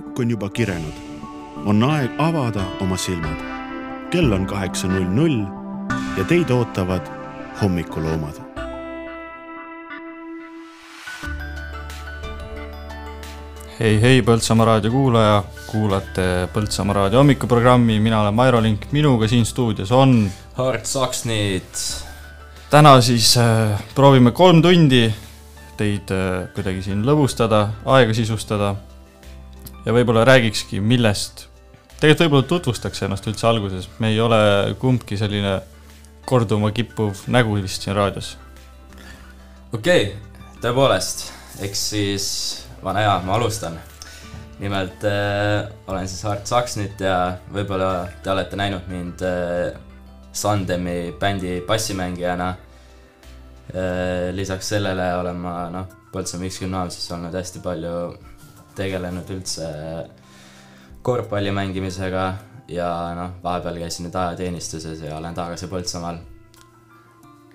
[0.00, 0.96] kukk on juba kirenud,
[1.68, 3.36] on aeg avada oma silmad.
[4.10, 5.44] kell on kaheksa null null
[6.16, 7.04] ja teid ootavad
[7.60, 8.40] hommikuloomad.
[13.80, 19.44] hei, hei, Põltsamaa raadio kuulaja, kuulate Põltsamaa raadio hommikuprogrammi, mina olen Mairo Link, minuga siin
[19.44, 22.04] stuudios on Hart Saksnit.
[22.70, 25.12] täna siis äh, proovime kolm tundi
[25.76, 28.74] teid äh, kuidagi siin lõbustada, aega sisustada
[29.84, 31.46] ja võib-olla räägikski, millest,
[32.00, 34.40] tegelikult võib-olla tutvustaks ennast üldse alguses, me ei ole
[34.80, 35.58] kumbki selline
[36.28, 38.36] korduma kippuv nägu vist siin raadios.
[39.72, 41.30] okei okay,, tõepoolest,
[41.64, 42.26] eks siis
[42.84, 43.78] vana hea, ma alustan.
[44.60, 49.72] nimelt äh, olen siis Hart Saksnit ja võib-olla te olete näinud mind äh,
[50.32, 52.48] Sandemi bändi bassimängijana
[53.74, 54.34] äh,.
[54.36, 57.94] lisaks sellele olen ma noh, Põltsamaa X gümnaasiumis olnud hästi palju
[58.76, 59.68] tegelenud üldse
[61.02, 62.24] korvpalli mängimisega
[62.70, 66.20] ja noh, vahepeal käisin nüüd ajateenistuses ja olen tagasi Põltsamaal.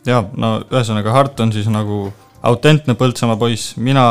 [0.05, 2.09] ja no ühesõnaga, Hart on siis nagu
[2.45, 4.05] autentne Põltsamaa poiss, mina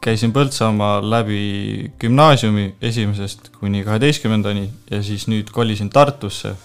[0.00, 6.56] käisin Põltsamaal läbi gümnaasiumi esimesest kuni kaheteistkümnendani ja siis nüüd kolisin Tartusse.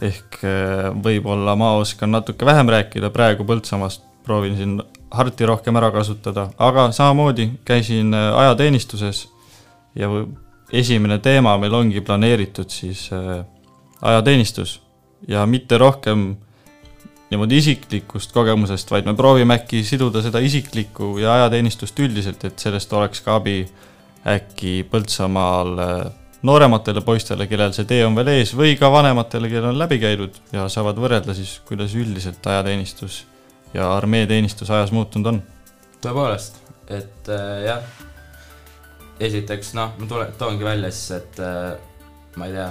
[0.00, 4.78] ehk eh, võib-olla ma oskan natuke vähem rääkida praegu Põltsamaast, proovin siin
[5.10, 9.24] Harti rohkem ära kasutada, aga samamoodi käisin eh, ajateenistuses
[9.98, 10.08] ja
[10.72, 13.42] esimene teema meil ongi planeeritud siis äh,
[14.02, 14.80] ajateenistus.
[15.28, 16.36] Ja mitte rohkem
[17.30, 22.92] niimoodi isiklikust kogemusest, vaid me proovime äkki siduda seda isiklikku ja ajateenistust üldiselt, et sellest
[22.92, 23.60] oleks ka abi
[24.26, 25.98] äkki Põltsamaal äh,
[26.42, 30.40] noorematele poistele, kellel see tee on veel ees, või ka vanematele, kellel on läbi käidud
[30.54, 33.24] ja saavad võrrelda siis, kuidas üldiselt ajateenistus
[33.74, 35.42] ja armeeteenistus ajas muutunud on.
[36.02, 37.84] tõepoolest, et äh, jah,
[39.20, 41.74] esiteks noh, ma tule-, toongi välja siis, et äh,
[42.40, 42.68] ma ei tea,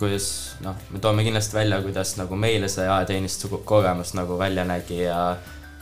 [0.00, 0.28] kuidas
[0.64, 5.20] noh, me toome kindlasti välja, kuidas nagu meile see ajateenistuse kogemus nagu välja nägi ja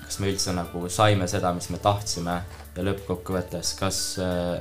[0.03, 2.41] kas me üldse nagu saime seda, mis me tahtsime
[2.77, 4.59] ja lõppkokkuvõttes, kas äh,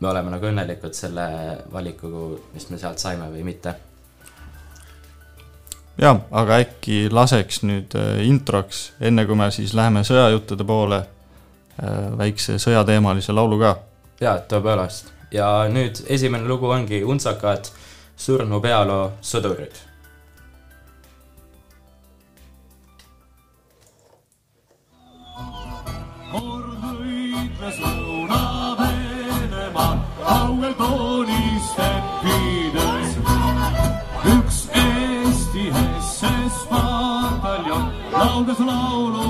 [0.00, 1.26] me oleme nagu õnnelikud selle
[1.72, 3.74] valikuga, mis me sealt saime või mitte.
[6.00, 11.00] Jah, aga äkki laseks nüüd äh, introks, enne kui me siis läheme sõjajuttude poole,
[11.78, 13.76] äh, väikse sõjateemalise laulu ka
[14.20, 15.12] jaa, tõepoolest.
[15.34, 17.70] ja nüüd esimene lugu ongi Untsakad,
[18.16, 19.93] surnu pealoo sõdurid
[38.46, 39.23] 这是老罗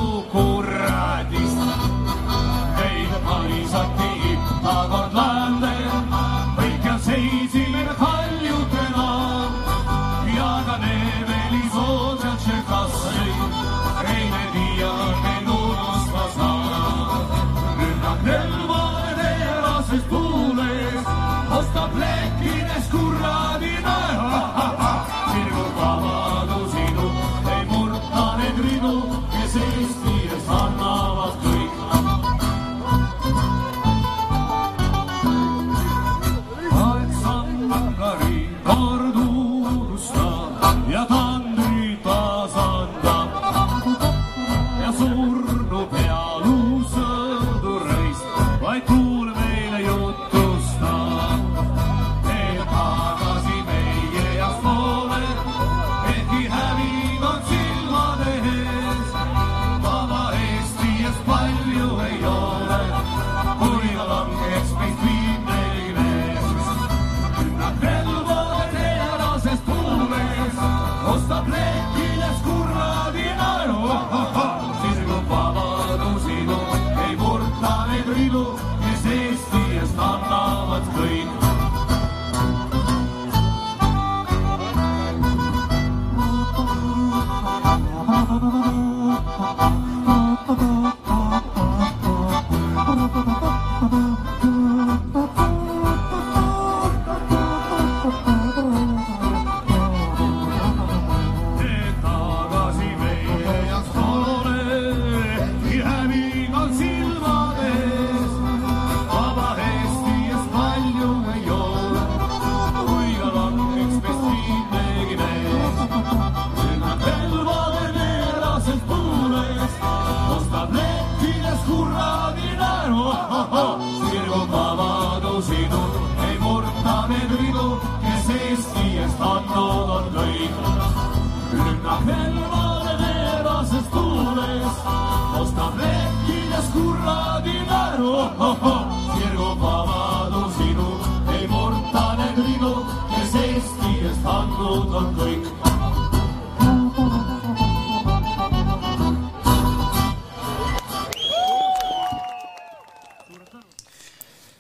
[138.53, 140.89] sirgub vabadus idu,
[141.33, 142.73] ei murta need ridu,
[143.15, 145.47] kes Eesti eest andnud on kõik.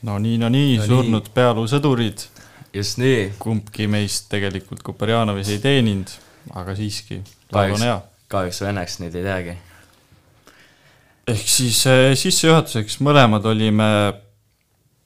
[0.04, 2.24] no nii, no nii, No surnud pealusõdurid,
[2.76, 6.12] just nii, kumbki meist tegelikult Kuperjanovis ei teeninud,
[6.56, 7.22] aga siiski,
[7.52, 8.00] laul on hea.
[8.28, 9.56] kahjuks või õnneks neid ei teagi
[11.28, 13.88] ehk siis eh, sissejuhatuseks mõlemad olime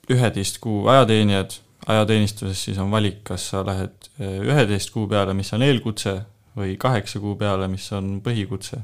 [0.09, 5.53] üheteist kuu ajateenijad, ajateenistuses siis on valik, kas sa lähed eh, üheteist kuu peale, mis
[5.56, 6.17] on eelkutse,
[6.59, 8.81] või kaheksa kuu peale, mis on põhikutse.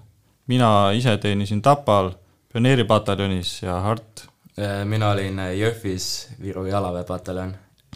[0.46, 2.12] mina ise teenisin Tapal
[2.52, 4.28] pioneeripataljonis ja Hart
[4.58, 7.48] Äh, mina olin Jõhvis Viru jalaväepataljon,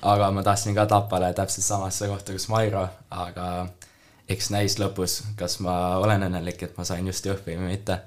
[0.02, 2.82] aga ma tahtsin ka Tapale täpselt samasse kohta, kus Mairo,
[3.14, 3.68] aga
[4.28, 8.00] eks näis lõpus, kas ma olen õnnelik, et ma sain just Jõhvi või mitte.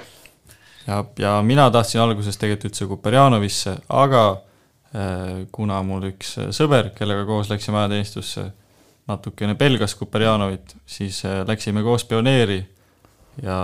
[0.88, 7.26] Ja, ja mina tahtsin alguses tegelikult üldse Kuperjanovisse, aga äh, kuna mul üks sõber, kellega
[7.30, 8.48] koos läksime ajateenistusse,
[9.12, 12.62] natukene pelgas Kuperjanovit, siis äh, läksime koos pioneeri
[13.42, 13.58] ja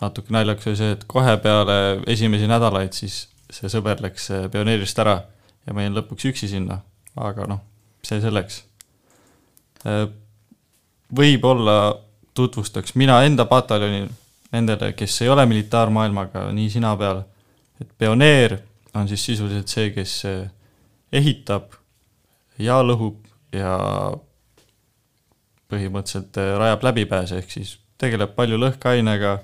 [0.00, 1.78] natuke naljakas oli see, et kohe peale
[2.10, 5.20] esimesi nädalaid siis see sõber läks äh, pioneerist ära
[5.66, 6.80] ja ma jäin lõpuks üksi sinna,
[7.16, 7.62] aga noh,
[8.04, 8.62] see selleks.
[9.88, 10.06] Äh,
[11.14, 11.78] võib-olla
[12.34, 14.08] tutvustaks mina enda pataljoni
[14.54, 17.24] nendele, kes ei ole militaarmaailmaga nii sina peal,
[17.82, 18.58] et pioneer
[18.94, 20.44] on siis sisuliselt see, kes äh,
[21.12, 21.74] ehitab
[22.62, 23.18] ja lõhub
[23.54, 23.74] ja
[25.72, 29.38] põhimõtteliselt äh, rajab läbipääse, ehk siis tegeleb palju lõhkeainega,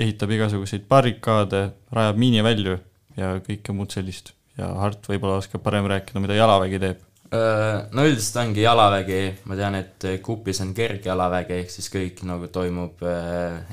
[0.00, 2.78] ehitab igasuguseid barrikaade, rajab miinivälju
[3.20, 4.32] ja kõike muud sellist.
[4.58, 7.00] ja Hart võib-olla oskab parem rääkida, mida jalavägi teeb.
[7.34, 9.20] No üldiselt ongi jalavägi,
[9.50, 13.00] ma tean, et Kupis on kergjalavägi, ehk siis kõik nagu toimub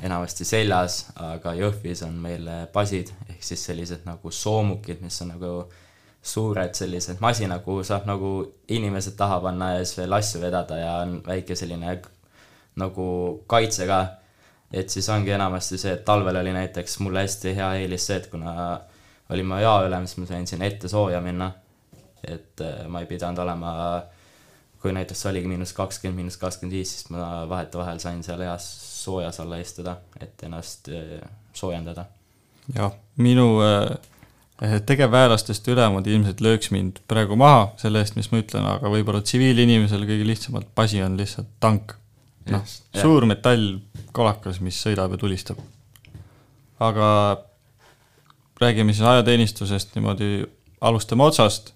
[0.02, 5.52] enamasti seljas, aga Jõhvis on meil basid, ehk siis sellised nagu soomukid, mis on nagu
[6.22, 8.32] suured sellised masinad, kuhu saab nagu
[8.70, 11.96] inimesed taha panna ja siis veel asju vedada ja on väike selline
[12.78, 13.06] nagu
[13.46, 14.02] kaitse ka.
[14.72, 18.30] et siis ongi enamasti see, et talvel oli näiteks mulle hästi hea eelis see, et
[18.32, 18.80] kuna
[19.30, 21.50] olin ma jaoülem, siis ma sain sinna ette sooja minna.
[22.24, 23.72] Et äh, ma ei pidanud olema,
[24.82, 28.66] kui näiteks oligi miinus kakskümmend, miinus kakskümmend viis, siis ma vahetevahel sain seal heas
[29.02, 31.20] soojas alla istuda, et ennast äh,
[31.54, 32.06] soojendada.
[32.74, 33.92] jah, minu äh,
[34.86, 40.06] tegevväelastest ülemad ilmselt lööks mind praegu maha selle eest, mis ma ütlen, aga võib-olla tsiviilinimesel
[40.06, 41.96] kõige lihtsamalt basi on lihtsalt tank.
[42.50, 42.62] noh,
[42.98, 45.58] suur metallkolakas, mis sõidab ja tulistab.
[46.82, 47.08] aga
[48.62, 50.44] räägime siis ajateenistusest niimoodi,
[50.80, 51.72] alustame otsast.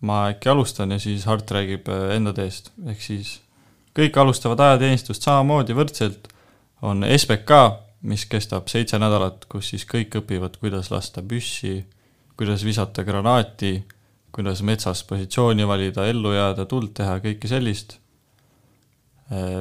[0.00, 3.40] Ma äkki alustan ja siis Hart räägib äh, enda teest, ehk siis
[3.96, 6.28] kõik alustavad ajateenistust samamoodi võrdselt,
[6.84, 7.60] on SBK,
[8.06, 11.78] mis kestab seitse nädalat, kus siis kõik õpivad, kuidas lasta püssi,
[12.36, 13.78] kuidas visata granaati,
[14.36, 17.96] kuidas metsas positsiooni valida, ellu jääda, tuld teha, kõike sellist.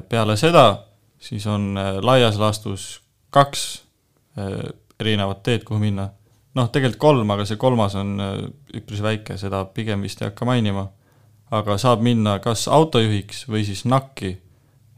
[0.09, 0.65] peale seda
[1.19, 3.83] siis on äh, laias laastus kaks
[4.37, 6.09] äh, erinevat teed, kuhu minna.
[6.55, 8.35] Noh, tegelikult kolm, aga see kolmas on äh,
[8.79, 10.89] üpris väike, seda pigem vist ei hakka mainima.
[11.55, 14.31] aga saab minna kas autojuhiks või siis NAK-i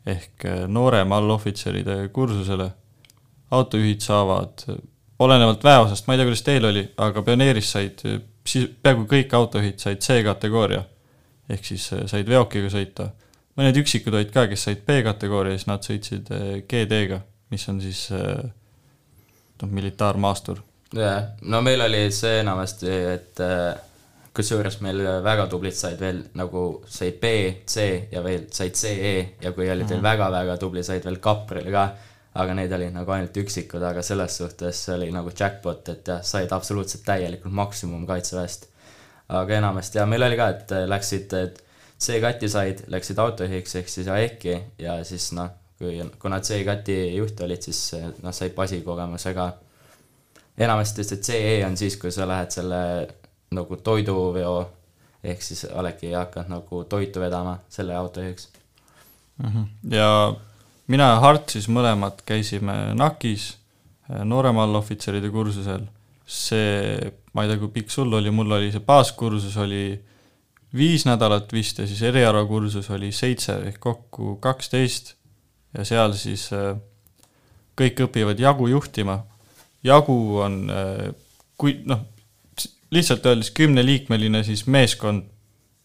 [0.07, 2.71] ehk äh, noorema allohvitseride kursusele.
[3.51, 4.75] autojuhid saavad, äh,
[5.19, 8.03] olenevalt väeosast, ma ei tea, kuidas teil oli, aga pioneeris said,
[8.45, 10.83] siis peaaegu kõik autojuhid said C-kategooria.
[11.49, 13.09] ehk siis said veokiga sõita.
[13.57, 16.29] mõned üksikud olid ka, kes said B-kategooria, siis nad sõitsid
[16.69, 20.61] GD-ga, mis on siis noh, militaarmaastur.
[20.93, 23.75] Jah, no meil oli see enamasti, et äh,
[24.37, 27.31] kusjuures meil väga tublid said veel nagu said B,
[27.65, 31.87] C ja veel said CE ja kui olid veel väga-väga tubli, said veel kapril ka,
[32.37, 36.53] aga neid oli nagu ainult üksikud, aga selles suhtes oli nagu jackpot, et jah, said
[36.53, 38.69] absoluutselt täielikult maksimum kaitseväest.
[39.27, 41.33] aga enamasti ja meil oli ka, et läksid
[41.97, 47.61] C-kati said, läksid autojuhiks ehk siis AEK-i ja siis noh, kui, kuna C-kati juht olid,
[47.65, 49.47] siis noh, said basikogemuse ka.
[50.57, 52.81] Enamasti see CE on siis, kui sa lähed selle
[53.55, 54.55] nagu toiduveo
[55.23, 58.49] ehk siis oledki hakanud nagu toitu vedama selle autojuhiks.
[59.91, 60.33] ja
[60.87, 63.57] mina ja Hart siis mõlemad käisime NAK-is
[64.23, 65.87] noorema allohvitseride kursusel.
[66.27, 69.95] see, ma ei tea, kui pikk sul oli, mul oli see baaskursus oli
[70.75, 75.13] viis nädalat vist ja siis erialakursus oli seitse ehk kokku kaksteist
[75.77, 76.75] ja seal siis äh,
[77.77, 79.21] kõik õpivad jagu juhtima.
[79.83, 80.61] Jagu on,
[81.57, 82.05] kui noh,
[82.91, 85.27] lihtsalt öeldes kümneliikmeline siis meeskond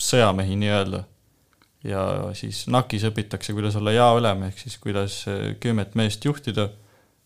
[0.03, 1.03] sõjamehi nii-öelda,
[1.87, 2.03] ja
[2.39, 6.69] siis NAK-is õpitakse, kuidas olla jaoülem, ehk siis kuidas äh, kümmet meest juhtida,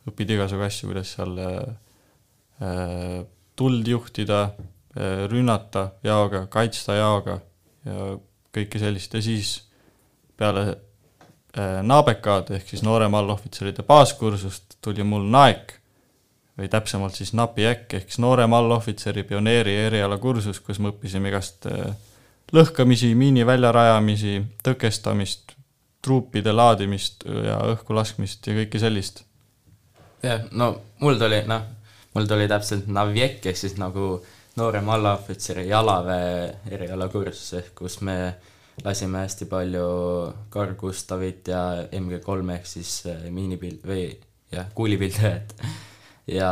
[0.09, 3.21] õpid igasugu asju, kuidas seal äh,
[3.57, 7.41] tuld juhtida äh,, rünnata jaoga, kaitsta jaoga
[7.87, 8.11] ja
[8.57, 9.15] kõike sellist.
[9.15, 9.57] Ja siis
[10.37, 15.77] peale äh, NABK-d ehk siis noorema allohvitseride baaskursust tuli mul NAEK
[16.59, 21.93] või täpsemalt siis NAPIEK ehk siis noorema allohvitseri pioneeri erialakursus, kus me õppisime igast äh,
[22.57, 25.57] lõhkamisi, miini väljarajamisi, tõkestamist,
[26.03, 29.25] truupide laadimist ja õhku laskmist ja kõike sellist.
[30.23, 30.73] jah, no
[31.03, 31.63] mul tuli, noh,
[32.15, 34.21] mul tuli täpselt Navjek ehk siis nagu
[34.57, 38.17] noorema allaohvitseri jalaväe erialakursus, ehk kus me
[38.85, 39.89] lasime hästi palju
[40.53, 44.09] Carl Gustavit ja MG3 ehk siis äh, miinipild- või
[44.53, 45.55] jah, kuulipildujat
[46.27, 46.51] ja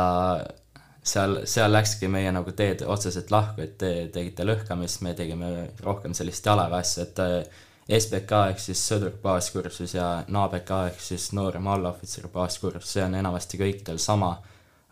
[1.05, 5.51] seal, seal läkski meie nagu teed otseselt lahku, et te tegite lõhkamist, me tegime
[5.83, 7.63] rohkem sellist jalaväe asja, et äh,
[7.99, 13.61] SBK ehk siis sõdur baaskursus ja NABK ehk siis noorem allohvitseri baaskursus, see on enamasti
[13.61, 14.33] kõikidel sama,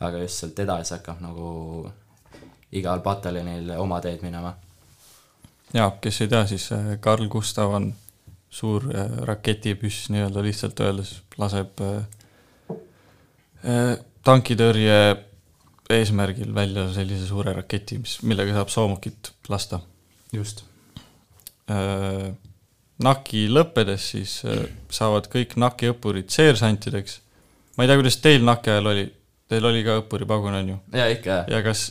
[0.03, 1.47] aga just sealt edasi hakkab nagu
[2.73, 4.53] igal pataljonil oma teed minema.
[5.73, 7.93] jaa, kes ei tea, siis äh, Carl Gustav on
[8.53, 11.81] suur äh, raketipüss nii-öelda lihtsalt öeldes, laseb
[14.23, 14.99] tankitõrje
[15.93, 19.79] eesmärgil välja sellise suure raketi, mis, millega saab soomukit lasta.
[20.33, 20.63] just.
[23.03, 27.19] NAK-i lõppedes siis äh, saavad kõik NAK-i õppurid seersantideks.
[27.77, 29.05] ma ei tea, kuidas teil NAK-i ajal oli,
[29.49, 30.77] teil oli ka õppuripagun, on ju?
[30.93, 31.43] jaa, ikka.
[31.51, 31.87] ja kas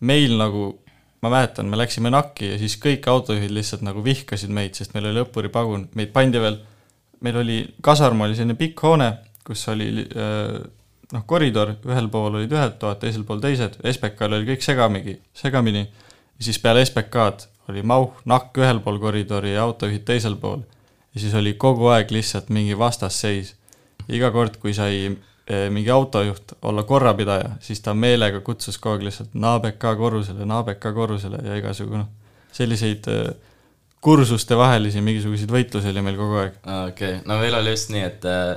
[0.00, 0.70] meil nagu,
[1.24, 5.08] ma mäletan, me läksime NAK-i ja siis kõik autojuhid lihtsalt nagu vihkasid meid, sest meil
[5.12, 6.58] oli õppuripagun, meid pandi veel,
[7.24, 9.12] meil oli, kasarm oli selline pikk hoone,
[9.46, 10.58] kus oli äh,
[11.12, 15.84] noh, koridor, ühel pool olid ühed toad, teisel pool teised, SBK-l oli kõik segamini, segamini,
[15.86, 20.60] ja siis peale SBK-d oli Mauh, Nakk ühel pool koridori ja autojuhid teisel pool.
[21.14, 23.54] ja siis oli kogu aeg lihtsalt mingi vastasseis.
[24.08, 29.08] iga kord, kui sai eh, mingi autojuht olla korrapidaja, siis ta meelega kutsus kogu aeg
[29.08, 32.08] lihtsalt NABK korrusele, NABK korrusele ja igasugu noh,
[32.52, 33.34] selliseid eh,
[34.00, 36.58] kursuste vahelisi mingisuguseid võitlusi oli meil kogu aeg.
[36.62, 38.56] okei okay., no meil oli just nii, et äh,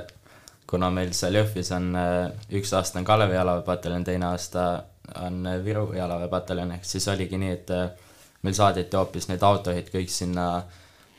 [0.70, 4.66] kuna meil seal Jõhvis on äh, üks aasta on Kalevi jalaväepataljon, teine aasta
[5.24, 7.72] on äh, Viru jalaväepataljon, ehk siis oligi nii, et
[8.46, 10.46] meil saadeti hoopis need autojuhid kõik sinna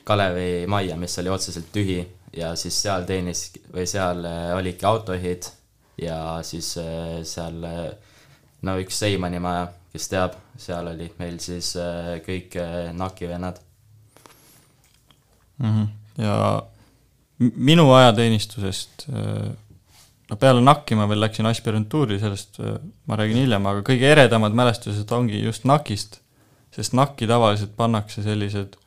[0.08, 2.00] Kalevi majja, mis oli otseselt tühi
[2.34, 4.24] ja siis seal teenis või seal
[4.56, 5.50] olidki autojuhid
[6.02, 6.18] ja
[6.48, 6.72] siis
[7.28, 7.60] seal
[8.66, 11.76] no üks Seimanni maja, kes teab, seal olid meil siis
[12.26, 12.56] kõik
[12.98, 13.60] NAK-i vennad
[15.60, 15.68] mm.
[15.68, 15.88] -hmm.
[16.24, 16.38] ja
[17.42, 22.60] minu ajateenistusest, no peale NAK-i ma veel läksin aspirantuuri, sellest
[23.10, 26.20] ma räägin hiljem, aga kõige eredamad mälestused ongi just NAK-ist,
[26.76, 28.78] sest NAK-i tavaliselt pannakse sellised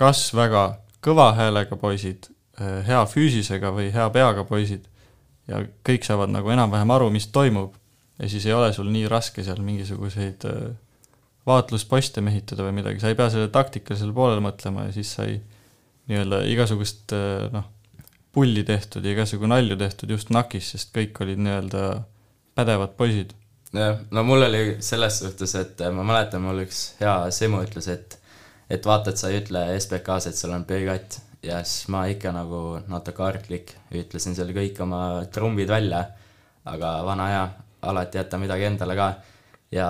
[0.00, 0.64] kas väga
[1.04, 4.86] kõva häälega poisid, hea füüsisega või hea peaga poisid
[5.50, 7.74] ja kõik saavad nagu enam-vähem aru, mis toimub
[8.18, 10.46] ja siis ei ole sul nii raske seal mingisuguseid
[11.44, 15.36] vaatlusposte mehitada või midagi, sa ei pea selle taktikalisele poolele mõtlema ja siis sai
[16.08, 17.12] nii-öelda igasugust
[17.52, 17.66] noh,
[18.34, 21.84] pulli tehtud ja igasugu nalju tehtud just NAK-is, sest kõik olid nii-öelda
[22.58, 23.34] pädevad poisid.
[23.74, 28.18] jah, no mul oli selles suhtes, et ma mäletan, mul üks hea Semu ütles, et
[28.72, 32.32] et vaata, et sa ei ütle SBK-s, et sul on B-katt ja siis ma ikka
[32.34, 35.00] nagu natuke arglik ütlesin seal kõik oma
[35.32, 36.04] trumbid välja,
[36.70, 37.44] aga vana hea,
[37.90, 39.10] alati jäta midagi endale ka.
[39.74, 39.88] Ja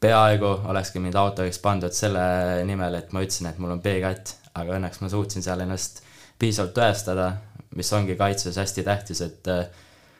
[0.00, 2.20] peaaegu olekski mind autojuhiks pandud selle
[2.68, 6.02] nimel, et ma ütlesin, et mul on B-katt, aga õnneks ma suutsin seal ennast
[6.38, 7.32] piisavalt tõestada,
[7.76, 9.66] mis ongi kaitses hästi tähtis, et äh,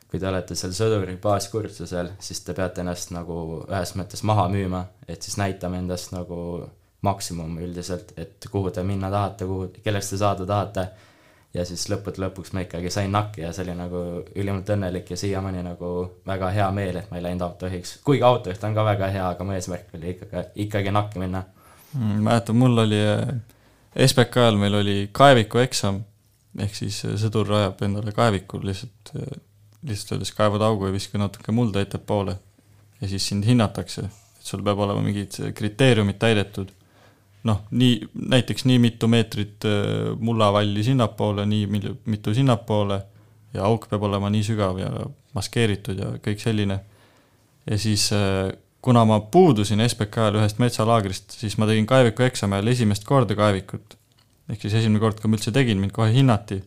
[0.09, 4.85] kui te olete seal sõduri baaskursusel, siis te peate ennast nagu ühes mõttes maha müüma,
[5.09, 6.39] et siis näitama endast nagu
[7.05, 10.89] maksimum üldiselt, et kuhu te minna tahate, kuhu, kelleks te saada tahate.
[11.55, 14.01] ja siis lõppude lõpuks ma ikkagi sain nakki ja see oli nagu
[14.37, 15.93] ülimalt õnnelik ja siiamaani nagu
[16.27, 17.99] väga hea meel, et ma ei läinud autojuhiks.
[18.05, 21.43] kuigi autojuht on ka väga hea, aga mu eesmärk oli ikkagi, ikkagi nakki minna
[21.95, 22.21] mm,.
[22.27, 23.01] mäletan, mul oli
[24.07, 26.03] SBK ajal meil oli kaeviku eksam
[26.63, 29.39] ehk siis äh, sõdur rajab endale kaeviku lihtsalt, äh,
[29.89, 32.39] lihtsalt öeldes kaevad augu ja viska natuke mulda ettepoole.
[33.01, 36.73] ja siis sind hinnatakse, et sul peab olema mingid äh, kriteeriumid täidetud.
[37.49, 39.65] noh, nii, näiteks nii mitu meetrit
[40.21, 41.69] mullavalli sinnapoole, nii
[42.05, 42.99] mitu sinnapoole
[43.55, 44.91] ja auk peab olema nii sügav ja
[45.35, 46.81] maskeeritud ja kõik selline.
[47.71, 48.11] ja siis
[48.83, 53.39] kuna ma puudusin SBK ajal ühest metsalaagrist, siis ma tegin kaeviku eksami ajal esimest korda
[53.39, 53.98] kaevikut
[54.49, 56.61] ehk siis esimene kord, kui ma üldse tegin, mind kohe hinnati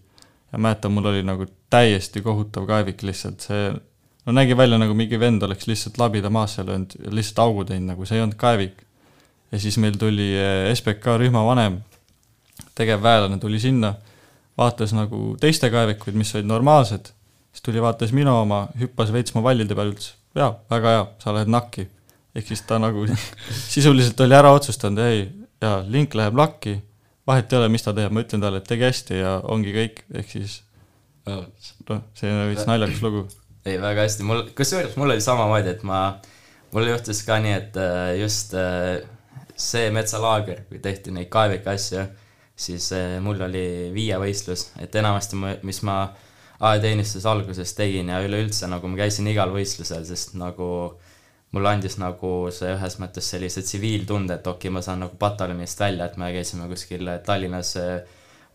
[0.52, 3.72] ja mäletan, mul oli nagu täiesti kohutav kaevik lihtsalt, see
[4.26, 7.94] no nägi välja nagu mingi vend oleks lihtsalt labida maasse löönud ja lihtsalt augu teinud,
[7.94, 8.84] nagu see ei olnud kaevik.
[9.52, 11.82] ja siis meil tuli eh, SBK rühmavanem
[12.76, 13.94] tegevväelane tuli sinna,
[14.58, 17.12] vaatas nagu teiste kaevikuid, mis olid normaalsed,
[17.52, 21.34] siis tuli, vaatas minu oma, hüppas veits mu vallide peal, ütles jaa, väga hea, sa
[21.36, 21.88] lähed nakki.
[22.36, 23.04] ehk siis ta nagu
[23.74, 25.26] sisuliselt oli ära otsustanud, ei,
[25.62, 26.78] jaa, link läheb lakki,
[27.28, 30.04] vahet ei ole, mis ta teeb, ma ütlen talle, et tegi hästi ja ongi kõik,
[30.18, 30.62] ehk siis
[31.28, 31.46] noh,
[32.18, 33.26] see on veits naljakas lugu.
[33.66, 36.02] ei, väga hästi, mul, kusjuures mul oli samamoodi, et ma,
[36.74, 39.04] mul juhtus ka nii, et äh, just äh,
[39.56, 42.08] see metsalaager, kui tehti neid kaeviku asju,
[42.58, 46.02] siis äh, mul oli viievõistlus, et enamasti ma, mis ma
[46.62, 50.68] ajateenistuse alguses tegin ja üleüldse nagu ma käisin igal võistlusel, sest nagu
[51.52, 55.80] mulle andis nagu see ühes mõttes sellise tsiviiltunde, et okei okay,, ma saan nagu pataljonist
[55.80, 57.76] välja, et me käisime kuskil Tallinnas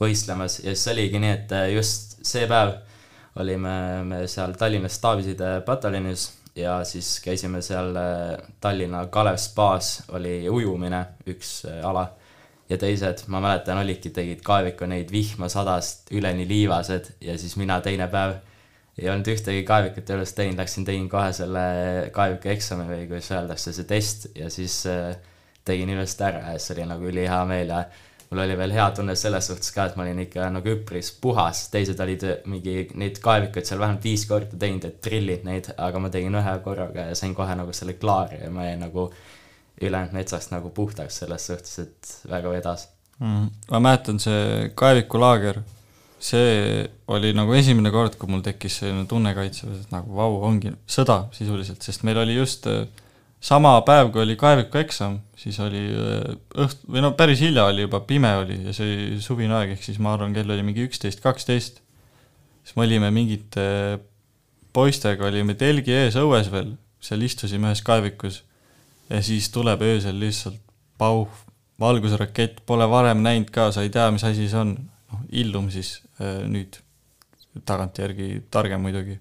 [0.00, 0.60] võistlemas.
[0.64, 2.74] Ja siis oligi nii, et just see päev
[3.40, 3.76] olime
[4.08, 7.92] me seal Tallinnas Taavisiide pataljonis ja siis käisime seal
[8.60, 12.08] Tallinna Kalev spaas, oli ujumine, üks ala.
[12.66, 17.76] Ja teised, ma mäletan, olidki, tegid kaeviku neid vihma sadast üleni liivased ja siis mina
[17.84, 18.40] teine päev
[18.98, 21.64] ei olnud ühtegi kaevikut üles teinud, läksin, tegin kohe selle
[22.16, 25.16] kaeviku eksami või kuidas öeldakse, see test ja siis äh,
[25.68, 26.52] tegin ilusti ära.
[26.52, 27.82] Ja siis oli nagu ülihea meel ja
[28.30, 31.66] mul oli veel hea tunne selles suhtes ka, et ma olin ikka nagu üpris puhas,
[31.72, 36.10] teised olid mingi neid kaevikuid seal vähemalt viis korda teinud, et drillid neid, aga ma
[36.12, 39.10] tegin ühe korraga ja sain kohe nagu selle klaari ja ma jäin nagu
[39.76, 42.88] ülejäänud metsast nagu puhtaks selles suhtes, et väga vedas.
[43.20, 43.48] Mm..
[43.70, 45.62] ma mäletan, see kaevikulaager,
[46.18, 50.73] see oli nagu esimene kord, kui mul tekkis selline tunne kaitseväes, et nagu vau, ongi
[50.88, 52.87] sõda sisuliselt, sest meil oli just äh,
[53.40, 57.85] sama päev, kui oli kaeviku eksam, siis oli äh, õht-, või no päris hilja oli
[57.85, 60.87] juba, pime oli ja see oli suvine aeg, ehk siis ma arvan, kell oli mingi
[60.88, 61.82] üksteist, kaksteist.
[62.64, 63.66] siis me olime mingite
[64.76, 68.42] poistega, olime telgi ees õues veel, seal istusime ühes kaevikus
[69.11, 70.59] ja siis tuleb öösel lihtsalt
[70.98, 71.29] pauh,
[71.81, 74.74] valgusrakett, pole varem näinud ka, sa ei tea, mis asi see on,
[75.12, 75.98] noh, illum siis.
[76.00, 76.81] äh, nüüd,
[77.66, 79.18] tagantjärgi targem muidugi.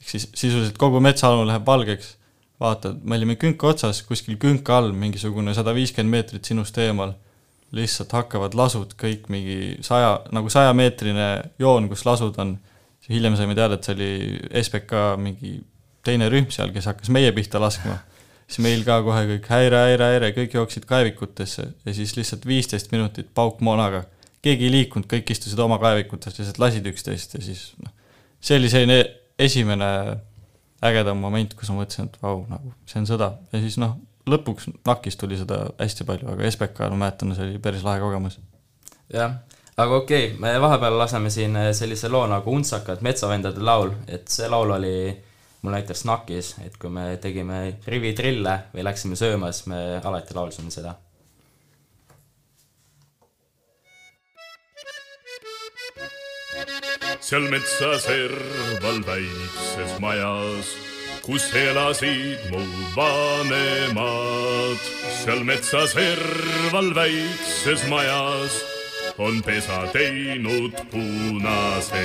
[0.00, 2.16] ehk siis sisuliselt kogu metsaalune läheb valgeks,
[2.60, 7.14] vaatad, me olime künka otsas, kuskil künka all, mingisugune sada viiskümmend meetrit sinust eemal,
[7.76, 12.56] lihtsalt hakkavad lasud kõik mingi saja, nagu sajameetrine joon, kus lasud on,
[13.08, 15.56] hiljem saime teada, et see oli SBK mingi
[16.06, 17.98] teine rühm seal, kes hakkas meie pihta laskma.
[18.46, 21.64] Siis meil ka kohe kõik häire, häire, häire, kõik jooksid kaevikutesse.
[21.82, 24.04] Ja siis lihtsalt viisteist minutit paukmoonaga.
[24.46, 27.92] Keegi ei liikunud, kõik istusid oma kaevikutes, lihtsalt lasid üksteist ja siis noh,
[28.40, 28.98] see oli selline
[29.42, 29.90] esimene
[30.86, 33.96] ägedam moment, kus ma mõtlesin, et vau, nagu see on sõda ja siis noh,
[34.30, 38.38] lõpuks NAK-is tuli seda hästi palju, aga SBK, ma mäletan, see oli päris lahe kogemus.
[39.12, 39.38] jah,
[39.76, 44.50] aga okei okay,, me vahepeal laseme siin sellise loo nagu Untsakad metsavendade laul, et see
[44.50, 44.96] laul oli
[45.62, 50.70] mul näiteks NAK-is, et kui me tegime rivitrille või läksime sööma, siis me alati laulsime
[50.70, 50.94] seda.
[57.26, 60.68] Seal metsa serval väikses majas,
[61.26, 62.62] kus elasid mu
[62.94, 64.78] vanemad,
[65.24, 68.62] seal metsa serval väikses majas
[69.18, 72.04] on pesa teinud punase.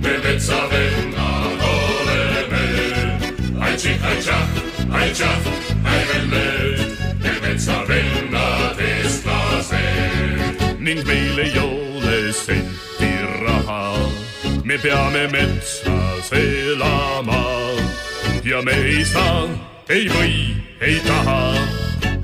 [0.00, 2.66] me metsavennad oleme.
[7.20, 10.23] me metsavennad eestlased.
[10.84, 13.12] Ning meil ei ole senti
[13.44, 13.96] raha,
[14.64, 17.44] me peame metsas elama
[18.44, 19.48] ja me ei saa,
[19.88, 20.36] ei või,
[20.80, 21.40] ei taha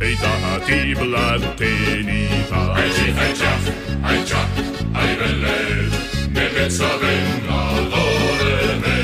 [0.00, 2.60] ei taha tiiblat teenida.
[2.74, 3.62] ai tših, ai tšah,
[4.02, 4.48] ai tšah,
[4.94, 5.58] ai velle,
[6.34, 8.98] me metsavennad oleme.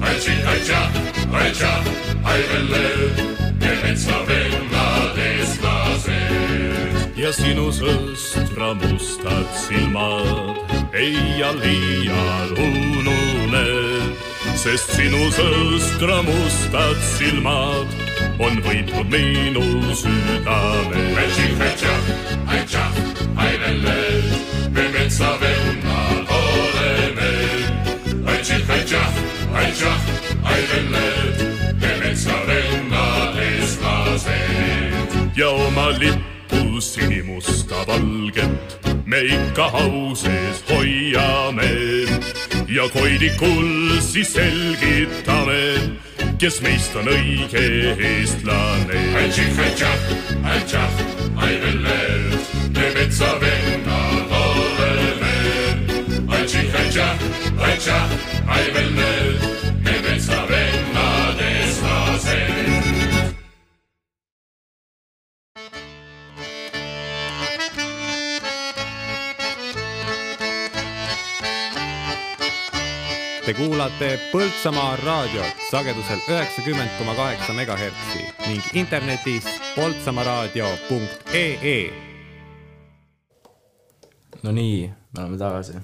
[0.00, 0.88] ai tših, ai tšah,
[1.32, 1.84] ai tšah,
[2.24, 2.88] ai velle,
[3.60, 6.51] me metsavennad eestlased.
[7.22, 13.66] Ja sinu sõstra mustad silmad ei iial unune,
[14.58, 17.86] sest sinu sõstra mustad silmad
[18.42, 19.62] on võitnud minu
[19.94, 21.04] südame.
[23.36, 24.00] ai velle,
[24.74, 27.30] me metsavennad oleme.
[28.26, 29.14] ai tših, ai tšah,
[29.54, 30.00] ai tšah,
[30.42, 31.08] ai velle,
[31.78, 35.10] me metsavennad eestlased.
[35.38, 36.31] ja oma lippu
[36.82, 41.72] sinimusta valget me ikka au sees hoiame
[42.68, 45.62] ja koidikul siis selgitame
[46.42, 47.60] kes meist on õige
[48.02, 48.98] eestlane.
[51.38, 52.00] ai velle,
[52.74, 55.34] me metsavennad oleme.
[56.34, 57.26] ai tših, ai tšah,
[57.62, 58.16] ai tšah,
[58.56, 59.61] ai velle,
[73.42, 81.90] Te kuulate Põltsamaa raadiot sagedusel üheksakümmend koma kaheksa megahertsi ning internetis poltsamaaraadio.ee.
[84.46, 85.74] no nii, me oleme tagasi.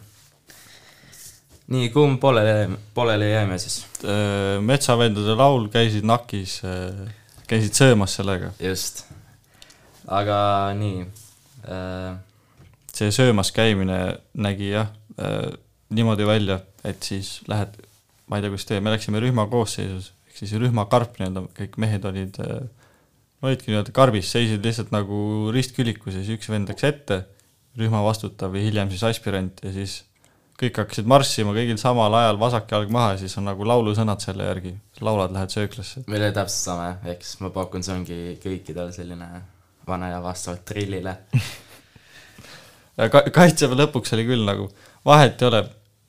[1.75, 3.83] nii, kumb pooleli, pooleli jäime siis?
[4.07, 7.11] Äh, metsavendade laul käisid nakis, äh,
[7.51, 8.55] käisid söömas sellega.
[8.63, 9.03] just,
[10.07, 11.11] aga nii
[11.67, 12.23] äh....
[12.95, 15.59] see söömas käimine nägi jah äh,
[15.95, 17.77] niimoodi välja, et siis lähed,
[18.29, 22.05] ma ei tea, kuidas teie, me läksime rühma koosseisus, ehk siis rühmakarp nii-öelda, kõik mehed
[22.09, 22.37] olid,
[23.45, 27.23] olidki nii-öelda karbis, seisid lihtsalt nagu ristkülikus ja siis üks vend läks ette,
[27.79, 30.03] rühma vastutav ja hiljem siis aspirant ja siis
[30.59, 34.49] kõik hakkasid marssima kõigil samal ajal, vasak jalg maha ja siis on nagu laulusõnad selle
[34.49, 34.75] järgi,
[35.07, 36.03] laulad, lähed sööklasse.
[36.11, 39.29] meil oli täpselt sama, ehk siis ma pakun, see ongi kõikidel selline
[39.89, 41.15] vana ja vastavalt trillile.
[43.15, 44.67] Ka-, kaitseväe lõpuks oli küll nagu,
[45.07, 45.63] vahet ei ole,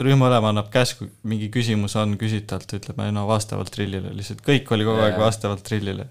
[0.03, 5.03] rühmaülem annab käsku, mingi küsimus on, küsitavalt ütleb, no vastavalt trillile, lihtsalt kõik oli kogu
[5.03, 6.07] aeg vastavalt trillile.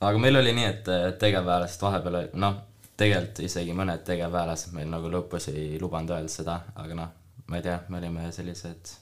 [0.00, 0.90] aga meil oli nii, et
[1.22, 2.58] tegevväelased vahepeal noh,
[3.00, 7.14] tegelikult isegi mõned tegevväelased meil nagu lõpus ei lubanud öelda seda, aga noh,
[7.46, 8.92] ma ei tea, me olime sellised,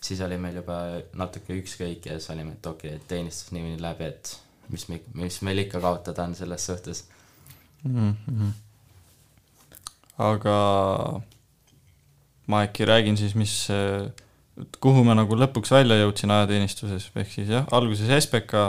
[0.00, 0.78] siis oli meil juba
[1.20, 4.32] natuke ükskõik ja siis olime, et okei okay,, et teenistus niikuinii läbi, et
[4.72, 7.04] mis me, mis meil ikka kaotada on selles suhtes
[7.84, 8.14] mm.
[8.30, 8.52] -hmm.
[10.30, 10.56] aga
[12.50, 13.54] ma äkki räägin siis, mis,
[14.82, 18.64] kuhu ma nagu lõpuks välja jõudsin ajateenistuses, ehk siis jah, alguses SBK,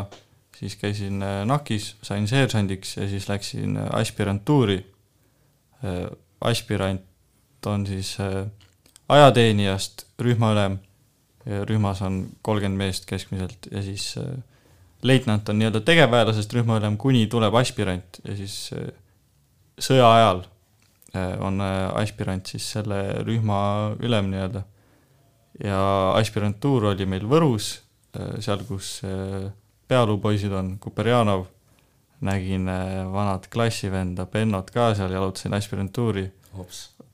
[0.61, 4.79] siis käisin äh, NAK-is, sain seersandiks ja siis läksin äh, aspirantuuri.
[5.83, 6.05] Äh,
[6.41, 7.01] aspirant
[7.65, 8.15] on siis
[9.09, 10.79] ajateenijast rühmaülem,
[11.69, 14.15] rühmas on kolmkümmend meest keskmiselt ja siis
[15.05, 18.55] leitnant on nii-öelda tegevväelasest rühmaülem, kuni tuleb aspirant ja siis
[19.77, 20.41] sõja ajal
[21.39, 24.63] on äh, aspirant siis selle rühma ülem nii-öelda.
[25.63, 25.80] ja
[26.15, 27.82] aspirantuur oli meil Võrus,
[28.15, 29.02] äh, seal, kus
[29.91, 31.45] pealuupoisid on, Kuperjanov,
[32.21, 32.69] nägin
[33.12, 36.30] vanad klassivenda Bennot ka seal, jalutasin aspirantuuri,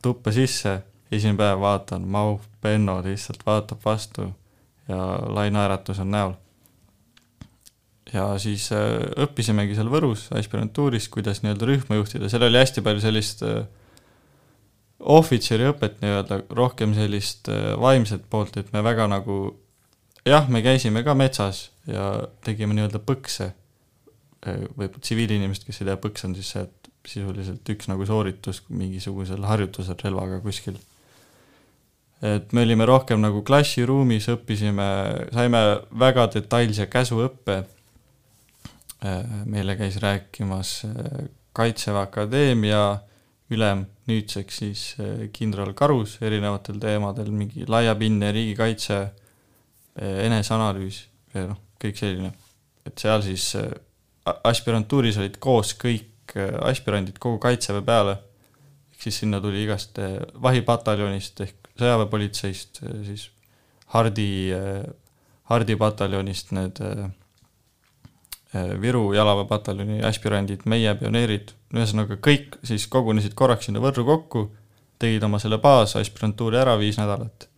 [0.04, 0.82] tuppa sisse,
[1.12, 4.28] esimene päev vaatan, mahub Benno, lihtsalt vaatab vastu
[4.88, 5.00] ja
[5.34, 6.36] lai naeratus on näol.
[8.14, 13.44] Ja siis õppisimegi seal Võrus aspirantuuris, kuidas nii-öelda rühma juhtida, seal oli hästi palju sellist
[13.44, 13.66] äh,
[15.00, 19.38] ohvitseriõpet nii-öelda, rohkem sellist äh, vaimset poolt, et me väga nagu
[20.26, 22.10] jah, me käisime ka metsas ja
[22.46, 23.52] tegime nii-öelda põkse,
[24.48, 28.64] äh, võib-olla tsiviilinimesed, kes ei tea, põks on siis see, et sisuliselt üks nagu sooritus
[28.68, 30.76] mingisugusel harjutusel relvaga kuskil.
[32.26, 34.88] et me olime rohkem nagu klassiruumis, õppisime,
[35.32, 35.62] saime
[36.00, 37.62] väga detailse käsuõppe,
[39.06, 40.80] äh, meile käis rääkimas
[41.58, 42.82] Kaitseväe Akadeemia
[43.54, 49.00] ülem, nüüdseks siis eh, kindral Karus erinevatel teemadel, mingi laiapindne riigikaitse,
[49.96, 51.02] eh, eneseanalüüs
[51.36, 52.34] ja noh, kõik selline.
[52.88, 53.72] et seal siis eh,
[54.48, 56.14] aspirantuuris olid koos kõik
[56.68, 58.18] aspirandid kogu kaitseväe peale,
[58.92, 59.96] ehk siis sinna tuli igast
[60.44, 63.30] vahipataljonist ehk sõjaväepolitseist, siis
[63.94, 64.52] Hardi,
[65.48, 66.82] Hardi pataljonist need
[68.82, 74.44] Viru jalaväepataljoni aspirandid, meie pioneerid, ühesõnaga kõik siis kogunesid korraks sinna Võrru kokku,
[75.00, 77.50] tegid oma selle baasaspirantuuri ära viis nädalat.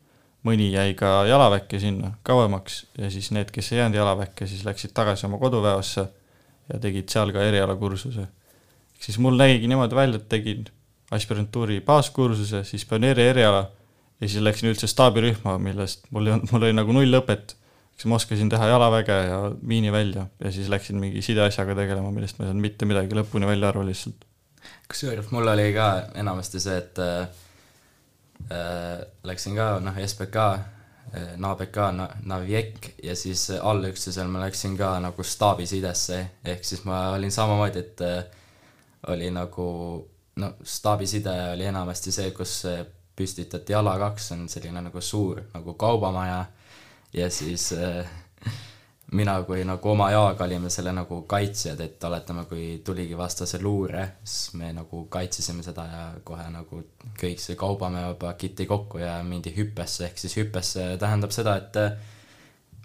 [0.43, 4.93] mõni jäi ka jalaväkke sinna kauemaks ja siis need, kes ei jäänud jalaväkke, siis läksid
[4.95, 6.05] tagasi oma koduväeosse
[6.73, 8.21] ja tegid seal ka erialakursuse.
[8.93, 10.65] ehk siis mul nägigi niimoodi välja, et tegin
[11.11, 13.67] aspirantuuri baaskursuse, siis pioneeri eriala
[14.21, 17.55] ja siis läksin üldse staabirühma, millest mul ei olnud, mul oli nagu null õpet
[17.99, 22.37] siis ma oskasin teha jalaväge ja miini välja ja siis läksin mingi sideasjaga tegelema, millest
[22.39, 24.23] ma ei saanud mitte midagi lõpuni välja aru lihtsalt.
[24.87, 27.27] kusjuures mul oli ka enamasti see, et äh,
[28.55, 31.77] äh läksin ka noh, SBK äh,, NABK,
[32.23, 38.01] Naviek ja siis allüksusel ma läksin ka nagu staabisidesse, ehk siis ma olin samamoodi, et
[38.01, 38.23] äh,
[39.07, 39.67] oli nagu
[40.35, 42.61] no staabiside oli enamasti see, kus
[43.15, 46.45] püstitati jala kaks, on selline nagu suur nagu kaubamaja
[47.13, 48.09] ja siis äh,
[49.11, 54.05] mina kui nagu oma jaoga olime selle nagu kaitsjad, et oletame, kui tuligi vastase luure,
[54.23, 56.83] siis me nagu kaitsesime seda ja kohe nagu
[57.19, 62.17] kõik see kaubamäe pakiti kokku ja mindi hüppesse, ehk siis hüppesse tähendab seda, et äh,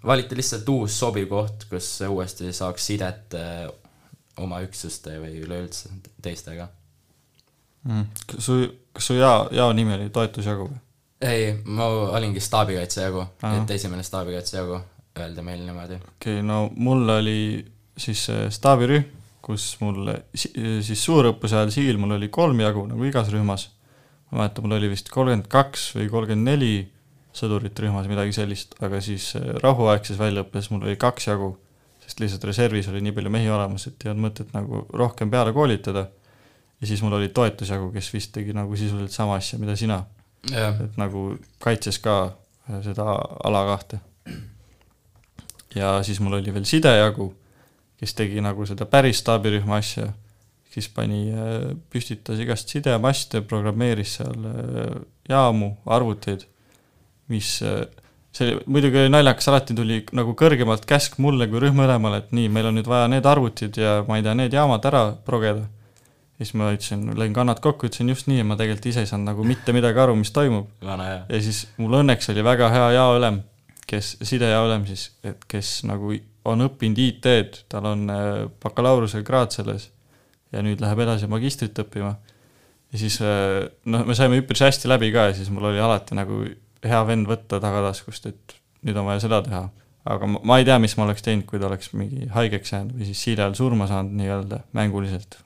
[0.05, 3.67] valiti lihtsalt uus sobiv koht, kus uuesti saaks sidet äh,
[4.41, 6.69] oma üksuste või üleüldse teistega.
[7.85, 8.09] Mm..
[8.25, 8.57] kas su,
[8.93, 10.84] kas su jao, jao nimi oli toetusjagu või?
[11.21, 14.79] Ei, ma olingi staabikaitsejagu, et esimene staabikaitsejagu,
[15.19, 15.99] öeldi meil niimoodi.
[16.01, 17.37] okei okay,, no mul oli
[17.97, 19.05] siis staabirühm,
[19.45, 23.69] kus mul siis suurõppuse ajal siil mul oli kolm jagu nagu igas rühmas.
[24.31, 26.75] ma mäletan, mul oli vist kolmkümmend kaks või kolmkümmend neli
[27.35, 31.51] sõdurite rühmas, midagi sellist, aga siis äh, rahuaegses väljaõppes mul oli kaks jagu,
[32.05, 35.53] sest lihtsalt reservis oli nii palju mehi olemas, et ei olnud mõtet nagu rohkem peale
[35.55, 36.07] koolitada.
[36.81, 40.03] ja siis mul oli toetusjagu, kes vist tegi nagu sisuliselt sama asja, mida sina.
[40.53, 42.17] Et nagu kaitses ka
[42.69, 43.07] äh, seda
[43.45, 43.99] ala kahte.
[45.75, 47.33] ja siis mul oli veel sidejagu,
[47.99, 50.11] kes tegi nagu seda päris staabirühma asja,
[50.71, 51.29] siis pani,
[51.91, 54.97] püstitas igast sidemaste, programmeeris seal äh,
[55.29, 56.45] jaamu, arvuteid,
[57.31, 57.85] mis äh,
[58.35, 62.69] see muidugi oli naljakas, alati tuli nagu kõrgemalt käsk mulle kui rühmaülemale, et nii, meil
[62.69, 65.65] on nüüd vaja need arvutid ja ma ei tea, need jaamad ära progeda.
[66.37, 69.31] Siis ma ütlesin, lõin kannad kokku, ütlesin just nii ja ma tegelikult ise ei saanud
[69.31, 70.69] nagu mitte midagi aru, mis toimub
[71.29, 73.41] ja siis mul õnneks oli väga hea jaoülem,
[73.87, 76.13] kes, sidejaoülem siis, et kes nagu
[76.45, 78.31] on õppinud IT-d, tal on äh,
[78.63, 79.89] bakalaureusekraad selles
[80.53, 82.15] ja nüüd läheb edasi magistrit õppima.
[82.91, 86.17] ja siis äh, noh, me saime üpris hästi läbi ka ja siis mul oli alati
[86.17, 86.43] nagu
[86.85, 89.63] hea vend võtta tagataskust, et nüüd on vaja seda teha.
[90.05, 92.99] aga ma, ma ei tea, mis ma oleks teinud, kui ta oleks mingi haigeks jäänud
[92.99, 95.39] või siis siile all surma saanud nii-öelda mänguliselt.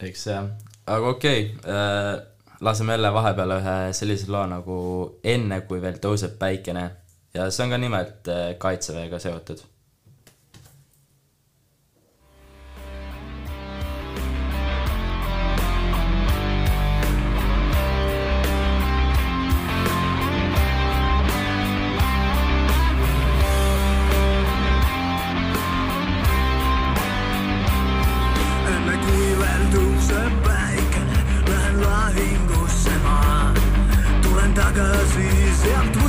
[0.00, 0.48] Eks jah,
[0.86, 2.20] aga okei okay,,
[2.60, 4.76] laseme jälle vahepeale ühe sellise loo nagu
[5.24, 6.90] Enne, kui veel tõuseb päikene
[7.36, 9.62] ja see on ka nimelt äh, kaitseväega seotud.
[34.76, 36.05] Tulen tagasi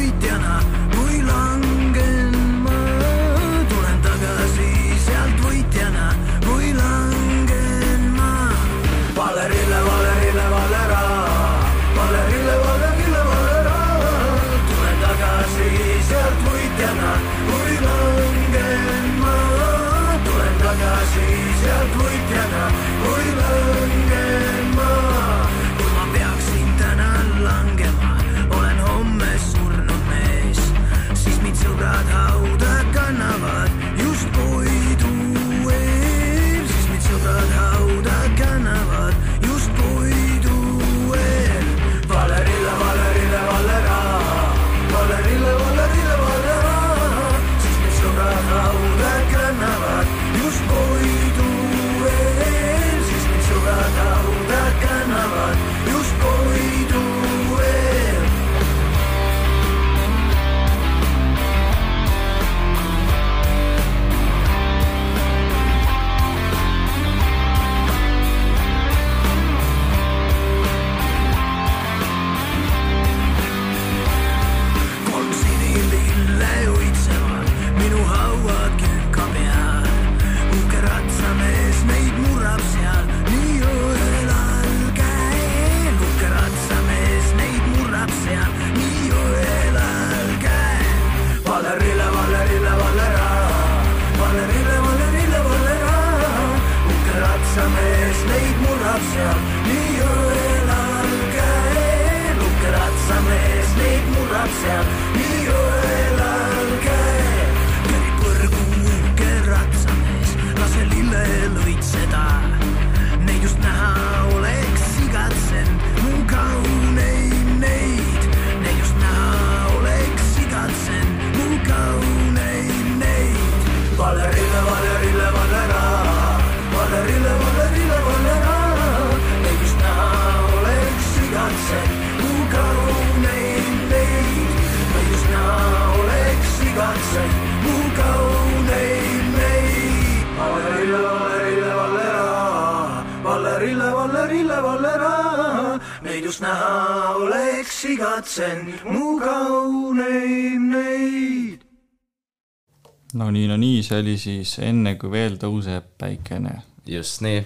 [153.88, 156.60] see oli siis Enne, kui veel tõuseb päikene.
[156.88, 157.42] Just nii,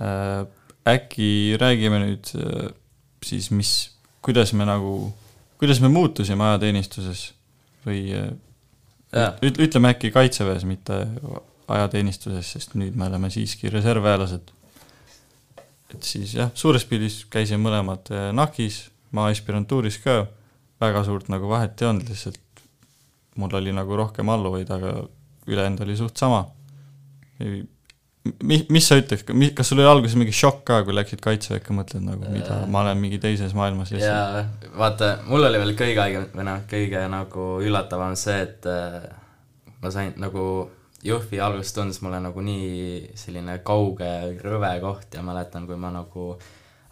[0.00, 0.46] Äh,
[0.88, 2.70] äkki räägime nüüd äh,
[3.24, 3.72] siis, mis,
[4.24, 5.10] kuidas me nagu,
[5.60, 7.26] kuidas me muutusime ajateenistuses
[7.84, 11.02] või äh, üt- ütleme äkki kaitseväes, mitte
[11.68, 14.54] ajateenistuses, sest nüüd me oleme siiski reservväelased.
[15.90, 20.22] et siis jah, suures pildis käisime mõlemad NAK-is, ma aspirantuuris ka,
[20.80, 22.40] väga suurt nagu vahet ei olnud, lihtsalt
[23.36, 24.94] mul oli nagu rohkem alluvaid, aga
[25.54, 26.44] ülejäänud oli suht sama.
[27.40, 29.24] mi-, mis sa ütleks,
[29.56, 33.00] kas sul oli alguses mingi šokk ka, kui läksid kaitseväkke, mõtled nagu, mida ma olen
[33.00, 34.10] mingi teises maailmas lihtsalt?
[34.12, 39.08] jaa, vaata, mul oli veel kõige haigem või noh, kõige nagu üllatavam see, et äh,
[39.80, 40.44] ma sain nagu
[41.00, 44.08] Jõhvi alguses tundus mulle nagu nii selline kauge
[44.44, 46.34] rõve koht ja mäletan, kui ma nagu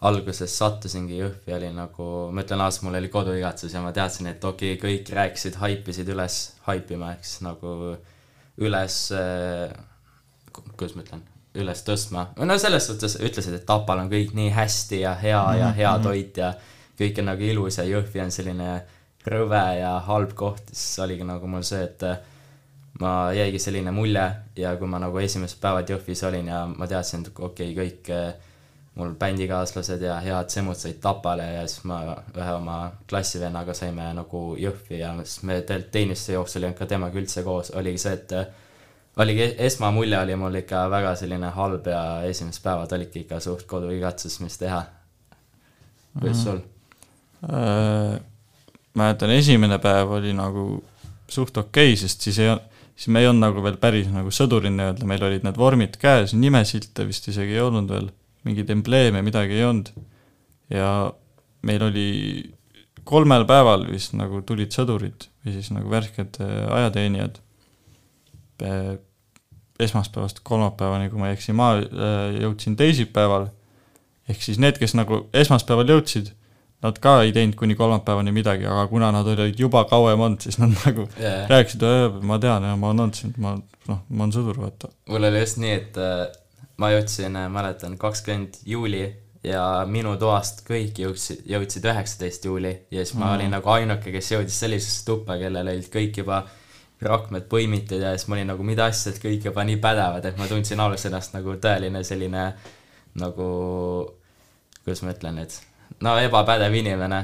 [0.09, 4.43] alguses sattusingi Jõhvi, oli nagu, ma ütlen ausalt, mul oli koduigatsus ja ma teadsin, et
[4.43, 7.75] okei okay,, kõik rääkisid, haipisid üles haipima, siis nagu
[8.59, 9.69] üles äh,
[10.51, 11.23] kuidas ma ütlen,
[11.59, 15.71] üles tõstma, no selles suhtes ütlesid, et Tapal on kõik nii hästi ja hea ja
[15.75, 16.53] hea toit ja
[16.99, 18.73] kõik on nagu ilus ja Jõhvi on selline
[19.29, 22.19] rõve ja halb koht, siis oligi nagu mul see, et äh,
[22.99, 24.25] ma jäigi selline mulje
[24.59, 28.11] ja kui ma nagu esimesed päevad Jõhvis olin ja ma teadsin, et okei okay,, kõik
[28.15, 28.48] eh,
[28.99, 31.99] mul bändikaaslased ja head semud said Tapale ja siis ma
[32.35, 32.77] ühe oma
[33.09, 37.43] klassivennaga saime nagu Jõhvi ja siis me tegelikult teenistuse jooksul ei olnud ka temaga üldse
[37.45, 38.49] koos, oligi see, et eh,
[39.23, 44.39] oligi esmamulje oli mul ikka väga selline halb ja esimesed päevad olidki ikka suht koduigatsus,
[44.43, 44.83] mis teha.
[46.19, 46.61] kuidas sul
[47.45, 48.19] äh,?
[48.99, 50.83] mäletan, esimene päev oli nagu
[51.29, 54.31] suht okei okay,, sest siis ei olnud siis me ei olnud nagu veel päris nagu
[54.33, 58.09] sõdurid nii-öelda, meil olid need vormid käes, nimesilte vist isegi ei olnud veel,
[58.47, 59.91] mingeid embleeme, midagi ei olnud.
[60.69, 61.11] ja
[61.65, 62.07] meil oli
[63.09, 67.39] kolmel päeval vist nagu tulid sõdurid või siis nagu värsked äh, ajateenijad.
[69.79, 73.47] esmaspäevast kolmapäevani, kui ma ei eksi, ma äh, jõudsin teisipäeval,
[74.29, 76.33] ehk siis need, kes nagu esmaspäeval jõudsid
[76.83, 80.59] nad ka ei teinud kuni kolmapäevani midagi, aga kuna nad olid juba kauem olnud, siis
[80.61, 81.47] nad nagu yeah.
[81.51, 81.83] rääkisid,
[82.23, 83.57] ma tean ma olen olnud siin, ma
[83.89, 84.91] noh, ma olen sõdur, vaata.
[85.11, 86.21] mul oli just nii, et äh,
[86.79, 89.03] ma jõudsin, äh, mäletan, kakskümmend juuli
[89.43, 93.35] ja minu toast kõik jõudsid, jõudsid üheksateist juuli ja siis ma mm.
[93.37, 96.43] olin nagu ainuke, kes jõudis sellisesse tuppa, kellel olid kõik juba
[97.03, 100.39] rakmed põimitud ja siis ma olin nagu, mida asja, et kõik juba nii pädevad, et
[100.39, 102.45] ma tundsin alguses ennast nagu tõeline selline
[103.19, 103.49] nagu,
[104.83, 105.55] kuidas ma ütlen nüüd
[106.03, 107.21] no ebapädev inimene,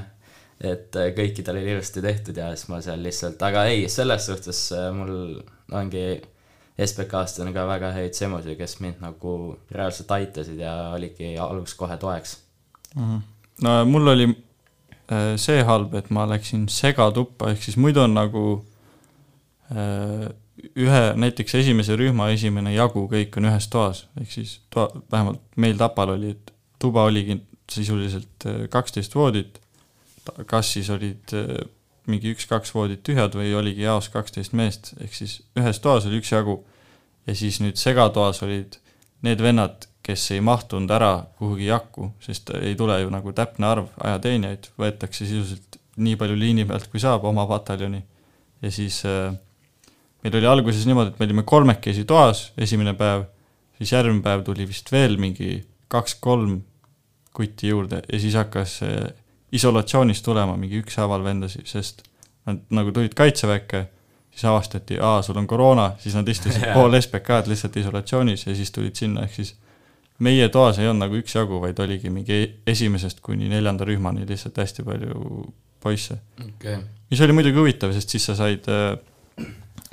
[0.63, 4.61] et äh, kõikidel oli ilusti tehtud ja siis ma seal lihtsalt, aga ei, selles suhtes
[4.75, 5.35] äh, mul
[5.75, 6.05] ongi
[6.77, 11.97] SBK-st on ka väga häid semusid, kes mind nagu reaalselt aitasid ja olidki alguses kohe
[11.97, 12.37] toeks
[12.95, 13.03] mm.
[13.03, 13.21] -hmm.
[13.61, 18.45] no mul oli äh, see halb, et ma läksin segatuppa, ehk siis muidu on nagu
[20.75, 25.77] ühe, näiteks esimese rühma esimene jagu, kõik on ühes toas, ehk siis toa, vähemalt meil
[25.79, 27.39] Tapal oli, et tuba oligi
[27.71, 29.59] sisuliselt äh, kaksteist voodit,
[30.49, 31.57] kas siis olid äh,
[32.11, 36.59] mingi üks-kaks voodit tühjad või oligi jaos kaksteist meest, ehk siis ühes toas oli üksjagu
[37.27, 38.77] ja siis nüüd segatoas olid
[39.25, 43.87] need vennad, kes ei mahtunud ära kuhugi jakku, sest ei tule ju nagu täpne arv
[43.97, 48.03] ajateenijaid, võetakse sisuliselt nii palju liini pealt, kui saab oma pataljoni.
[48.61, 49.33] ja siis äh,
[50.23, 53.25] meil oli alguses niimoodi, et me olime kolmekesi toas esimene päev,
[53.79, 56.61] siis järgmine päev tuli vist veel mingi kaks-kolm
[57.35, 58.79] kutti juurde ja siis hakkas
[59.55, 62.03] isolatsioonis tulema mingi ükshaaval vendasid, sest
[62.45, 63.85] nad nagu tulid kaitseväkke,
[64.31, 68.71] siis avastati, aa, sul on koroona, siis nad istusid pool SBK-d lihtsalt isolatsioonis ja siis
[68.75, 69.55] tulid sinna, ehk siis
[70.19, 74.83] meie toas ei olnud nagu üksjagu, vaid oligi mingi esimesest kuni neljanda rühmani lihtsalt hästi
[74.87, 75.45] palju
[75.83, 76.17] poisse.
[76.47, 76.81] Okay..
[77.11, 78.67] mis oli muidugi huvitav, sest siis sa said,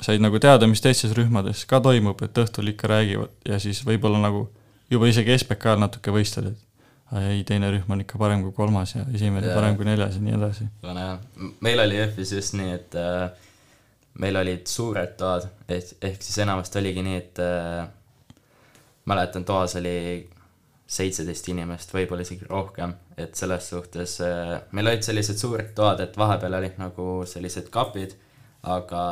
[0.01, 4.23] said nagu teada, mis teistes rühmades ka toimub, et õhtul ikka räägivad ja siis võib-olla
[4.23, 4.47] nagu
[4.93, 6.69] juba isegi SBK-l natuke võistled, et
[7.21, 9.57] ei, teine rühm on ikka parem kui kolmas ja esimene ja.
[9.57, 10.69] parem kui neljas ja nii edasi.
[10.83, 13.49] vana hea, meil oli Jõhvis just nii, et äh,
[14.23, 17.83] meil olid suured toad, ehk, ehk siis enamasti oligi nii, et äh,
[19.11, 19.97] mäletan, toas oli
[20.93, 26.19] seitseteist inimest, võib-olla isegi rohkem, et selles suhtes äh, meil olid sellised suured toad, et
[26.21, 28.17] vahepeal olid nagu sellised kapid,
[28.63, 29.05] aga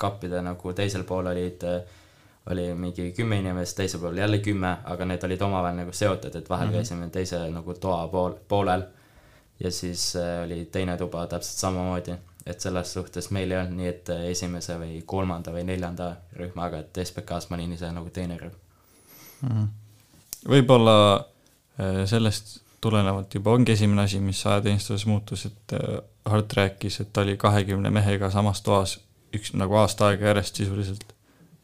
[0.00, 2.00] kappide nagu teisel pool olid äh,
[2.50, 6.50] oli mingi kümme inimest, teisel pool jälle kümme, aga need olid omavahel nagu seotud, et
[6.50, 6.76] vahel mm -hmm.
[6.76, 8.82] käisime teise nagu toa pool, poolel.
[9.60, 12.14] ja siis äh, oli teine tuba täpselt samamoodi,
[12.46, 16.78] et selles suhtes meil ei olnud nii, et äh, esimese või kolmanda või neljanda rühmaga,
[16.78, 18.52] et SBK-s ma olin ise nagu teine rühm
[19.42, 19.48] mm.
[19.48, 19.68] -hmm.
[20.48, 25.72] võib-olla äh, sellest tulenevalt juba ongi esimene asi, mis ajateenistuses muutus, et
[26.24, 28.98] Hart rääkis, et ta oli kahekümne mehega samas toas
[29.34, 31.13] üks nagu aasta aega järjest sisuliselt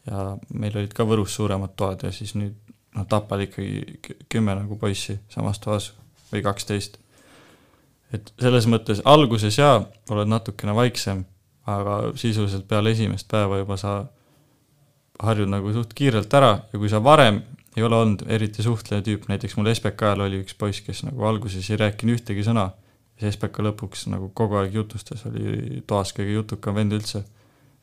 [0.09, 2.55] ja meil olid ka Võrus suuremad toad ja siis nüüd
[2.95, 5.91] noh, Tapal ikkagi kümme nagu poissi samas toas
[6.31, 6.97] või kaksteist.
[8.13, 11.23] et selles mõttes alguses jaa, oled natukene vaiksem,
[11.69, 14.01] aga sisuliselt peale esimest päeva juba sa
[15.21, 17.41] harjud nagu suht kiirelt ära ja kui sa varem
[17.77, 21.69] ei ole olnud eriti suhtleja tüüp, näiteks mul SBK-l oli üks poiss, kes nagu alguses
[21.69, 22.65] ei rääkinud ühtegi sõna,
[23.15, 27.23] siis SBK lõpuks nagu kogu aeg jutustas, oli toas kõige jutukam vend üldse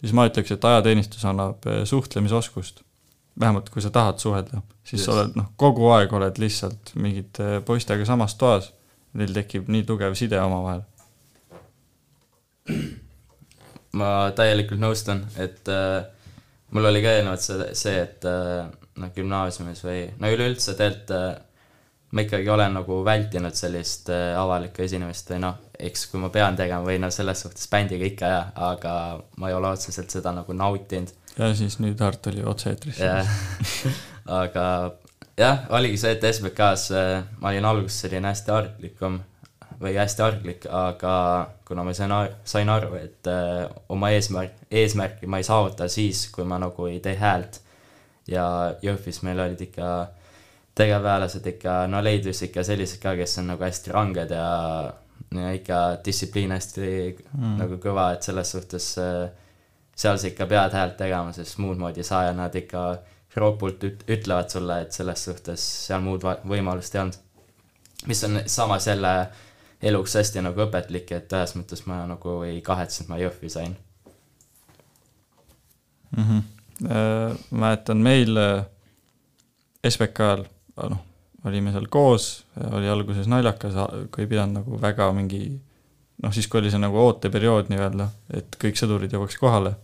[0.00, 2.84] siis ma ütleks, et ajateenistus annab eh, suhtlemisoskust.
[3.40, 5.06] vähemalt kui sa tahad suhelda, siis Just.
[5.06, 8.72] sa oled noh, kogu aeg oled lihtsalt mingite poistega samas toas,
[9.14, 10.82] neil tekib nii tugev side omavahel.
[13.98, 16.02] ma täielikult nõustun, et äh,
[16.74, 18.66] mul oli ka eelnevalt see, see, et äh,
[18.98, 21.28] noh, gümnaasiumis või no üleüldse tegelikult äh,
[22.10, 26.56] ma ikkagi olen nagu vältinud sellist äh, avalikku esinemist või noh, eks kui ma pean
[26.56, 28.94] tegema või no selles suhtes bändiga ikka jah, aga
[29.36, 31.12] ma ei ole otseselt seda nagu nautinud.
[31.38, 33.02] Ja siis nüüd Hart oli otse-eetris.
[33.02, 33.28] jah,
[34.42, 34.64] aga
[35.38, 39.20] jah, oligi see, et SBK-s äh, ma olin alguses selline hästi arglikum
[39.78, 41.14] või hästi arglik, aga
[41.68, 42.12] kuna ma sain,
[42.48, 46.98] sain aru, et äh, oma eesmärk, eesmärki ma ei saavuta siis, kui ma nagu ei
[47.04, 47.60] tee häält.
[48.28, 50.08] Ja Jõhvis meil olid ikka
[50.78, 54.48] tegevväelased ikka, no leidus ikka sellised ka, kes on nagu hästi ranged ja,
[55.34, 57.54] ja ikka distsipliin hästi mm.
[57.58, 59.28] nagu kõva, et selles suhtes äh,
[59.98, 62.84] seal sa ikka pead häält tegema, sest muud moodi ei saa ja nad ikka
[63.38, 67.18] ropult üt- ütlevad sulle, et selles suhtes seal muud võimalust ei olnud.
[68.06, 69.12] mis on samas jälle
[69.82, 73.76] eluks hästi nagu õpetlik, et ühes mõttes ma nagu ei kahetse, et ma Jõhvi sain.
[76.16, 76.24] mm.
[76.24, 76.42] -hmm.
[77.50, 78.64] mäletan meil äh,
[79.88, 80.44] SBK-l,
[80.90, 81.04] noh,
[81.48, 82.28] olime seal koos,
[82.72, 83.76] oli alguses naljakas,
[84.12, 85.42] kui ei pidanud nagu väga mingi
[86.22, 88.08] noh, siis kui oli see nagu ooteperiood nii-öelda,
[88.38, 89.76] et kõik sõdurid jõuaks kohale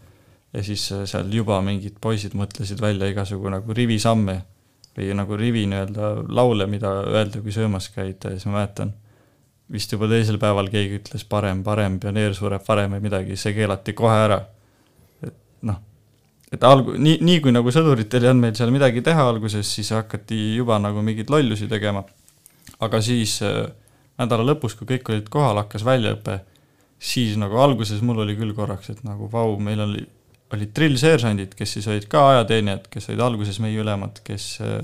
[0.55, 4.41] ja siis äh, seal juba mingid poisid mõtlesid välja igasugu nagu rivisamme
[4.95, 8.93] või nagu rivi nii-öelda laule, mida öelda, kui söömas käid ja siis ma mäletan,
[9.75, 13.95] vist juba teisel päeval keegi ütles parem, parem, pioneer sureb varem või midagi, see keelati
[13.97, 14.41] kohe ära.
[15.27, 15.35] et
[15.67, 15.81] noh,
[16.53, 19.93] et algu-, nii, nii kui nagu sõduritel ei olnud meil seal midagi teha alguses, siis
[19.95, 22.05] hakati juba nagu mingeid lollusi tegema.
[22.85, 23.69] aga siis äh,
[24.21, 26.41] nädala lõpus, kui kõik olid kohal, hakkas väljaõpe,
[26.99, 30.05] siis nagu alguses mul oli küll korraks, et nagu vau, meil oli,
[30.55, 34.83] olid drillseersandid, kes siis olid ka ajateenijad, kes olid alguses meie ülemad, kes äh,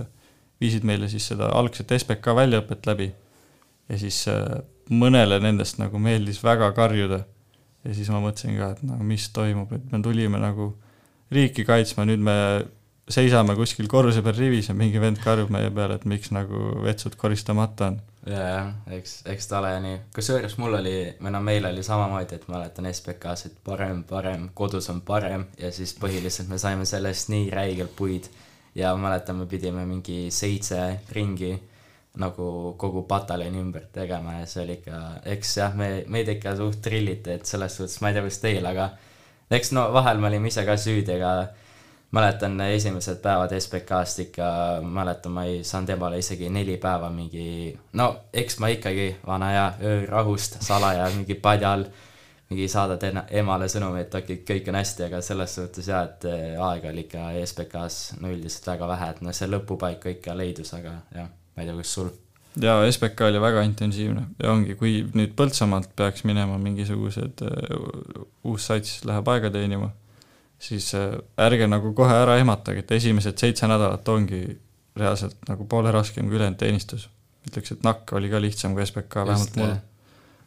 [0.61, 3.11] viisid meile siis seda algset SBK väljaõpet läbi
[3.91, 7.25] ja siis äh, mõnele nendest nagu meeldis väga karjuda.
[7.85, 10.75] ja siis ma mõtlesin ka, et no mis toimub, et me tulime nagu
[11.35, 12.37] riiki kaitsma, nüüd me
[13.11, 17.17] seisame kuskil korruse peal rivis ja mingi vend karjub meie peale, et miks nagu vetsud
[17.19, 17.99] koristamata on.
[18.29, 22.39] ja, ja eks, eks ta ole nii, kusjuures mul oli, või no meil oli samamoodi,
[22.39, 27.33] et mäletan SBK-s, et parem, parem, kodus on parem ja siis põhiliselt me saime sellest
[27.33, 28.31] nii räigelt puid
[28.79, 30.85] ja mäletan, me pidime mingi seitse
[31.17, 31.57] ringi
[32.21, 35.01] nagu kogu pataljoni ümber tegema ja see oli ikka,
[35.31, 38.67] eks jah, me, meid ikka suht trilliti, et selles suhtes ma ei tea, kuidas teil,
[38.67, 38.91] aga
[39.51, 41.49] eks no vahel me olime ise ka süüdi, aga
[42.15, 44.51] mäletan esimesed päevad SBK-st ikka,
[44.83, 49.67] mäletan, ma ei saanud emale isegi neli päeva mingi, no eks ma ikkagi vana hea
[49.93, 51.87] öörahust salaja mingi padja all
[52.51, 56.27] mingi saadad emale sõnumi, et okei okay,, kõik on hästi, aga selles suhtes jaa, et
[56.27, 60.75] eh, aega oli ikka SBK-s no üldiselt väga vähe, et noh, see lõpupaik ikka leidus,
[60.75, 62.11] aga jah, ma ei tea, kuidas sul
[62.59, 68.67] jaa, SBK oli väga intensiivne ja ongi, kui nüüd Põltsamaalt peaks minema mingisugused uh, uus
[68.71, 69.91] sats läheb aega teenima,
[70.59, 74.43] siis uh, ärge nagu kohe ära ehmatage, et esimesed seitse nädalat ongi
[74.99, 77.09] reaalselt nagu poole raskem kui ülejäänud teenistus.
[77.49, 79.77] ütleks, et nakk oli ka lihtsam kui SBK, vähemalt mul.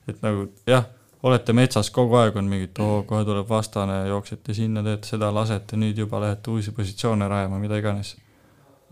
[0.08, 0.86] et nagu jah,
[1.24, 5.80] olete metsas kogu aeg on mingid, oo, kohe tuleb vastane, jooksete sinna, teete seda, lasete,
[5.80, 8.16] nüüd juba lähete uusi positsioone rajama, mida iganes.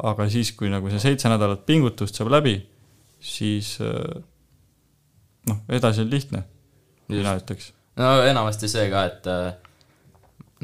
[0.01, 2.55] aga siis, kui nagu see seitse nädalat pingutust saab läbi,
[3.21, 3.75] siis
[5.47, 6.43] noh, edasi on lihtne,
[7.09, 7.71] mina ütleks.
[7.99, 9.53] no enamasti see ka, et äh,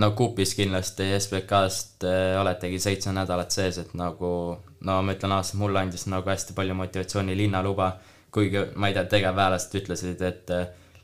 [0.02, 5.60] no kupis kindlasti SBK-st äh, oletegi seitse nädalat sees, et nagu no ma ütlen ausalt,
[5.62, 7.94] mulle andis nagu hästi palju motivatsiooni linnaluba,
[8.34, 10.54] kuigi ma ei tea, tegevväelased ütlesid, et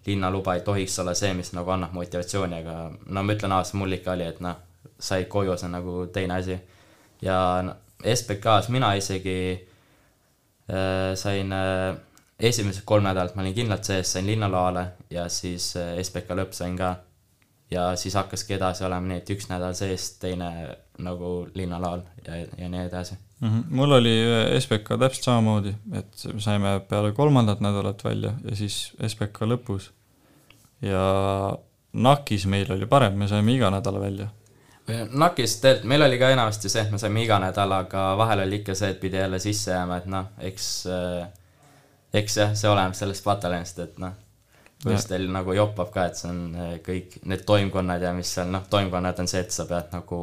[0.05, 3.97] linnaluba ei tohiks olla see, mis nagu annab motivatsiooni, aga no ma ütlen ausalt, mul
[3.97, 4.59] ikka oli, et noh,
[4.99, 6.59] sai koju, see on nagu teine asi.
[7.21, 7.37] ja
[8.03, 9.37] SBK-s mina isegi
[11.19, 11.95] sain äh,
[12.39, 16.77] esimesed kolm nädalat ma olin kindlalt sees, sain linnaloale ja siis äh, SBK lõpp sain
[16.77, 16.95] ka.
[17.71, 20.49] ja siis hakkaski edasi olema nii, et üks nädal sees, teine
[21.01, 23.49] nagu linnaloal ja, ja nii edasi mm.
[23.49, 23.63] -hmm.
[23.69, 24.15] mul oli
[24.59, 29.91] SBK täpselt samamoodi, et saime peale kolmandat nädalat välja ja siis SBK lõpus.
[30.81, 31.57] ja
[31.93, 34.27] NAK-is meil oli parem, me saime iga nädal välja
[34.87, 38.59] NAK-is tegelikult, meil oli ka enamasti see, et me saime iga nädal, aga vahel oli
[38.59, 40.67] ikka see, et pidi jälle sisse jääma, et noh, eks
[42.13, 44.13] eks jah, see oleneb sellest pataljonist, et noh,
[44.83, 48.65] teil nagu joppab ka, et see on eh, kõik need toimkonnad ja mis seal, noh,
[48.69, 50.19] toimkonnad on see, et sa pead nagu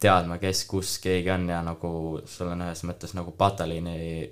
[0.00, 1.92] teadma, kes kus keegi on ja nagu
[2.30, 4.30] sul on ühes mõttes nagu pataljoni,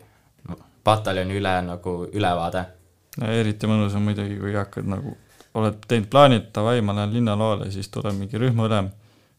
[0.84, 2.64] pataljoni üle nagu ülevaade.
[3.28, 5.14] eriti mõnus on muidugi, kui hakkad nagu,
[5.58, 8.88] oled teinud plaani, et davai, ma lähen linnaloale, siis tuleb mingi rühmaülem,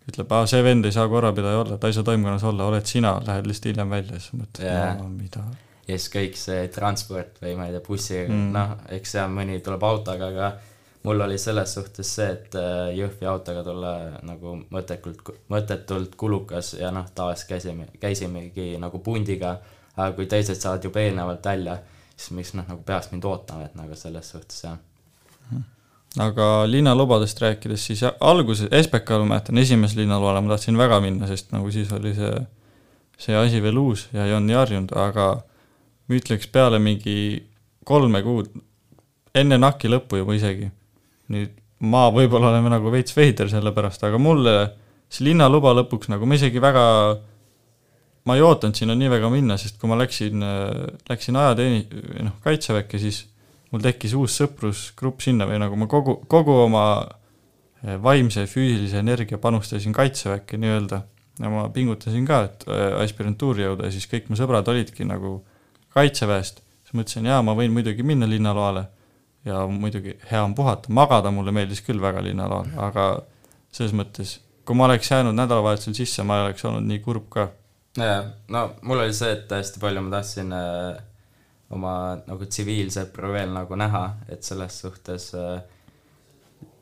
[0.10, 3.18] ütleb, aa, see vend ei saa korrapidaja olla, ta ei saa toimkonnas olla, oled sina,
[3.26, 4.94] lähed lihtsalt hiljem välja, siis mõtled Jaa.
[4.98, 5.44] no mida.
[5.88, 8.50] ja siis kõik see transport või ma ei tea, bussiga Mm.
[8.56, 10.52] noh, eks seal mõni tuleb autoga, aga
[11.04, 13.94] mul oli selles suhtes see, et äh, Jõhvi autoga tulla
[14.28, 19.58] nagu mõttetult, mõttetult kulukas ja noh, tavaliselt käisime, käisimegi nagu pundiga,
[19.96, 21.78] aga kui teised saavad juba eelnevalt välja,
[22.16, 24.78] siis miks noh, nagu peaks mind ootama, et nagu selles suhtes jah.
[26.18, 31.54] Aga linnalubadest rääkides, siis alguses SBK-l ma mäletan, esimese linnaloale ma tahtsin väga minna, sest
[31.54, 32.34] nagu siis oli see,
[33.22, 35.30] see asi veel uus ja ei olnud nii harjunud, aga
[36.10, 37.16] ütleks peale mingi
[37.86, 38.50] kolme kuud,
[39.38, 40.72] enne NAK-i lõppu juba isegi,
[41.30, 41.54] nüüd
[41.86, 44.56] ma võib-olla olen nagu veits veider selle pärast, aga mulle
[45.10, 46.86] see linnaluba lõpuks nagu ma isegi väga
[48.28, 50.44] ma ei ootanud sinna nii väga minna, sest kui ma läksin,
[51.10, 51.86] läksin ajateeni-,
[52.26, 53.24] noh, kaitseväkke, siis
[53.72, 56.84] mul tekkis uus sõprusgrupp sinna või nagu ma kogu, kogu oma
[57.84, 61.04] eh, vaimse ja füüsilise energia panustasin kaitseväkke nii-öelda.
[61.40, 65.40] Ja ma pingutasin ka, et eh, aspirantuuri jõuda ja siis kõik mu sõbrad olidki nagu
[65.96, 68.88] kaitseväest, siis mõtlesin, jaa, ma võin muidugi minna linnaloale.
[69.48, 73.06] Ja muidugi hea on puhata, magada mulle meeldis küll väga linnaloal, aga
[73.72, 74.34] selles mõttes,
[74.68, 77.46] kui ma oleks jäänud nädalavahetusel sisse, ma ei oleks olnud nii kurb ka.
[77.98, 78.20] Jaa,
[78.52, 81.00] no mul oli see, et hästi palju ma tahtsin äh,
[81.76, 81.94] oma
[82.26, 84.04] nagu tsiviilsõpru veel nagu näha,
[84.34, 85.60] et selles suhtes äh,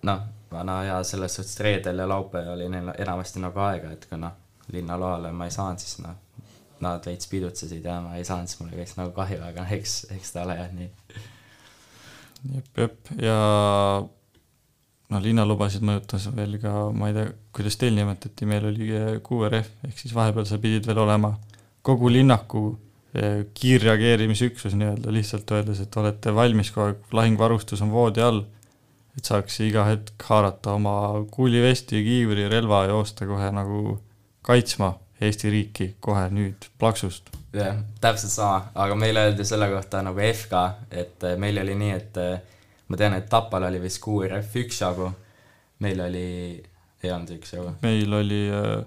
[0.07, 4.19] noh, vana hea selles suhtes reedel ja laupäeval oli neil enamasti nagu aega, et kui
[4.21, 4.35] noh,
[4.71, 6.15] linnaloale ma ei saanud, siis noh,
[6.83, 9.97] nad veits pidutsesid ja ma ei saanud, siis mul käis nagu kahju, aga noh, eks,
[10.15, 10.89] eks ta ole jah nii.
[12.53, 13.37] jep, jep ja
[15.07, 18.91] no linnalubasid mõjutas veel ka, ma ei tea, kuidas teil nimetati, meil oli
[19.25, 21.33] QRF ehk siis vahepeal sa pidid veel olema
[21.87, 22.67] kogu linnaku
[23.57, 28.43] kiirreageerimisüksus nii-öelda, lihtsalt öeldes, et olete valmis kogu aeg, lahingvarustus on voodi all,
[29.17, 30.93] et saaks iga hetk haarata oma
[31.31, 33.97] kuulivesti, kiivri, relva ja joosta kohe nagu
[34.45, 37.31] kaitsma Eesti riiki kohe nüüd plaksust.
[37.53, 40.59] jah, täpselt sama, aga meile öeldi selle kohta nagu FK,
[40.91, 42.35] et äh, meil oli nii, et äh,
[42.87, 45.09] ma tean, et Tapal oli vist QRF üksjagu,
[45.81, 46.27] meil oli,
[47.01, 47.73] ei olnud üksjagu.
[47.81, 48.85] meil oli äh,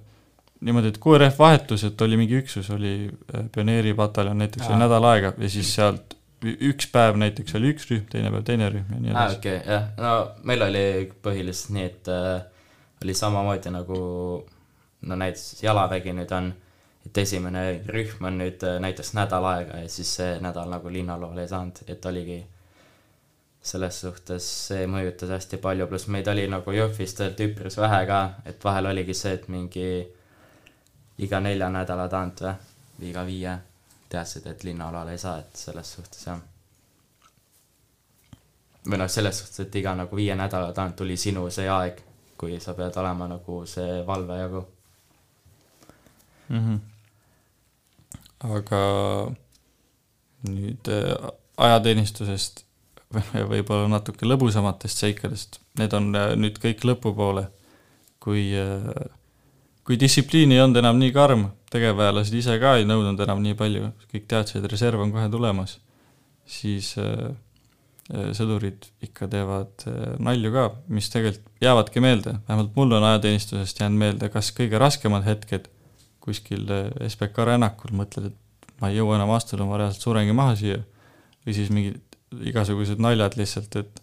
[0.60, 4.82] niimoodi, et QRF vahetus, et oli mingi üksus, oli äh, pioneeripataljon näiteks oli Aa.
[4.84, 8.94] nädal aega ja siis sealt üks päev näiteks oli üks rühm, teine päev teine rühm
[8.94, 9.38] ja nii edasi.
[9.40, 10.14] okei, jah, no
[10.48, 10.84] meil oli
[11.24, 12.30] põhiliselt nii, et äh,
[13.04, 13.98] oli samamoodi nagu
[15.00, 16.52] no näiteks jalavägi nüüd on,
[17.06, 21.44] et esimene rühm on nüüd äh, näiteks nädal aega ja siis see nädal nagu linnaloole
[21.44, 22.40] ei saanud, et oligi
[23.60, 28.20] selles suhtes see mõjutas hästi palju, pluss meid oli nagu Jõhvis tegelikult üpris vähe ka,
[28.48, 29.88] et vahel oligi see, et mingi
[31.26, 32.54] iga nelja nädala tagant või,
[32.98, 33.58] või iga viie
[34.10, 36.40] teadsid, et linnaloale ei saa, et selles suhtes jah
[38.88, 42.00] või noh, selles suhtes, et iga nagu viie nädala tagant tuli sinu see aeg,
[42.40, 44.64] kui sa pead olema nagu see valvejagu.
[46.48, 46.58] mm.
[46.58, 46.80] -hmm.
[48.56, 48.82] aga
[50.48, 52.64] nüüd äh, ajateenistusest
[53.14, 57.48] või võib-olla natuke lõbusamatest seikadest, need on äh, nüüd kõik lõpupoole.
[58.20, 58.52] kui,
[59.90, 63.88] kui distsipliin ei olnud enam nii karm, tegevväelased ise ka ei nõudnud enam nii palju,
[64.12, 65.72] kõik teadsid, reserv on kohe tulemas,
[66.46, 67.32] siis äh,
[68.14, 73.82] äh, sõdurid ikka teevad äh, nalju ka, mis tegelikult jäävadki meelde, vähemalt mul on ajateenistusest
[73.82, 75.66] jäänud meelde kas kõige raskemad hetked
[76.22, 76.70] kuskil
[77.08, 80.78] SBK rännakul, mõtled, et ma ei jõua enam astuda, ma reaalselt surengi maha siia,
[81.42, 81.98] või siis mingid
[82.46, 84.02] igasugused naljad lihtsalt, et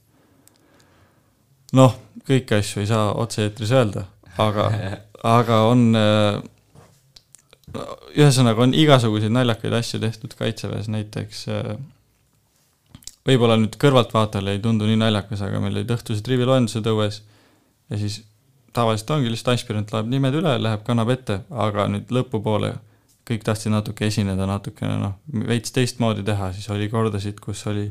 [1.79, 1.95] noh,
[2.27, 4.67] kõiki asju ei saa otse-eetris öelda, aga,
[5.25, 6.39] aga on äh,
[8.17, 11.75] ühesõnaga on igasuguseid naljakaid asju tehtud Kaitseväes, näiteks äh,
[13.27, 17.21] võib-olla nüüd kõrvaltvaatajale ei tundu nii naljakas, aga meil olid õhtused riviloendused õues
[17.91, 18.21] ja siis
[18.75, 22.75] tavaliselt ongi lihtsalt aspirant loeb nimed üle, läheb, kannab ette, aga nüüd lõpupoole
[23.27, 25.17] kõik tahtsid natuke esineda, natukene noh,
[25.49, 27.89] veits teistmoodi teha, siis oli kordasid, kus oli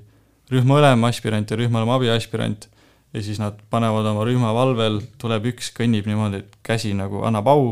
[0.52, 2.68] rühma ülem aspirant ja rühma ülem abiaspirant
[3.16, 7.48] ja siis nad panevad oma rühma valvel, tuleb üks, kõnnib niimoodi, et käsi nagu annab
[7.48, 7.70] au,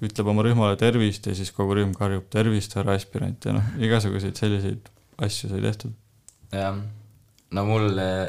[0.00, 4.38] ütleb oma rühmale tervist ja siis kogu rühm karjub tervist, härra aspirant ja noh, igasuguseid
[4.40, 4.88] selliseid
[5.20, 5.94] asju sai tehtud.
[6.56, 6.78] jah,
[7.54, 8.24] no mul eh,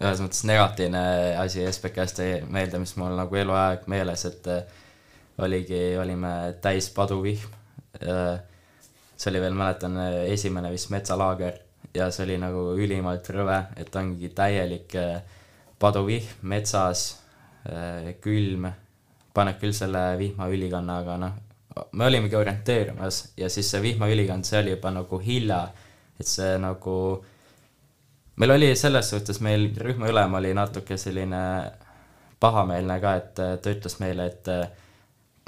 [0.00, 1.02] ühes mõttes negatiivne
[1.42, 4.78] asi SBK-st jäi meelde, mis mul nagu eluaeg meeles, et eh,
[5.40, 7.58] oligi, olime täis paduvihm.
[8.00, 9.98] see oli veel, mäletan,
[10.30, 11.58] esimene vist metsalaager
[11.94, 15.38] ja see oli nagu ülimalt rõve, et ongi täielik eh,
[15.80, 17.08] paduvihm metsas,
[18.24, 18.64] külm,
[19.36, 21.34] paneb küll selle vihmaülikanna, aga noh,
[21.92, 25.60] me olimegi orienteerumas ja siis see vihmaülikond, see oli juba nagu hilja,
[26.20, 26.96] et see nagu
[28.40, 31.40] meil oli selles suhtes, meil rühma ülem oli natuke selline
[32.40, 34.68] pahameelne ka, et äh, ta ütles meile, et äh,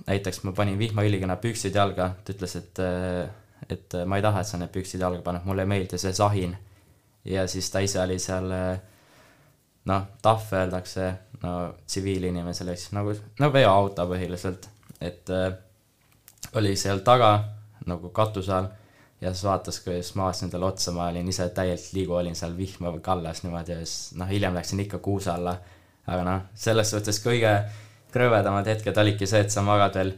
[0.06, 2.82] näiteks ma panin vihmaõlikõna püksid jalga, ta ütles, et,
[3.72, 6.56] et ma ei taha, et sa need püksid jalga paned, mulle ei meeldi see sahin.
[7.24, 8.80] ja siis ta ise oli seal äh,
[9.90, 11.08] noh, tahv öeldakse,
[11.42, 11.56] no
[11.86, 14.68] tsiviilinimesele siis nagu, no veoauto põhiliselt,
[15.00, 15.50] et äh,
[16.58, 17.32] oli seal taga
[17.86, 18.70] nagu katuse all.
[19.22, 22.56] Ja siis vaatas, kuidas ma vaatasin talle otsa, ma olin ise täielikult liigu, olin seal
[22.56, 23.70] vihma kallas niimoodi.
[23.70, 25.54] Ja siis noh, hiljem läksin ikka kuusa alla.
[26.10, 27.52] aga noh, selles suhtes kõige
[28.10, 30.10] krõvedamad hetked olidki see, et sa magad veel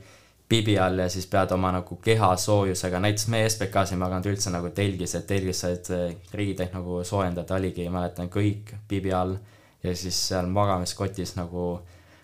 [0.48, 4.52] pibi all ja siis pead oma nagu keha soojusega, näiteks meie SBK-s ei maganud üldse
[4.52, 9.36] nagu telgis, et telgis said äh, riideid nagu soojendada, oligi, mäletan, kõik pibi all
[9.84, 11.78] ja siis seal magamiskotis nagu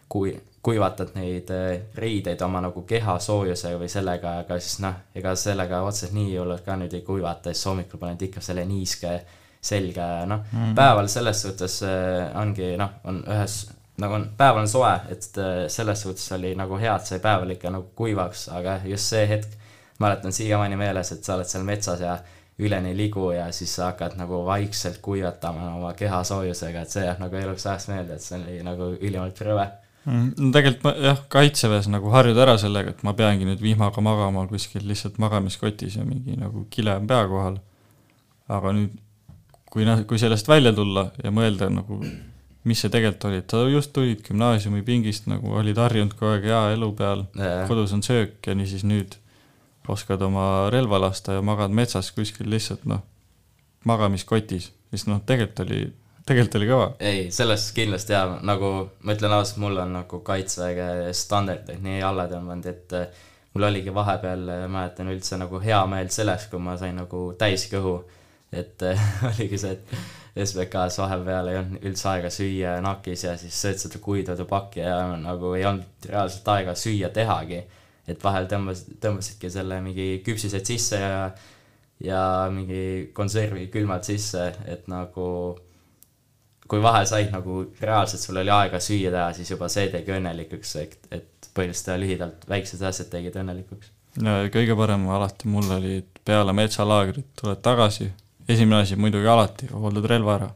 [0.09, 5.35] kui, kuivatad neid äh, riideid oma nagu keha soojusega või sellega, aga siis noh, ega
[5.39, 9.16] sellega otseselt nii hullult ka nüüd ei kuivata, siis hommikul paned ikka selle niiske
[9.61, 10.75] selga ja noh mm, -hmm.
[10.75, 13.62] päeval selles suhtes äh, ongi noh, on ühes
[14.01, 17.57] nagu on, päeval on soe, et äh, selles suhtes oli nagu hea, et sai päeval
[17.57, 19.57] ikka nagu kuivaks, aga just see hetk,
[20.01, 22.19] mäletan siiamaani meeles, et sa oled seal metsas ja
[22.61, 27.21] üleni ligu ja siis sa hakkad nagu vaikselt kuivatama oma keha soojusega, et see jääb
[27.23, 29.67] nagu eluks ajaks meelde, et see oli nagu ülimalt rõve.
[30.09, 34.05] Mm, no tegelikult ma jah, kaitseväes nagu harjud ära sellega, et ma peangi nüüd vihmaga
[34.05, 37.61] magama kuskil lihtsalt magamiskotis ja mingi nagu kile on pea kohal.
[38.51, 38.97] aga nüüd,
[39.71, 42.01] kui kui sellest välja tulla ja mõelda nagu,
[42.69, 46.49] mis see tegelikult oli, et sa just tulid gümnaasiumi pingist nagu olid harjunud kogu aeg
[46.51, 47.25] hea elu peal,
[47.69, 49.17] kodus on söök ja niisiis nüüd
[49.91, 53.01] oskad oma relva lasta ja magad metsas kuskil lihtsalt noh,
[53.89, 55.81] magamiskotis, siis noh, tegelikult oli,
[56.29, 56.87] tegelikult oli kõva.
[57.01, 62.29] ei, selles kindlasti jaa, nagu ma ütlen ausalt, mul on nagu kaitseväge standardid nii alla
[62.31, 67.01] tõmmanud, et äh, mul oligi vahepeal, mäletan üldse nagu hea meel selles, kui ma sain
[67.01, 68.03] nagu täis kõhu.
[68.53, 73.57] et äh, oligi see, et SBK-s vahepeal ei olnud üldse aega süüa nakis ja siis
[73.64, 77.64] sööd seda kuivtoidupakki ja nagu ei olnud reaalselt aega süüa tehagi.
[78.11, 81.31] et vahel tõmbas, tõmbasidki selle mingi küpsised sisse ja
[82.01, 85.26] ja mingi konservi külmad sisse, et nagu
[86.70, 90.74] kui vahel said nagu reaalselt sul oli aega süüa teha, siis juba see tegi õnnelikuks,
[90.81, 93.91] et, et põhiliselt ja lühidalt väiksed asjad tegid õnnelikuks.
[94.22, 98.11] ja kõige parem alati mul oli, et peale metsalaagrit tuled tagasi,
[98.51, 100.51] esimene asi muidugi alati, hooldad relva ära.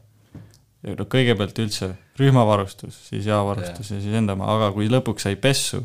[0.85, 1.89] no kõigepealt üldse
[2.19, 5.81] rühmavarustus, siis jaavarustus ja siis enda oma, aga kui lõpuks sai pessu,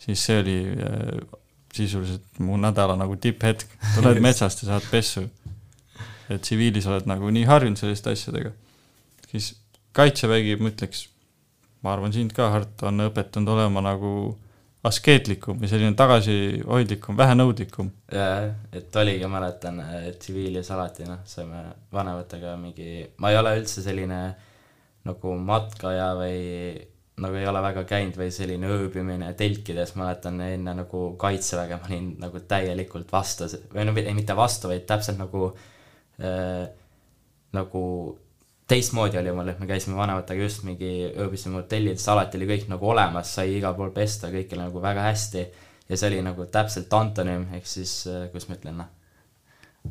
[0.00, 1.36] siis see oli äh,
[1.76, 5.26] sisuliselt mu nädala nagu tipphetk, tuled metsast ja saad pessu.
[6.30, 8.52] et tsiviilis oled nagu nii harjunud selliste asjadega,
[9.32, 9.56] siis
[9.98, 11.08] kaitsevägi, ma ütleks,
[11.82, 14.12] ma arvan, sind ka, Hart, on õpetanud olema nagu
[14.88, 17.90] askeetlikum ja selline tagasihoidlikum, vähenõudlikum.
[18.12, 19.82] jaa, et oligi, mäletan,
[20.18, 24.22] tsiviilis alati noh, saime vanematega mingi, ma ei ole üldse selline
[25.04, 26.40] nagu matkaja või
[27.20, 32.14] nagu ei ole väga käinud või selline ööbimine telkides, mäletan enne nagu kaitseväge ma olin
[32.22, 35.50] nagu täielikult vastu või no ei mitte vastu, vaid täpselt nagu
[36.24, 36.64] äh,
[37.56, 37.84] nagu
[38.70, 42.88] teistmoodi oli mul, et me käisime vanematega just mingi, ööbisime hotellides, alati oli kõik nagu
[42.92, 45.44] olemas, sai igal pool pesta, kõik oli nagu väga hästi.
[45.90, 48.90] ja see oli nagu täpselt antonüüm, ehk siis, kuidas ma ütlen, noh,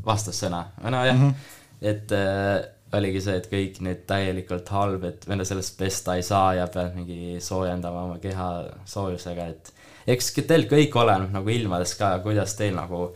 [0.06, 1.34] vastassõna, nojah mm, -hmm.
[1.82, 6.54] et äh, oligi see, et kõik nüüd täielikult halb, et venda sellest pesta ei saa
[6.58, 8.50] ja pead mingi soojendama oma keha
[8.86, 9.74] soojusega, et
[10.08, 13.10] eks teil kõik oleneb nagu ilmadest ka, kuidas teil nagu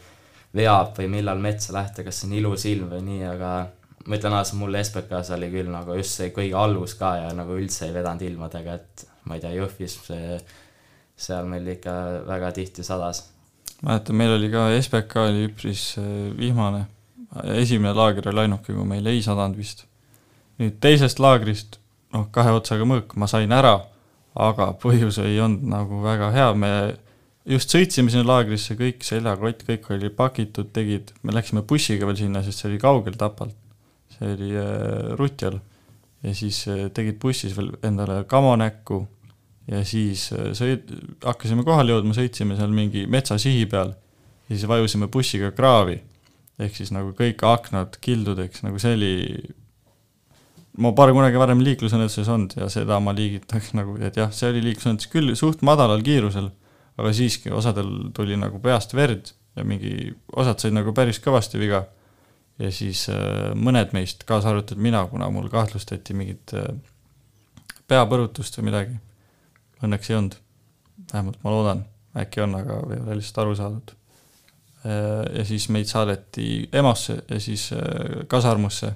[0.54, 3.54] veab või millal metsa lähte, kas on ilus ilm või nii, aga
[4.08, 7.56] ma ütlen ausalt, mul SBK-s oli küll nagu just see kõige algus ka ja nagu
[7.58, 10.40] üldse ei vedanud ilmadega, et ma ei tea, Jõhvis see,
[11.28, 11.94] seal meil ikka
[12.28, 13.26] väga tihti sadas.
[13.82, 16.86] mäletan, meil oli ka SBK oli üpris äh, vihmane,
[17.56, 19.86] esimene laager oli ainuke, kui meil ei sadanud vist.
[20.60, 21.80] nüüd teisest laagrist,
[22.14, 23.80] noh, kahe otsaga mõõk ma sain ära,
[24.36, 26.70] aga põhjus ei olnud nagu väga hea, me
[27.50, 32.44] just sõitsime sinna laagrisse, kõik seljakott, kõik oli pakitud, tegid, me läksime bussiga veel sinna,
[32.44, 33.56] sest see oli kaugel Tapalt.
[34.32, 35.60] Oli äh, Rutjal
[36.24, 39.02] ja siis äh, tegid bussis veel endale kamo näkku
[39.72, 40.92] ja siis äh, sõid,
[41.24, 46.00] hakkasime kohale jõudma, sõitsime seal mingi metsasihi peal ja siis vajusime bussiga kraavi.
[46.60, 49.14] ehk siis nagu kõik aknad kildudeks, nagu see oli,
[50.78, 54.62] ma pole kunagi varem liiklusõnnetuses olnud ja seda ma liigitaks nagu, et jah, see oli
[54.68, 56.52] liiklusõnnetus küll suht madalal kiirusel,
[57.00, 61.84] aga siiski osadel tuli nagu peast verd ja mingi, osad said nagu päris kõvasti viga
[62.60, 66.70] ja siis äh, mõned meist, kaasa arvatud mina, kuna mul kahtlustati mingit äh,
[67.88, 69.00] peapõrutust või midagi,
[69.84, 70.40] õnneks ei olnud.
[71.14, 71.86] vähemalt ma loodan,
[72.18, 73.96] äkki on, aga ei ole lihtsalt aru saadud.
[75.34, 78.92] ja siis meid saadeti EMO-sse ja siis äh, kasarmusse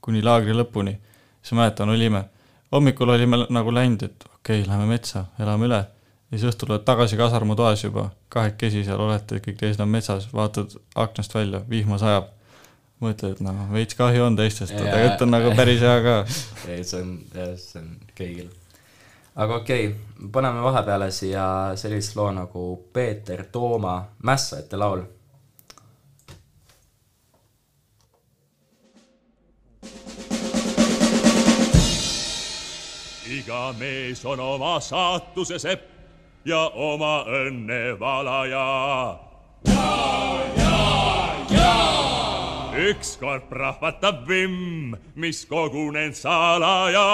[0.00, 0.96] kuni laagri lõpuni.
[1.42, 2.24] siis ma mäletan, olime,
[2.72, 5.82] hommikul olime nagu läinud, et okei okay,, lähme metsa, elame üle.
[6.30, 10.28] ja siis õhtul oled tagasi kasarmu toas juba, kahekesi seal olete, kõik teised on metsas,
[10.32, 12.34] vaatad aknast välja, vihma sajab.
[13.02, 16.16] mõtled, et noh, veits kahju on teistest, aga tegelikult on nagu päris hea ka.
[16.72, 18.48] ei, see on, jah, see on kõigil.
[19.34, 21.44] aga okei okay,, paneme vahepeale siia
[21.78, 25.06] sellist loo nagu Peeter Tooma Mässajate laul.
[33.38, 35.84] iga mees on oma saatuse sepp
[36.44, 38.64] ja oma õnne valaja.
[42.78, 47.08] Ükskord prahvatab vimm, mis kogunenud salaja.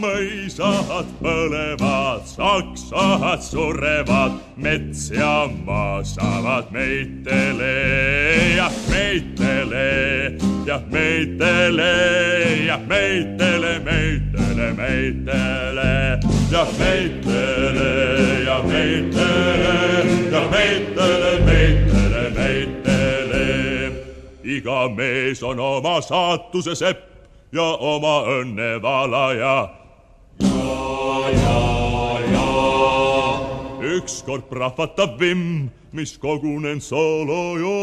[0.00, 7.72] Mõisad põlevad, saksad surevad, mets ja maa saavad meitele,
[8.56, 9.88] jah meitele,
[10.68, 11.90] jah meitele,
[12.66, 15.90] jah meitele, meitele, meitele,
[16.52, 17.90] jah meitele,
[18.46, 19.74] jah meitele,
[20.32, 23.44] jah meitele, meitele, meitele.
[24.44, 27.06] iga mees on oma saatuse sepp
[27.52, 29.79] ja oma õnne valaja
[34.00, 37.78] ükskord prahvatab vimm, mis kogunenud salaja.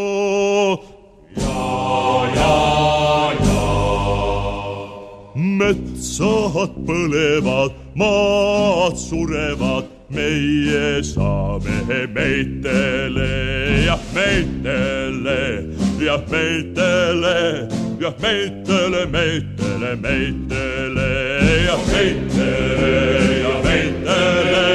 [5.57, 13.31] metsad põlevad, maad surevad, meie saame meitele,
[13.85, 15.41] jah meitele,
[15.99, 17.67] jah meitele,
[17.99, 21.09] jah meitele, meitele, meitele,
[21.65, 22.91] jah meitele,
[23.41, 24.65] jah meitele,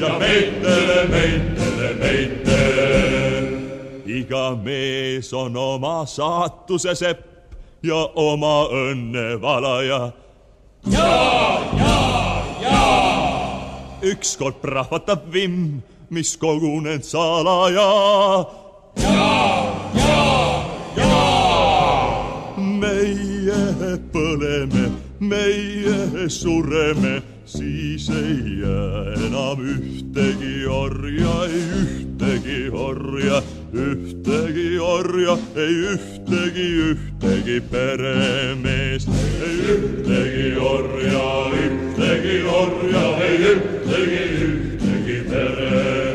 [0.00, 3.46] jah meitele, meitele, meitele.
[4.06, 7.24] iga mees on oma saatuse sepp
[7.82, 10.12] ja oma õnne valaja.
[14.06, 17.88] ükskord prahvatab vimm, mis kogunenud salaja.
[19.00, 19.35] meie
[25.28, 36.68] meie sureme, siis ei jää enam ühtegi orja, ei ühtegi orja, ühtegi orja, ei ühtegi,
[36.90, 39.08] ühtegi peremeest,
[39.48, 41.28] ei ühtegi orja,
[41.66, 46.05] ühtegi orja, ei ühtegi, ühtegi peremeest.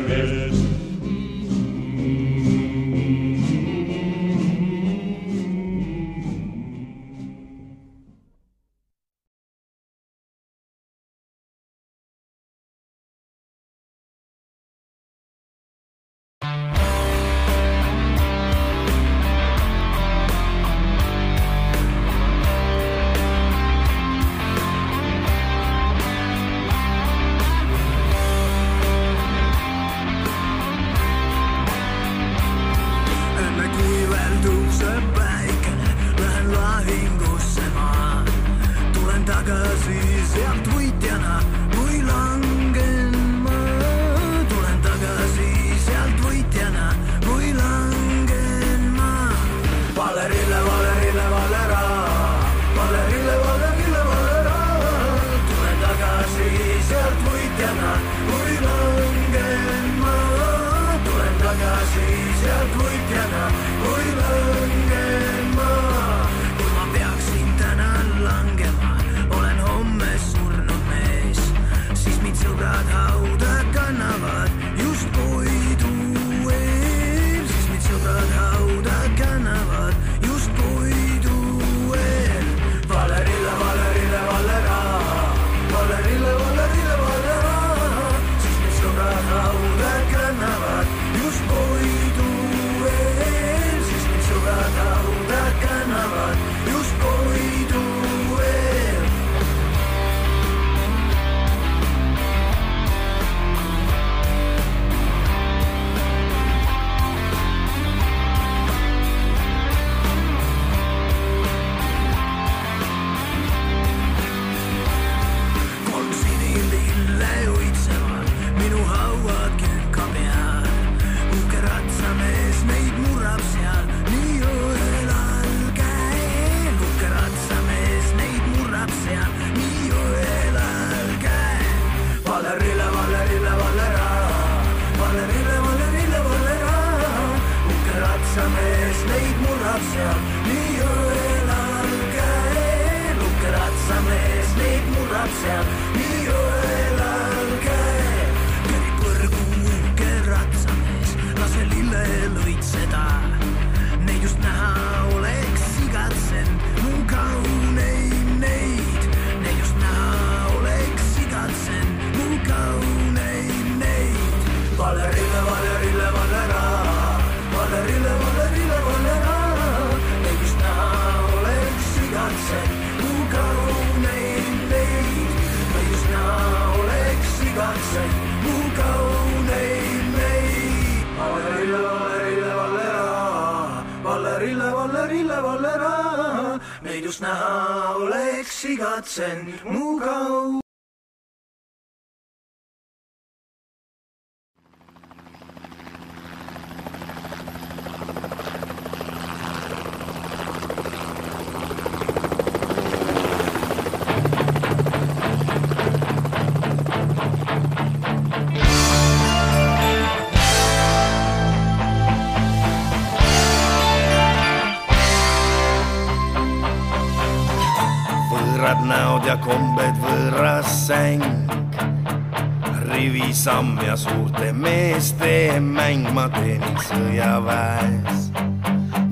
[223.92, 228.30] Ja suurte meeste mäng, ma teenin sõjaväes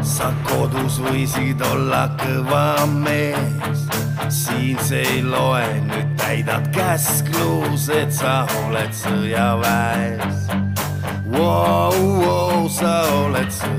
[0.00, 3.84] sa kodus võisid olla kõva mees,
[4.32, 10.48] siin see ei loe, nüüd täidad käsklused, sa oled sõjaväes
[11.28, 11.92] wow,.
[12.24, 13.75] Wow, sa oled sõjaväes.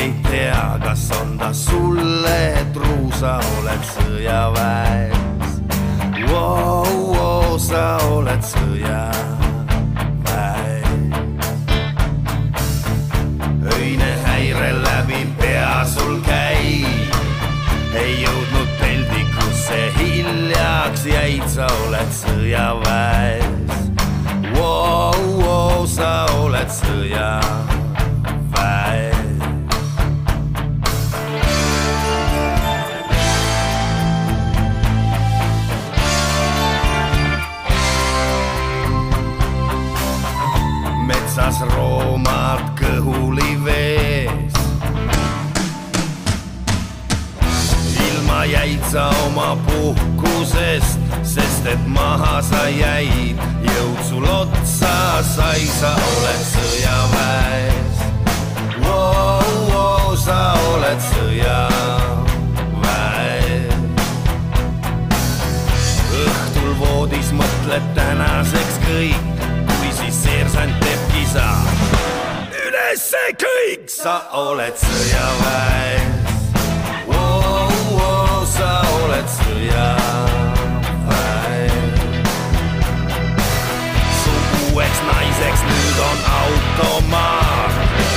[0.00, 5.50] Ei tea, kas on ta sulle truu, sa oled sõjaväes
[6.30, 6.88] wow,.
[7.10, 9.28] Wow, sa oled sõjaväes.
[13.76, 17.16] öine häire läbi pea sul käib,
[17.92, 22.39] ei jõudnud peldikusse hiljaks jäid, sa oled sõjaväes
[48.90, 58.02] sa oma puhkusest, sest et maha sa jäid, jõud sul otsa sai, sa oled sõjaväes
[58.82, 59.46] wow,.
[59.70, 60.40] Wow, sa
[60.72, 61.70] oled sõjaväes.
[66.24, 71.48] õhtul voodis mõtled tänaseks kõik, kui siis seersant teeb kisa.
[72.66, 76.09] ülesse kõik, sa oled sõjaväes
[79.20, 81.04] sa oled sõjaväes.
[84.22, 84.32] su
[84.72, 87.74] uueks naiseks nüüd on automaat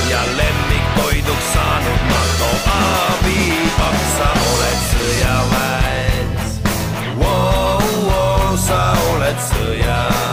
[0.08, 6.50] ja lemmiktoiduks saanud Marko abipakk, sa oled sõjaväes
[7.20, 7.80] wow,.
[8.08, 8.80] Wow, sa
[9.12, 10.24] oled sõjaväes,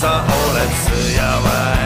[0.00, 1.79] sa oled sõjaväes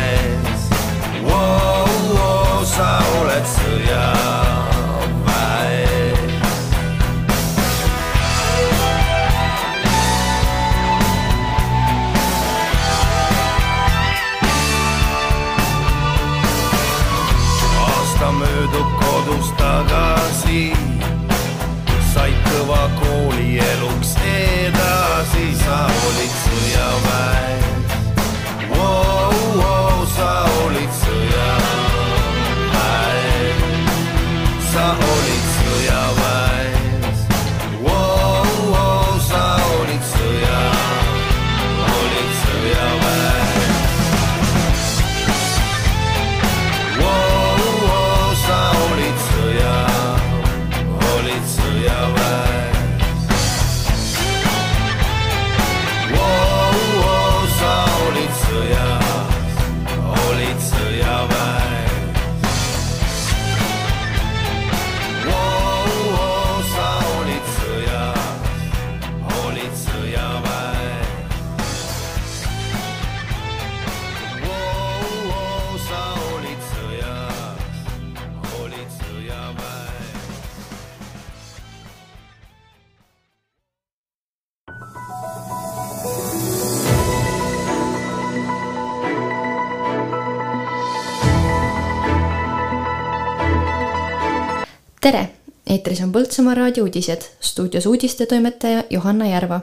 [95.84, 99.58] eetris on Põltsamaa raadio uudised, stuudios uudistetoimetaja Johanna Järva.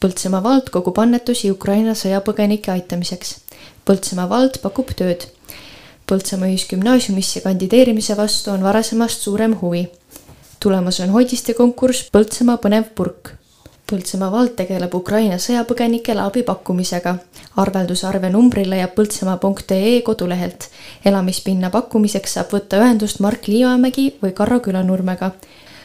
[0.00, 3.38] Põltsamaa vald kogub annetusi Ukraina sõjapõgenike aitamiseks.
[3.88, 5.24] Põltsamaa vald pakub tööd.
[6.04, 9.88] Põltsamaa Ühisgümnaasiumisse kandideerimise vastu on varasemast suurem huvi.
[10.60, 13.39] tulemas on hoidiste konkurss Põltsamaa põnev purk.
[13.90, 17.14] Põltsamaa vald tegeleb Ukraina sõjapõgenikele abi pakkumisega.
[17.56, 20.68] arveldusarve numbri leiab põltsamaa.ee kodulehelt.
[21.04, 25.32] elamispinna pakkumiseks saab võtta ühendust Mark Liivamägi või Karro Külanurmega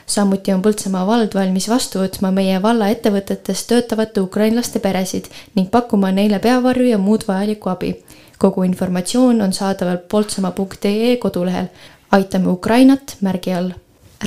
[0.05, 6.11] samuti on Põltsamaa vald valmis vastu võtma meie valla ettevõtetes töötavate ukrainlaste peresid ning pakkuma
[6.11, 7.95] neile peavarju ja muud vajalikku abi.
[8.37, 11.65] kogu informatsioon on saadaval poltsamaa.ee kodulehel.
[12.11, 13.71] aitame Ukrainat märgi all.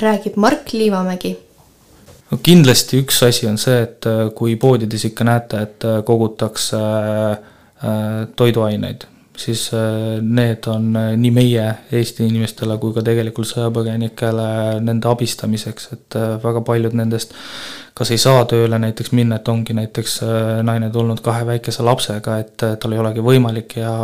[0.03, 1.48] räägib Mark Liivamägi
[2.31, 6.81] no kindlasti üks asi on see, et äh, kui poodides ikka näete, et äh, kogutakse
[6.81, 9.07] äh, toiduaineid,
[9.39, 9.69] siis
[10.21, 14.47] need on nii meie, Eesti inimestele, kui ka tegelikult sõjapõgenikele
[14.83, 17.37] nende abistamiseks, et väga paljud nendest
[17.99, 20.17] kas ei saa tööle näiteks minna, et ongi näiteks
[20.67, 23.95] naine tulnud kahe väikese lapsega, et tal ei olegi võimalik ja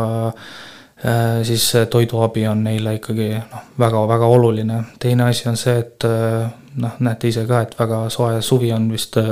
[1.43, 4.83] siis toiduabi on neile ikkagi noh, väga-väga oluline.
[4.99, 6.07] teine asi on see, et
[6.81, 9.25] noh, näete ise ka, et väga soe suvi on vist äh,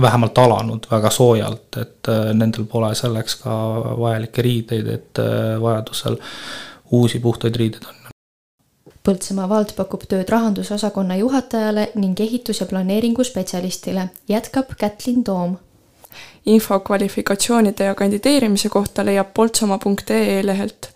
[0.00, 3.56] vähemalt alanud väga soojalt, et äh, nendel pole selleks ka
[4.00, 6.18] vajalikke riideid, et äh, vajadusel
[6.92, 7.98] uusi puhtaid riideid on.
[9.02, 15.56] Põltsamaa vald pakub tööd rahandusosakonna juhatajale ning ehitus- ja planeeringuspetsialistile, jätkab Kätlin Toom.
[16.46, 20.91] info kvalifikatsioonide ja kandideerimise kohta leiab poltsamaa.ee lehelt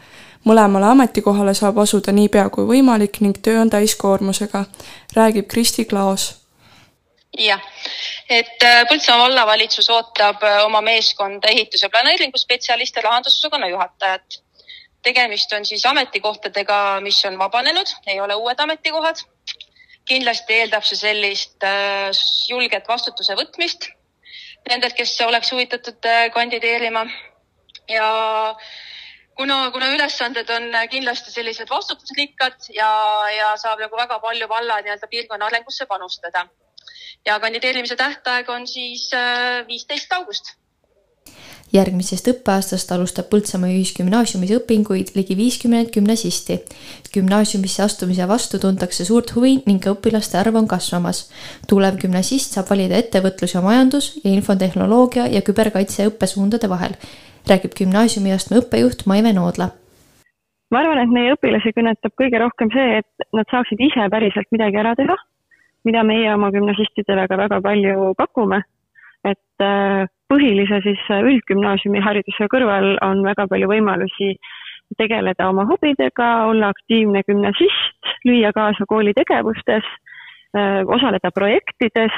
[0.46, 4.64] mõlemale ametikohale saab asuda niipea kui võimalik ning töö on täiskoormusega,
[5.16, 6.34] räägib Kristi Klaas.
[7.38, 7.60] jah,
[8.30, 14.42] et äh, Põltsamaa vallavalitsus ootab äh, oma meeskonda ehitus- ja planeeringuspetsialiste, rahandusosakonna juhatajat.
[15.02, 19.16] tegemist on siis ametikohtadega, mis on vabanenud, ei ole uued ametikohad.
[20.04, 22.10] kindlasti eeldab see sellist äh,
[22.48, 23.90] julget vastutuse võtmist
[24.68, 27.06] nendelt, kes oleks huvitatud kandideerima
[27.88, 28.06] ja
[29.36, 32.90] kuna, kuna ülesanded on kindlasti sellised vastutusrikkad ja,
[33.36, 36.46] ja saab nagu väga palju valla nii-öelda piirkonna arengusse panustada.
[37.26, 40.54] ja kandideerimise tähtaeg on siis äh, viisteist august
[41.72, 46.60] järgmisest õppeaastast alustab Põltsamaa Ühisgümnaasiumis õpinguid ligi viiskümmend gümnasisti.
[47.14, 51.28] gümnaasiumisse astumise vastu tuntakse suurt huvi ning õpilaste arv on kasvamas.
[51.66, 56.96] tulev gümnasist saab valida ettevõtlus ja majandus ja infotehnoloogia ja küberkaitse õppesuundade vahel
[57.50, 59.70] räägib gümnaasiumiastme õppejuht Maive Noodla.
[60.70, 64.80] ma arvan, et meie õpilasi kõnetab kõige rohkem see, et nad saaksid ise päriselt midagi
[64.82, 65.14] ära teha,
[65.86, 68.62] mida meie oma gümnasistidele ka väga palju pakume.
[69.24, 74.36] et äh, põhilise siis üldgümnaasiumi hariduse kõrval on väga palju võimalusi
[74.98, 79.86] tegeleda oma hobidega, olla aktiivne gümnasist, lüüa kaasa kooli tegevustes,
[80.54, 82.14] äh, osaleda projektides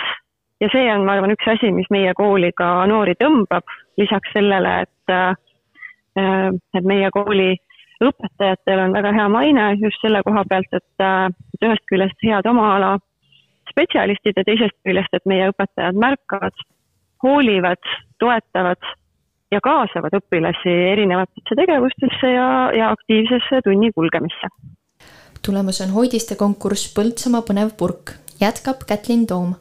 [0.61, 3.65] ja see on, ma arvan, üks asi, mis meie kooli ka noori tõmbab,
[3.99, 7.57] lisaks sellele, et, äh, et meie kooli
[8.05, 11.29] õpetajatel on väga hea maine just selle koha pealt, et, äh,
[11.63, 12.97] ühest küljest head oma ala
[13.73, 16.65] spetsialistid ja teisest küljest, et meie õpetajad märkavad,
[17.23, 17.93] hoolivad,
[18.23, 18.91] toetavad
[19.53, 24.51] ja kaasavad õpilasi erinevatesse tegevustesse ja, ja aktiivsesse tunni kulgemisse.
[25.47, 29.55] tulemas on hoidiste konkurss Põltsamaa põnev purk, jätkab Kätlin Toom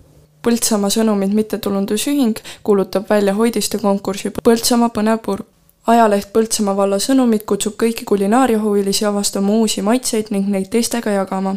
[0.48, 5.48] Põltsamaa Sõnumid mittetulundusühing kuulutab välja hoidiste konkursi Põltsamaa põnev purk.
[5.88, 11.56] ajaleht Põltsamaa valla Sõnumid kutsub kõiki kulinaariahuvilisi avastama uusi maitseid ning neid teistega jagama,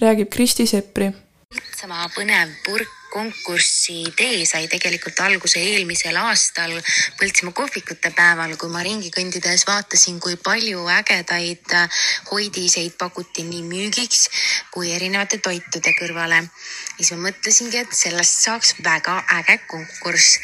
[0.00, 1.10] räägib Kristi Seppri.
[1.48, 6.74] Põltsamaa põnev purk konkursi idee sai tegelikult alguse eelmisel aastal
[7.16, 11.72] Põltsimaa kohvikute päeval, kui ma ringi kõndides vaatasin, kui palju ägedaid
[12.30, 14.26] hoidiseid pakuti nii müügiks
[14.74, 16.42] kui erinevate toitude kõrvale.
[16.96, 20.38] siis ma mõtlesingi, et sellest saaks väga äge konkurss.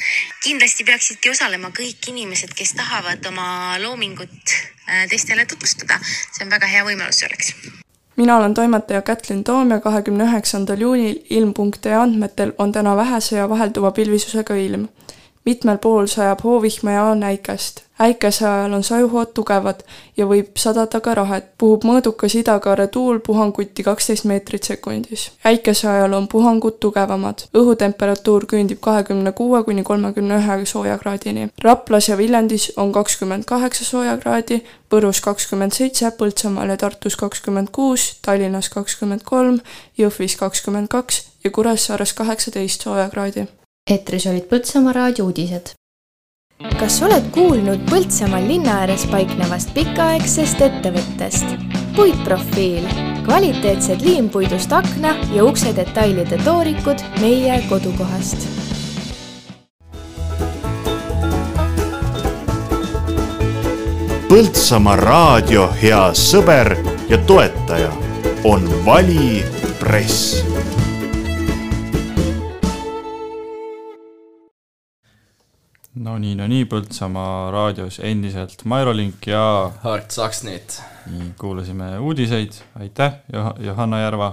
[0.45, 6.01] kindlasti peaksidki osalema kõik inimesed, kes tahavad oma loomingut äh, teistele tutvustada.
[6.33, 7.55] see on väga hea võimalus selleks
[8.23, 13.49] mina olen toimetaja Kätlin Toom ja kahekümne üheksandal juunil ilm.ee andmetel on täna vähese ja
[13.51, 14.85] vahelduva pilvisusega ilm.
[15.45, 19.83] Mitmel pool sajab hoovihma ja on äikest äikese ajal on sajuhood tugevad
[20.17, 21.45] ja võib sadada ka rahet.
[21.59, 25.31] puhub mõõdukas idakaare tuul puhanguti kaksteist meetrit sekundis.
[25.45, 27.47] äikese ajal on puhangud tugevamad.
[27.55, 31.49] õhutemperatuur küündib kahekümne kuue kuni kolmekümne ühe soojakraadini.
[31.63, 34.63] Raplas ja Viljandis on kakskümmend kaheksa soojakraadi,
[34.93, 39.61] Võrus kakskümmend seitse, Põltsamaal ja Tartus kakskümmend kuus, Tallinnas kakskümmend kolm,
[39.99, 43.47] Jõhvis kakskümmend kaks ja Kuressaares kaheksateist soojakraadi
[43.91, 45.75] eetris olid Põltsamaa raadio uudised.
[46.79, 51.57] kas oled kuulnud Põltsamaal linna ääres paiknevast pikaaegsest ettevõttest?
[51.97, 52.87] puitprofiil,
[53.27, 58.47] kvaliteetsed liimpuidust akna ja ukse detailide toorikud meie kodukohast
[64.31, 66.77] Põltsamaa raadio hea sõber
[67.11, 67.91] ja toetaja
[68.45, 69.43] on Vali
[69.79, 70.41] Press
[75.95, 79.43] no nii, no nii, Põltsamaa raadios endiselt Mairo Link ja
[79.83, 80.79] Hart Saksnit.
[81.11, 83.21] nii, kuulasime uudiseid, aitäh,
[83.61, 84.33] Johanna Järva.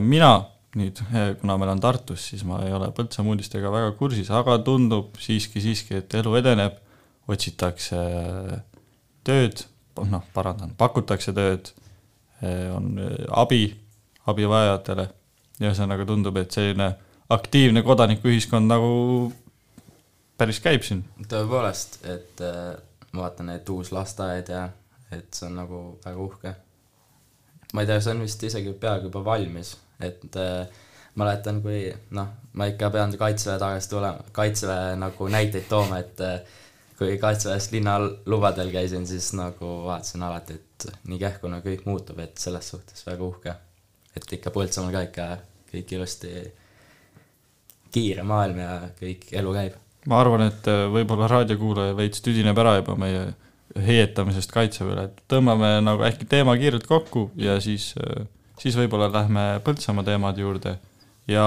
[0.00, 0.32] mina
[0.76, 1.02] nüüd,
[1.40, 5.60] kuna ma elan Tartus, siis ma ei ole Põltsamaa uudistega väga kursis, aga tundub siiski,
[5.60, 6.78] siiski, et elu edeneb,
[7.30, 7.98] otsitakse
[9.26, 9.64] tööd,
[10.10, 11.72] noh, parandan, pakutakse tööd,
[12.74, 12.94] on
[13.42, 13.64] abi
[14.30, 15.06] abivajajatele,
[15.60, 16.92] ühesõnaga tundub, et selline
[17.30, 18.90] aktiivne kodanikuühiskond nagu
[20.40, 21.02] päris käib siin.
[21.28, 22.74] tõepoolest, et äh,
[23.12, 24.68] ma vaatan, et uus lasteaed ja
[25.12, 26.54] et see on nagu väga uhke.
[27.74, 30.80] ma ei tea, see on vist isegi peaaegu juba valmis, et äh,
[31.20, 31.82] mäletan, kui
[32.16, 36.40] noh, ma ikka pean kaitseväe tagasi tulema, kaitseväe nagu näiteid tooma, et äh,
[36.98, 42.40] kui kaitseväes linnalubadel käisin, siis nagu vaatasin alati, et nii kähku nagu kõik muutub, et
[42.40, 43.54] selles suhtes väga uhke.
[44.16, 45.28] et ikka Põltsamaal ka ikka
[45.70, 46.32] kõik ilusti
[47.94, 49.78] kiire maailm ja kõik elu käib
[50.08, 53.24] ma arvan, et äh, võib-olla raadiokuulaja veits tüdineb ära juba meie
[53.76, 58.24] heietamisest kaitseväele, et tõmbame nagu äkki teema kiirelt kokku ja siis, äh,
[58.60, 60.76] siis võib-olla lähme Põltsamaa teemade juurde
[61.30, 61.46] ja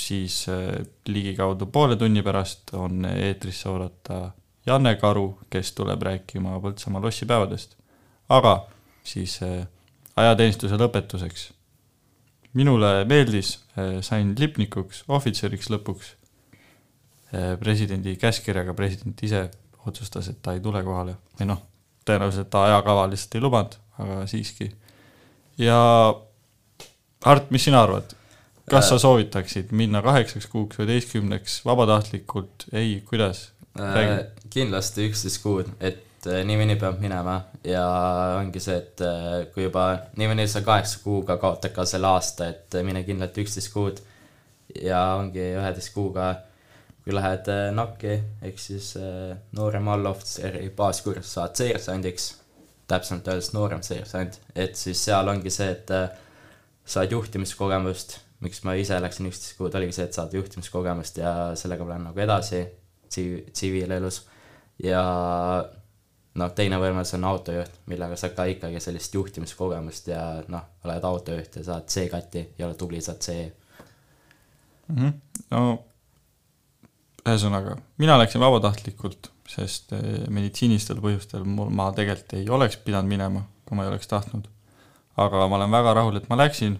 [0.00, 4.30] siis äh, ligikaudu poole tunni pärast on eetrisse oodata
[4.66, 7.76] Janne Karu, kes tuleb rääkima Põltsamaa lossipäevadest.
[8.28, 8.66] aga
[9.06, 9.38] siis
[10.16, 11.52] ajateenistuse lõpetuseks.
[12.52, 13.60] minule meeldis,
[14.00, 16.15] sain lipnikuks, ohvitseriks lõpuks
[17.60, 19.48] presidendi käskkirjaga president ise
[19.86, 21.62] otsustas, et ta ei tule kohale või noh,
[22.06, 24.70] tõenäoliselt ta ajakava lihtsalt ei lubanud, aga siiski.
[25.58, 25.80] ja
[27.26, 28.12] Hart, mis sina arvad,
[28.70, 29.02] kas sa äh.
[29.02, 33.48] soovitaksid minna kaheksaks kuuks, üheteistkümneks vabatahtlikult, ei, kuidas?
[33.80, 37.84] Äh, kindlasti üksteist kuud, et niikuinii peab minema ja
[38.38, 39.02] ongi see, et
[39.54, 39.86] kui juba
[40.18, 44.00] niikuinii sa kaheksa kuuga kaotad ka selle aasta, et mine kindlalt üksteist kuud
[44.82, 46.32] ja ongi üheteist kuuga
[47.06, 48.16] kui lähed äh, NAK-i
[48.48, 52.32] ehk siis äh, noorema allohvitseri baaskursus saad seersandiks,
[52.90, 56.08] täpsemalt öeldes noorem seersant, et siis seal ongi see, et äh,
[56.82, 61.86] saad juhtimiskogemust, miks ma ise läksin üksteist kuud, oligi see, et saad juhtimiskogemust ja sellega
[61.86, 62.64] lähen nagu edasi
[63.06, 64.24] tsiv-, tsiviilelus
[64.82, 65.06] ja
[66.42, 71.62] noh, teine võimalus on autojuht, millega saad ka ikkagi sellist juhtimiskogemust ja noh, oled autojuht
[71.62, 73.44] ja saad C-kati ja oled tubli, saad C
[74.88, 74.96] mm.
[74.96, 75.20] -hmm.
[75.54, 75.68] no
[77.26, 83.44] ühesõnaga, mina läksin vabatahtlikult, sest eh, meditsiinilistel põhjustel mul, ma tegelikult ei oleks pidanud minema,
[83.66, 84.48] kui ma ei oleks tahtnud.
[85.16, 86.76] aga ma olen väga rahul, et ma läksin,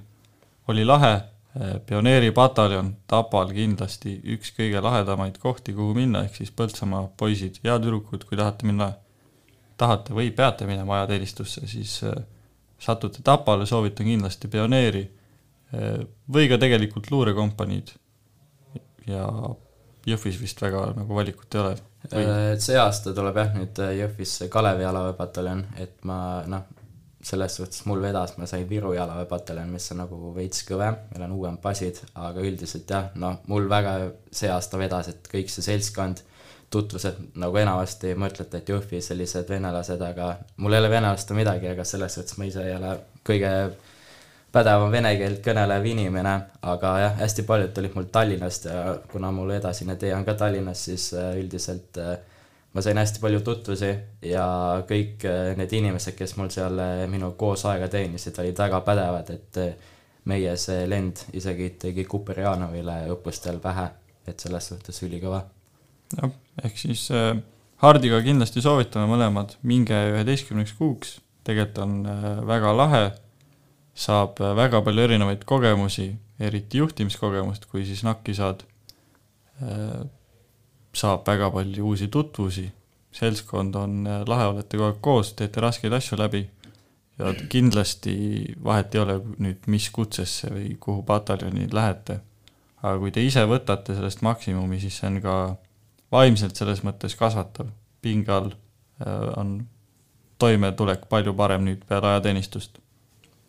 [0.68, 1.14] oli lahe,
[1.56, 7.78] eh, pioneeripataljon Tapal kindlasti üks kõige lahedamaid kohti, kuhu minna, ehk siis Põltsamaa poisid ja
[7.80, 8.92] tüdrukud, kui tahate minna,
[9.76, 12.16] tahate või peate minema ajateenistusse, siis eh,
[12.78, 15.06] satute Tapale, soovitan kindlasti pioneeri
[16.30, 17.88] või ka tegelikult luurekompaniid
[19.10, 19.24] ja
[20.06, 21.76] Jõhvis vist väga nagu valikut ei ole?
[22.14, 26.68] Äh, see aasta tuleb jah, nüüd äh, Jõhvisse Kalevi jalaväepataljon, et ma noh,
[27.26, 31.34] selles suhtes mul vedas, ma sain Viru jalaväepataljon, mis on nagu veits kõvem, meil on
[31.34, 33.96] uuem basid, aga üldiselt jah, noh, mul väga
[34.30, 36.22] see aasta vedas, et kõik see seltskond,
[36.70, 41.86] tutvused nagu enamasti mõtlete, et Jõhvis sellised venelased, aga mul ei ole venelast midagi, aga
[41.86, 42.94] selles suhtes ma ise ei ole
[43.26, 43.52] kõige
[44.56, 46.36] pädevam vene keelt kõnelev inimene,
[46.72, 50.86] aga jah, hästi paljud tulid mul Tallinnast ja kuna mul edasine tee on ka Tallinnas,
[50.88, 52.16] siis äh, üldiselt äh,
[52.72, 53.90] ma sain hästi palju tutvusi
[54.30, 54.46] ja
[54.88, 56.80] kõik äh, need inimesed, kes mul seal
[57.12, 59.60] minu koos aega teenisid, olid väga pädevad, et
[60.26, 63.86] meie see lend isegi tegi Kuperjanovile õppustel pähe,
[64.26, 65.44] et selles suhtes ülikõva.
[66.16, 66.32] jah,
[66.64, 67.36] ehk siis äh,
[67.82, 73.04] Hardiga kindlasti soovitame mõlemad, minge üheteistkümneks kuuks, tegelikult on äh, väga lahe
[73.96, 76.10] saab äh, väga palju erinevaid kogemusi,
[76.40, 78.64] eriti juhtimiskogemust, kui siis NAK-i saad,
[79.64, 80.02] äh,
[80.96, 82.66] saab väga palju uusi tutvusi,
[83.16, 86.44] seltskond on äh, lahe, olete kogu aeg koos, teete raskeid asju läbi
[87.16, 88.16] ja kindlasti
[88.64, 92.20] vahet ei ole nüüd, mis kutsesse või kuhu pataljoni lähete.
[92.82, 95.36] aga kui te ise võtate sellest maksimumi, siis see on ka
[96.12, 97.72] vaimselt selles mõttes kasvatav,
[98.04, 98.52] pinge all
[99.40, 99.56] on
[100.38, 102.78] toimetulek palju parem nüüd peale ajateenistust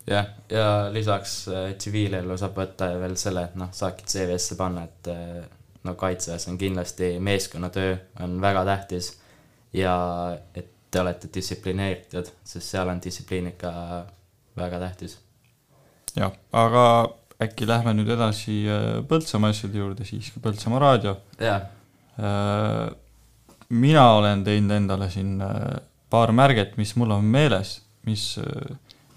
[0.08, 5.10] jah, ja lisaks äh, tsiviilellu saab võtta veel selle, et noh, saabki CV-sse panna, et
[5.12, 5.38] äh,
[5.84, 7.94] no kaitseväes on kindlasti meeskonnatöö
[8.24, 9.12] on väga tähtis
[9.76, 9.94] ja
[10.54, 13.72] et te olete distsiplineeritud, sest seal on distsipliin ikka
[14.56, 15.18] väga tähtis.
[16.16, 16.84] jah, aga
[17.44, 21.18] äkki lähme nüüd edasi äh, Põltsamaa asjade juurde, siiski Põltsamaa raadio.
[21.40, 21.68] jah.
[23.68, 25.36] mina olen teinud endale siin
[26.10, 27.76] paar märget, mis mul on meeles,
[28.08, 28.32] mis,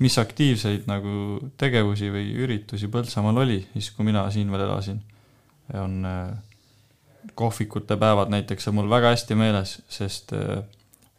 [0.02, 5.02] mis aktiivseid nagu tegevusi või üritusi Põltsamaal oli siis, kui mina siin veel elasin.
[5.78, 6.32] on äh,
[7.36, 10.64] kohvikute päevad näiteks on mul väga hästi meeles, sest äh,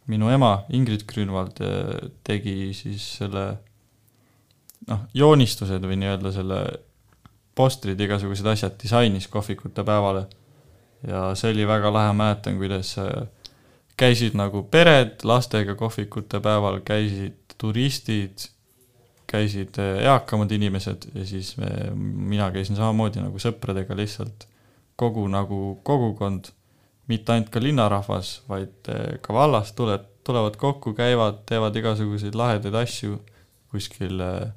[0.07, 3.45] minu ema Ingrid Grünwald äh, tegi siis selle
[4.87, 6.59] noh, joonistused või nii-öelda selle
[7.55, 10.27] postrid, igasugused asjad disainis kohvikute päevale.
[11.07, 12.97] ja see oli väga lahe, mäletan, kuidas
[13.97, 18.49] käisid nagu pered lastega kohvikute päeval, käisid turistid,
[19.27, 24.47] käisid eakamad inimesed ja siis me, mina käisin samamoodi nagu sõpradega lihtsalt
[24.95, 26.49] kogu nagu kogukond,
[27.07, 32.75] mitte ainult ka linnarahvas, vaid eh, ka vallast tuleb, tulevad kokku, käivad, teevad igasuguseid lahedaid
[32.83, 33.19] asju
[33.73, 34.51] kuskil eh,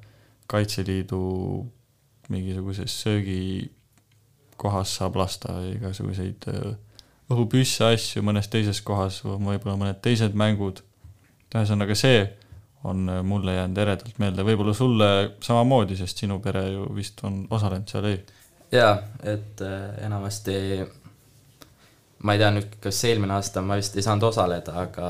[0.47, 1.19] Kaitseliidu
[2.31, 6.75] mingisuguses söögikohas saab lasta igasuguseid eh,
[7.33, 10.83] õhupüsse asju, mõnes teises kohas võib-olla mõned teised mängud.
[11.51, 12.27] ühesõnaga, see
[12.83, 15.09] on mulle jäänud eredalt meelde, võib-olla sulle
[15.43, 18.21] samamoodi, sest sinu pere ju vist on osalenud seal, ei?
[18.71, 18.93] jaa,
[19.23, 20.55] et äh, enamasti
[22.23, 25.09] ma ei tea nüüd, kas eelmine aasta ma vist ei saanud osaleda, aga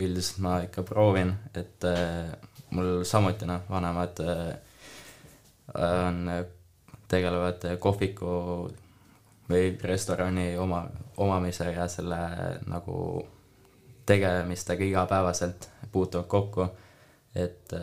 [0.00, 2.32] üldiselt ma ikka proovin, et äh,
[2.74, 4.46] mul samuti noh, vanemad äh,
[5.78, 6.26] on,
[7.12, 8.32] tegelevad kohviku
[9.50, 10.86] või restorani oma,
[11.20, 12.18] omamise ja selle
[12.70, 12.96] nagu
[14.08, 16.66] tegemistega igapäevaselt puutuvad kokku,
[17.34, 17.74] et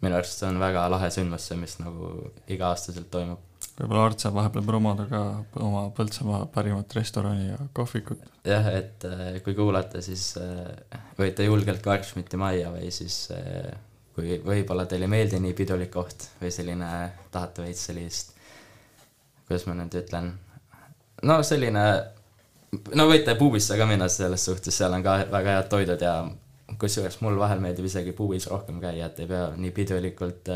[0.00, 2.10] minu arust see on väga lahe sündmus, see, mis nagu
[2.48, 3.46] iga-aastaselt toimub
[3.80, 5.20] võib-olla Art saab vahepeal promoda ka
[5.62, 8.22] oma Põltsamaa parimat restorani ja kohvikut.
[8.46, 13.70] jah, et äh, kui kuulate, siis äh, võite julgelt Karšmiti majja või siis äh,
[14.16, 16.90] kui võib-olla teile ei meeldi nii pidulik koht või selline,
[17.32, 18.34] tahate veits sellist,
[19.48, 20.32] kuidas ma nüüd ütlen,
[21.28, 21.86] no selline,
[22.96, 26.14] no võite puubisse ka minna selles suhtes, seal on ka väga head toidud ja
[26.80, 30.50] kusjuures mul vahel meeldib isegi puubis rohkem käia, et ei pea nii pidulikult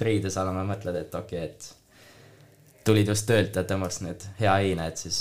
[0.00, 4.86] riides olema, mõtled, et okei okay,, et tulid just töölt ja tõmbas need hea heine,
[4.88, 5.20] et siis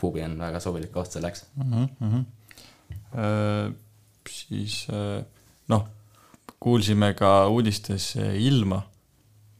[0.00, 1.88] pubi on väga sobilik koht selleks mm.
[2.00, 2.24] -hmm.
[3.14, 3.72] Äh,
[4.28, 5.24] siis äh,
[5.68, 5.86] noh,
[6.60, 8.82] kuulsime ka uudistes ilma.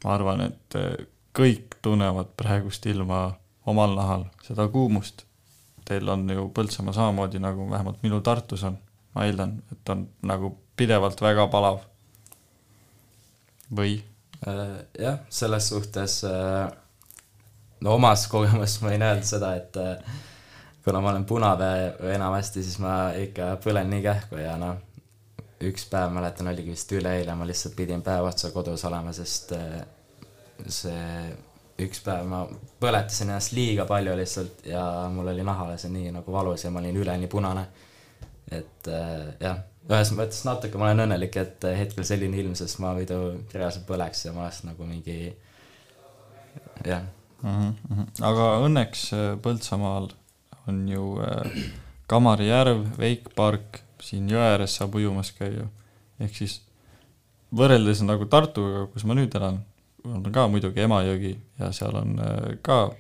[0.05, 1.07] ma arvan, et äh,
[1.39, 3.35] kõik tunnevad praegust ilma
[3.66, 5.24] omal nahal, seda kuumust.
[5.85, 8.78] Teil on ju Põltsamaa samamoodi nagu vähemalt minul Tartus on,
[9.15, 11.82] ma eeldan, et on nagu pidevalt väga palav.
[13.74, 13.99] või?
[14.47, 16.73] Äh, jah, selles suhtes äh
[17.85, 20.19] no omast kogemust ma võin öelda seda, et äh,
[20.85, 24.78] kuna ma olen punavee enamasti, siis ma ikka põlen nii kähku ja noh,
[25.65, 29.55] üks päev mäletan, oligi vist üleeile, ma lihtsalt pidin päev otsa kodus olema, sest
[30.69, 31.09] see
[31.85, 32.45] üks päev ma
[32.81, 36.82] põletasin ennast liiga palju lihtsalt ja mul oli nahale see nii nagu valus ja ma
[36.82, 37.65] olin üleni punane.
[38.53, 42.95] Et äh, jah, ühes mõttes natuke ma olen õnnelik, et hetkel selline ilm, sest ma
[42.97, 43.21] muidu
[43.53, 45.19] reaalselt põleks ja ma oleks nagu mingi
[46.85, 47.03] jah
[47.43, 47.75] mm.
[47.91, 48.07] -hmm.
[48.23, 50.11] aga õnneks äh, Põltsamaal
[50.69, 51.62] on ju äh,
[52.07, 55.69] Kamari järv, veikpark, siin jõe ääres saab ujumas käia.
[56.21, 56.61] ehk siis
[57.55, 59.62] võrreldes nagu Tartuga, kus ma nüüd elan,
[60.05, 62.95] on ka muidugi Emajõgi ja seal on äh, ka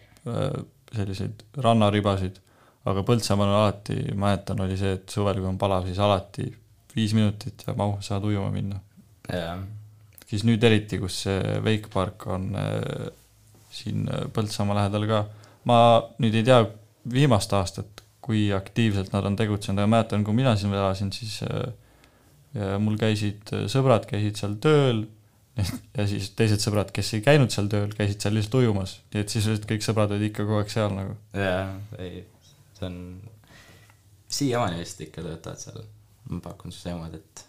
[0.94, 2.38] selliseid rannaribasid,
[2.84, 6.50] aga Põltsamaal on alati, mäletan, oli see, et suvel, kui on palav, siis alati
[6.94, 8.80] viis minutit ja mahu, saad ujuma minna.
[10.26, 12.50] siis nüüd eriti, kus see veikpark on
[13.74, 15.24] siin äh, Põltsamaa lähedal ka.
[15.68, 15.78] ma
[16.20, 16.60] nüüd ei tea
[17.12, 22.76] viimast aastat, kui aktiivselt nad on tegutsenud, aga mäletan, kui mina siin elasin, siis äh,
[22.80, 25.04] mul käisid äh, sõbrad, käisid seal tööl
[25.96, 29.34] ja siis teised sõbrad, kes ei käinud seal tööl, käisid seal lihtsalt ujumas, nii et
[29.34, 31.18] sisuliselt kõik sõbrad olid ikka kogu aeg seal nagu.
[31.38, 31.66] jaa,
[32.02, 32.24] ei,
[32.78, 33.00] see on,
[34.34, 35.82] siiamaani vist ikka töötavad seal,
[36.30, 37.44] ma pakun siis niimoodi, et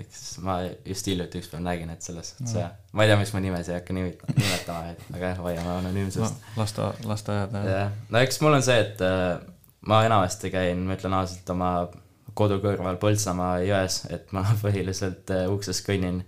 [0.00, 3.42] eks ma just hiljuti ükspäev nägin, et selles suhtes jah, ma ei tea, miks ma
[3.44, 6.54] nimesid ei hakka nimetama, nimetama, et aga jah, hoiame anonüümsust no,.
[6.58, 7.68] lasta, lasteaiad jah.
[7.70, 9.36] jah, no eks mul on see, et äh,
[9.90, 11.74] ma enamasti käin, ma ütlen ausalt, oma
[12.34, 16.22] kodu kõrval Põltsamaa jões, et ma põhiliselt äh, uksest kõnnin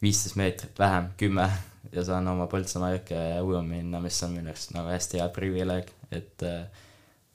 [0.00, 1.50] viisteist meetrit vähem, kümme
[1.92, 5.90] ja saan oma Põltsamaa jõkke ujuma minna, mis on minu arust nagu hästi hea privileeg,
[6.16, 6.86] et äh,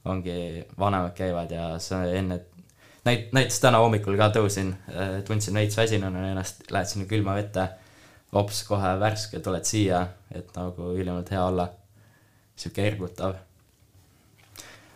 [0.06, 2.40] ongi, vanemad käivad ja sa enne
[3.06, 7.68] näit-, näiteks täna hommikul ka tõusin, äh, tundsin veits väsinuna ennast, lähed sinna külma vette,
[8.34, 10.02] hops, kohe värske, tuled siia,
[10.36, 11.70] et nagu ülimalt hea olla.
[12.56, 13.34] sihuke ergutav.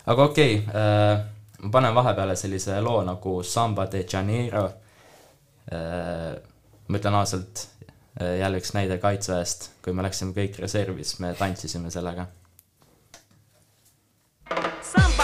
[0.06, 1.26] aga okei okay, äh,,
[1.62, 4.64] ma panen vahepeale sellise loo nagu Samba de Janeiro
[5.74, 6.40] äh,.
[6.88, 7.68] ma ütlen ausalt
[8.22, 12.28] äh,, jälle üks näide kaitseväest, kui me läksime kõik reservi, siis me tantsisime sellega
[14.50, 15.19] kultuur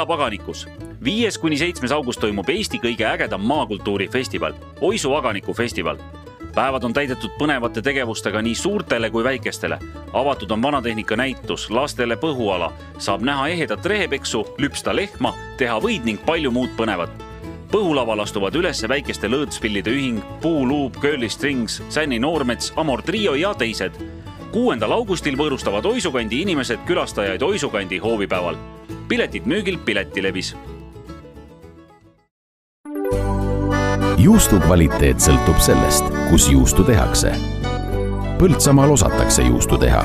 [0.00, 0.68] elab aganikus.
[1.04, 5.98] viies kuni seitsmes august toimub Eesti kõige ägedam maakultuurifestival, Oisu aganiku festival.
[6.54, 9.78] päevad on täidetud põnevate tegevustega nii suurtele kui väikestele.
[10.12, 16.24] avatud on vanatehnika näitus, lastele põhuala, saab näha ehedat rehepeksu, lüpsta lehma, teha võid ning
[16.26, 17.10] palju muud põnevat
[17.70, 23.92] põhulaval astuvad üles väikeste lõõtspillide ühing, Puuluup, Curly Strings, Sänni Noormets, Amor Trio ja teised.
[24.52, 28.56] kuuendal augustil võõrustavad Oisukandi inimesed külastajaid Oisukandi hoovipäeval.
[29.10, 30.56] Piletid müügil Piletilevis.
[34.18, 37.32] juustu kvaliteet sõltub sellest, kus juustu tehakse.
[38.38, 40.04] Põltsamaal osatakse juustu teha,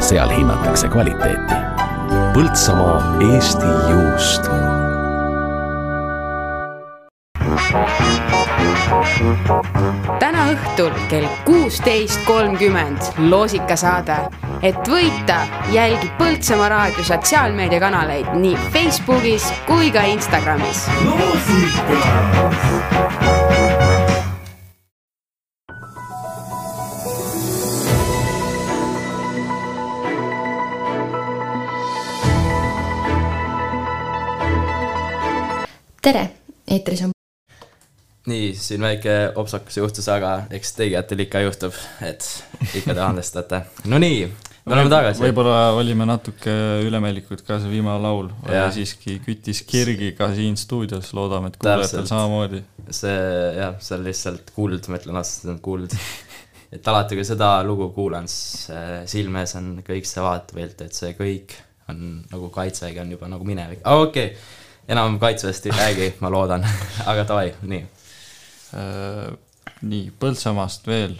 [0.00, 1.60] seal hinnatakse kvaliteeti.
[2.32, 4.48] Põltsamaa Eesti juust
[10.20, 14.16] täna õhtul kell kuusteist kolmkümmend loosikasaade.
[14.62, 20.86] Et võita, jälgi Põltsamaa raadio sotsiaalmeediakanaleid nii Facebookis kui ka Instagramis.
[36.08, 36.22] tere,
[36.70, 37.10] eetris on
[38.28, 42.24] nii, siin väike opsakas juhtus, aga eks tegijatel ikka juhtub, et
[42.76, 43.60] ikka te andestate.
[43.88, 44.28] Nonii,
[44.68, 45.22] me oleme tagasi.
[45.24, 46.54] võib-olla olime natuke
[46.86, 52.06] ülemeelikud ka, see viimane laul oli siiski, küttis kirgi ka siin stuudios, loodame, et kuulajatel
[52.10, 52.62] samamoodi.
[52.90, 53.18] see
[53.58, 55.98] jah, see on lihtsalt kuld, ma ütlen ausalt, see on kuld.
[56.76, 58.68] et alati, kui seda lugu kuulan, siis
[59.10, 61.56] silme ees on kõik see vaatepilt, et see kõik
[61.88, 64.58] on nagu kaitsevägi on juba nagu minevik, aga okei okay.
[64.92, 66.66] enam kaitseväest ei räägi, ma loodan
[67.10, 67.86] aga davai, nii
[68.76, 69.30] Äh,
[69.88, 71.16] nii, Põltsamaast veel.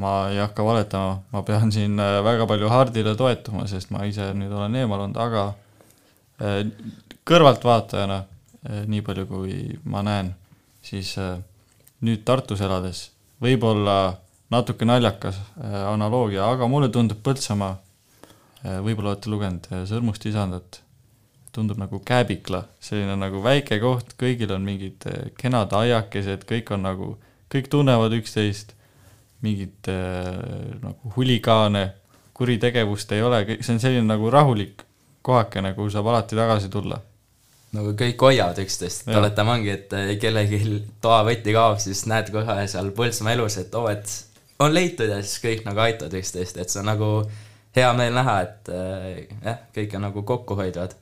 [0.00, 4.04] Äh, ma ei hakka valetama, ma pean siin äh, väga palju Hardile toetuma, sest ma
[4.08, 5.52] ise nüüd olen eemal olnud, aga
[7.28, 8.16] kõrvaltvaatajana,
[8.88, 10.30] nii palju kui ma näen,
[10.80, 11.10] siis
[12.00, 13.10] nüüd Tartus elades
[13.44, 14.14] võib-olla
[14.48, 17.74] natuke naljakas analoogia, aga mulle tundub Põltsamaa,
[18.80, 20.80] võib-olla olete lugenud Sõrmust isandat.
[21.52, 25.04] Tundub nagu Kääbikla, selline nagu väike koht, kõigil on mingid
[25.36, 27.12] kenad aiakesed, kõik on nagu,
[27.52, 28.72] kõik tunnevad üksteist,
[29.42, 30.30] mingit äh,
[30.82, 31.84] nagu huligaane,
[32.36, 34.84] kuritegevust ei ole, see on selline nagu rahulik
[35.26, 37.00] kohakene, kuhu saab alati tagasi tulla.
[37.76, 42.90] nagu kõik hoiavad üksteist, et oletame, et eh, kellelgi toavõti kaob, siis näed kohe seal
[42.96, 44.16] Põltsamaa elus, et oo oh,, et
[44.58, 47.12] on leitud ja siis kõik nagu aitavad üksteist, et see on nagu
[47.76, 50.98] hea meel näha, et jah, kõik on nagu kokkuhoidvad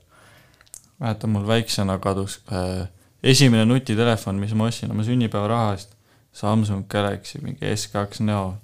[0.98, 2.89] mäletan, mul väiksena kadus äh,
[3.23, 5.94] esimene nutitelefon, mis ma ostsin oma sünnipäevaraha eest,
[6.39, 8.59] Samsung Galaxy mingi S2 Neo.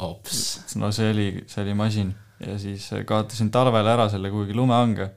[0.79, 2.15] no see oli, see oli masin
[2.47, 5.11] ja siis äh, kaotasin talvel ära selle kuhugi lumehange.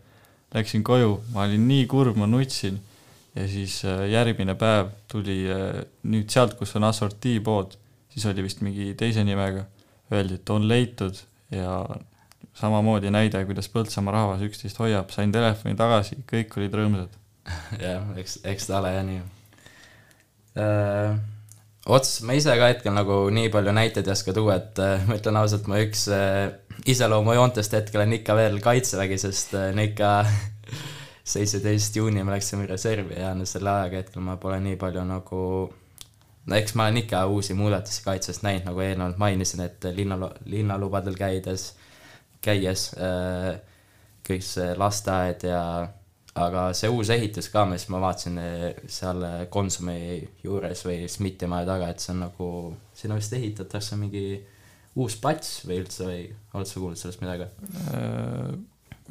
[0.53, 2.79] Läksin koju, ma olin nii kurb, ma nutsin
[3.35, 7.75] ja siis äh, järgmine päev tuli äh, nüüd sealt, kus on assortii pood,
[8.13, 9.65] siis oli vist mingi teise nimega,
[10.13, 11.19] öeldi, et on leitud
[11.53, 11.81] ja
[12.57, 17.17] samamoodi näide, kuidas Põltsamaa rahvas üksteist hoiab, sain telefoni tagasi, kõik olid rõõmsad.
[17.85, 19.25] jah, eks, eks ta ole jah nii
[20.57, 21.36] äh,.
[21.87, 25.17] Ots, ma ise ka hetkel nagu nii palju näiteid ei oska tuua, et äh, ma
[25.19, 26.51] ütlen ausalt, ma üks äh,
[26.89, 30.11] iseloomujoontest hetkel on ikka veel Kaitsevägi, sest äh, ikka
[31.33, 35.41] seitseteist juuni me läksime reservi ja selle ajaga hetkel ma pole nii palju nagu
[36.47, 41.19] no eks ma olen ikka uusi muudatusi kaitses näinud, nagu eelnevalt mainisin, et linna, linnalubadel
[41.19, 41.83] käides äh,
[42.43, 43.57] käies, äh,
[44.27, 45.61] kõik see lasteaed ja
[46.37, 49.23] aga see uus ehitus ka, mis ma vaatasin äh, seal
[49.53, 49.97] Konsumi
[50.43, 52.49] juures või SMIT-i maja taga, et see on nagu,
[52.97, 54.25] sinna vist ehitatakse mingi
[54.97, 56.25] uus plats või üldse või
[56.57, 57.49] oled sa kuulnud sellest midagi
[57.93, 58.57] äh,?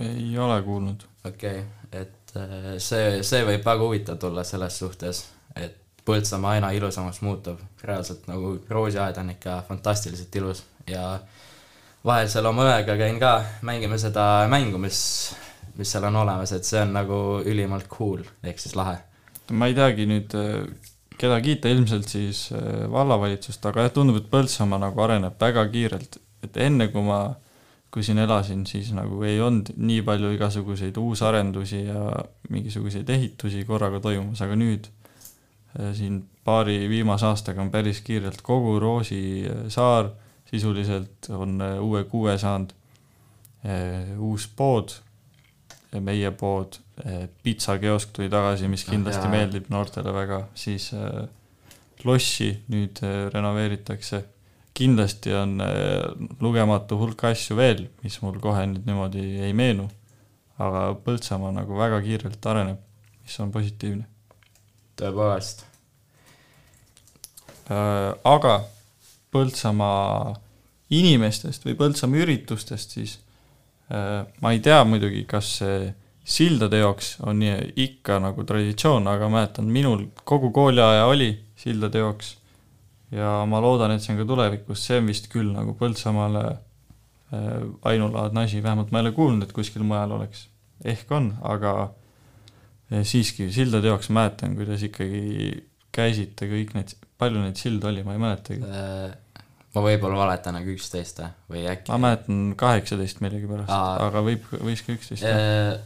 [0.07, 1.07] ei ole kuulnud.
[1.25, 5.27] okei okay., et äh, see, see võib väga huvitav tulla selles suhtes,
[5.57, 11.17] et Põltsamaa aina ilusamaks muutub, reaalselt nagu roosiaed on ikka fantastiliselt ilus ja
[12.07, 13.33] vahel seal oma õega käin ka,
[13.67, 15.01] mängime seda mängu, mis,
[15.79, 18.99] mis seal on olemas, et see on nagu ülimalt cool, ehk siis lahe.
[19.53, 20.35] ma ei teagi nüüd,
[21.19, 26.21] keda kiita, ilmselt siis äh, vallavalitsust, aga jah, tundub, et Põltsamaa nagu areneb väga kiirelt,
[26.45, 27.21] et enne kui ma,
[27.93, 32.11] kui siin elasin, siis nagu ei olnud nii palju igasuguseid uusarendusi ja
[32.53, 38.79] mingisuguseid ehitusi korraga toimumas, aga nüüd äh, siin paari viimase aastaga on päris kiirelt kogu
[38.83, 40.13] Roosi äh, saar
[40.51, 42.75] sisuliselt on äh, uue kuue saanud
[43.65, 44.93] äh, uus pood,
[46.03, 50.93] meie pood, äh, pitsakiosk tuli tagasi, mis kindlasti ah, meeldib noortele väga, siis
[52.05, 53.01] lossi nüüd
[53.33, 54.25] renoveeritakse.
[54.77, 55.57] kindlasti on
[56.45, 59.89] lugematu hulk asju veel, mis mul kohe nüüd niimoodi ei meenu.
[60.59, 62.79] aga Põltsamaa nagu väga kiirelt areneb,
[63.25, 64.05] mis on positiivne.
[65.01, 65.65] tõepoolest.
[67.67, 68.61] Äh, aga
[69.35, 70.37] Põltsamaa
[70.95, 73.17] inimestest või Põltsamaa üritustest, siis
[73.89, 75.93] ma ei tea muidugi, kas see
[76.27, 77.43] sildade jaoks on
[77.79, 82.35] ikka nagu traditsioon, aga mäletan, minul kogu kooliaja oli sildade jaoks.
[83.15, 87.61] Ja ma loodan, et see on ka tulevikus, see on vist küll nagu Põltsamaale äh,
[87.87, 90.49] ainulaadne asi, vähemalt ma ei ole kuulnud, et kuskil mujal oleks.
[90.85, 91.77] ehk on, aga
[92.91, 95.63] äh, siiski sildade jaoks mäletan, kuidas ikkagi
[95.95, 98.75] käisite kõik need, palju neid sildu oli, ma ei mäletagi
[99.77, 101.21] ma võib-olla valetan, aga üksteist
[101.53, 101.93] või äkki?
[101.93, 105.79] ma mäletan kaheksateist millegipärast, aga võib, võis ka üksteist olla.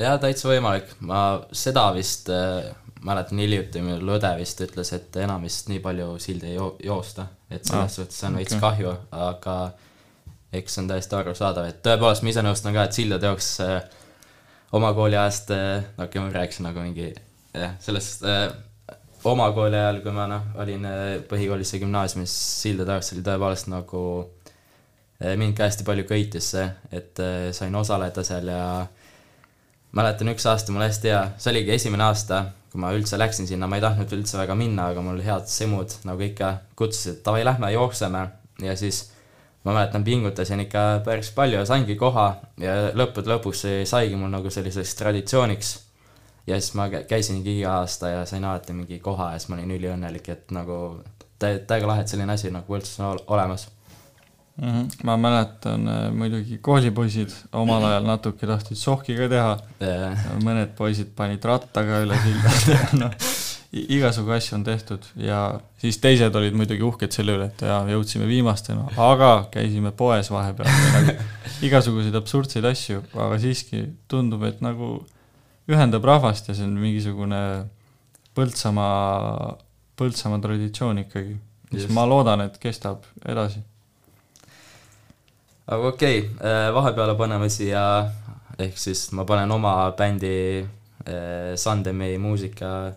[0.00, 1.22] jaa, täitsa võimalik, ma
[1.52, 2.70] seda vist äh,
[3.04, 7.28] mäletan hiljuti, mul õde vist ütles, et enam vist nii palju sildi ei jo joosta,
[7.50, 8.64] et selles ah, suhtes on veits okay.
[8.64, 9.58] kahju, aga
[10.58, 13.76] eks see on täiesti arusaadav, et tõepoolest ma ise nõustun ka, et sildade jaoks äh,
[14.78, 17.12] oma kooliajast äh,, okei okay,, ma rääkisin nagu mingi
[17.52, 18.48] jah, sellest äh,
[19.24, 23.70] oma kooli ajal, kui ma noh, olin äh, põhikoolis ja gümnaasiumis, sildade jaoks oli tõepoolest
[23.72, 28.62] nagu äh, mind ka hästi palju köitis see, et äh, sain osaleda seal ja
[29.96, 33.66] mäletan, üks aasta mul hästi hea, see oligi esimene aasta, kui ma üldse läksin sinna,
[33.66, 37.72] ma ei tahtnud üldse väga minna, aga mul head semud, nagu ikka, kutsusid, davai, lähme
[37.72, 38.26] jookseme.
[38.62, 39.06] Ja siis
[39.64, 42.28] ma mäletan, pingutasin ikka päris palju ja saingi koha
[42.60, 45.76] ja lõppude lõpuks see saigi mul nagu selliseks traditsiooniks
[46.48, 49.74] ja siis ma käisingi iga aasta ja sain alati mingi koha ja siis ma olin
[49.78, 50.78] üliõnnelik, et nagu
[51.38, 53.68] tä-, täiega lahe, et selline asi nagu üldse on olemas
[54.56, 54.68] mm.
[54.68, 54.88] -hmm.
[55.04, 61.12] ma mäletan äh, muidugi koolipoisid omal ajal natuke tahtsid sohki ka teha yeah., mõned poisid
[61.16, 63.28] panid rattaga üle silda noh,
[63.72, 65.42] igasugu asju on tehtud ja
[65.78, 70.72] siis teised olid muidugi uhked selle üle, et jaa, jõudsime viimastena, aga käisime poes vahepeal
[70.96, 71.18] nagu
[71.68, 75.06] igasuguseid absurdseid asju, aga siiski tundub, et nagu
[75.68, 77.40] ühendab rahvast ja see on mingisugune
[78.38, 79.56] Põltsamaa,
[79.98, 81.34] Põltsamaa traditsioon ikkagi,
[81.72, 81.94] mis Just.
[81.94, 83.60] ma loodan, et kestab edasi.
[85.66, 87.82] aga okei okay,, vahepeale paneme siia,
[88.58, 90.66] ehk siis ma panen oma bändi
[91.56, 92.92] Sandemi muusika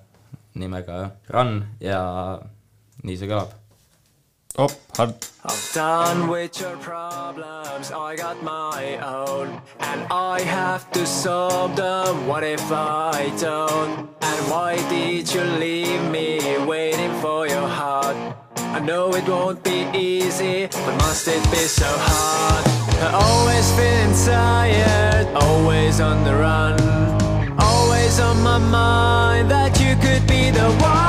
[0.59, 2.01] nimega Run ja
[3.03, 3.53] nii see kõlab
[4.57, 4.67] Oh,
[4.97, 5.15] hard.
[5.45, 12.27] I'm done with your problems, I got my own And I have to solve them,
[12.27, 14.09] what if I don't?
[14.21, 18.17] And why did you leave me waiting for your heart?
[18.57, 22.65] I know it won't be easy, but must it be so hard?
[23.01, 26.77] I always feeling tired, always on the run
[27.57, 31.00] Always on my mind that you could be the one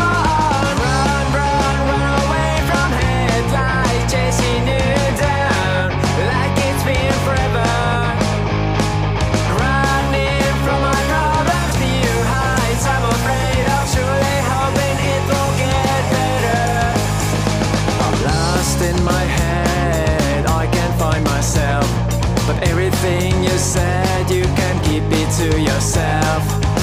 [22.62, 26.81] everything you said, you can keep it to yourself.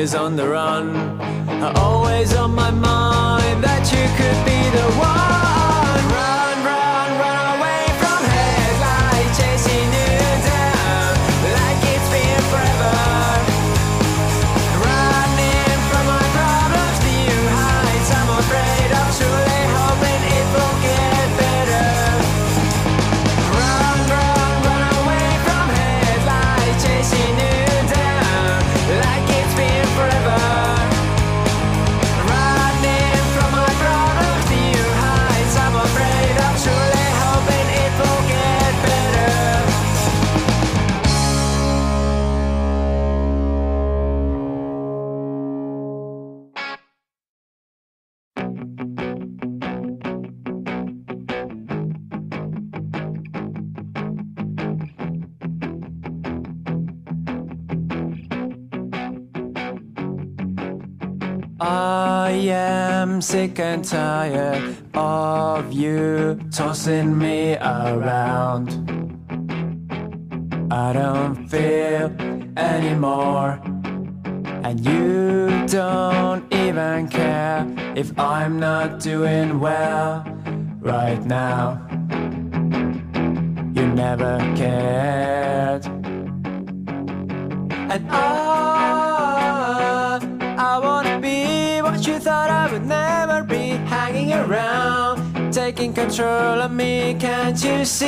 [0.00, 0.96] Always on the run.
[1.76, 4.49] Always on my mind that you could be
[63.30, 68.68] sick and tired of you tossing me around.
[70.68, 72.10] I don't feel
[72.56, 73.60] anymore.
[74.64, 80.24] And you don't even care if I'm not doing well
[80.80, 81.80] right now.
[83.76, 85.86] You never cared.
[87.94, 88.39] And I,
[92.06, 93.70] you thought I would never be.
[93.86, 98.06] Hanging around, taking control of me, can't you see?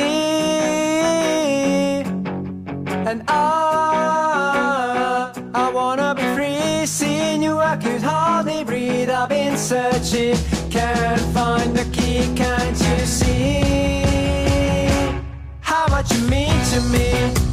[3.09, 6.85] And I, I wanna be free.
[6.85, 9.09] Seeing you, I could hardly breathe.
[9.09, 10.37] I've been searching,
[10.71, 12.33] can't find the key.
[12.35, 14.01] Can't you see
[15.61, 17.52] how much you mean to me?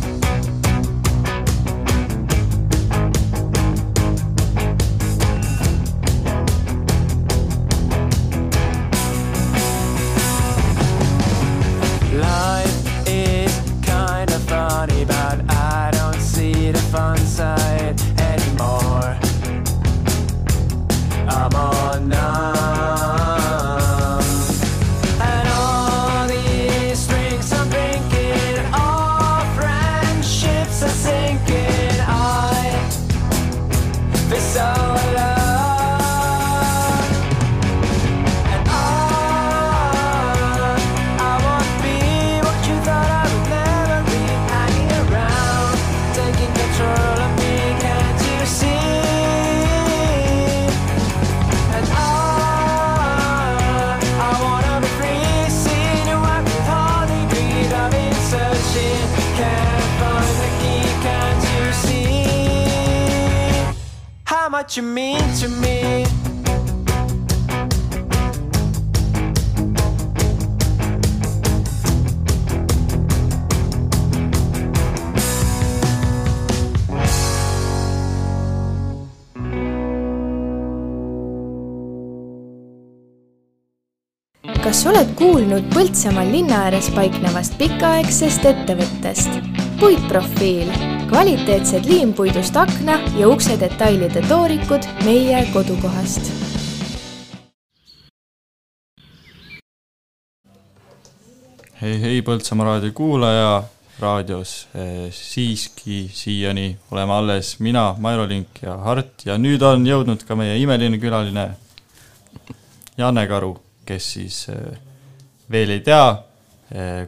[64.71, 66.05] Much you mean to me?
[84.63, 89.41] kas oled kuulnud Põltsamaal linna ääres paiknevast pikaaegsest ettevõttest?
[89.81, 90.69] puitprofiil,
[91.11, 96.31] kvaliteetsed liimpuidust akna ja ukse detailide toorikud meie kodukohast.
[101.81, 103.63] hei, hei Põltsamaa raadio kuulaja,
[103.99, 110.23] raadios eh, siiski siiani oleme alles mina, Mairo Link ja Hart ja nüüd on jõudnud
[110.29, 111.49] ka meie imeline külaline
[112.99, 113.57] Janne Karu,
[113.89, 114.79] kes siis eh,
[115.51, 116.05] veel ei tea,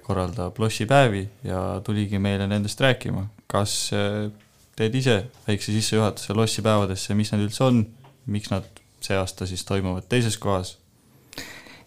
[0.03, 3.23] korraldab lossipäevi ja tuligi meile nendest rääkima.
[3.53, 4.31] Kas eh,
[4.77, 7.85] teed ise väikse sissejuhatuse lossipäevadesse, mis need üldse on,
[8.33, 8.67] miks nad
[9.03, 10.77] see aasta siis toimuvad teises kohas?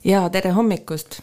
[0.05, 1.21] jaa, tere hommikust!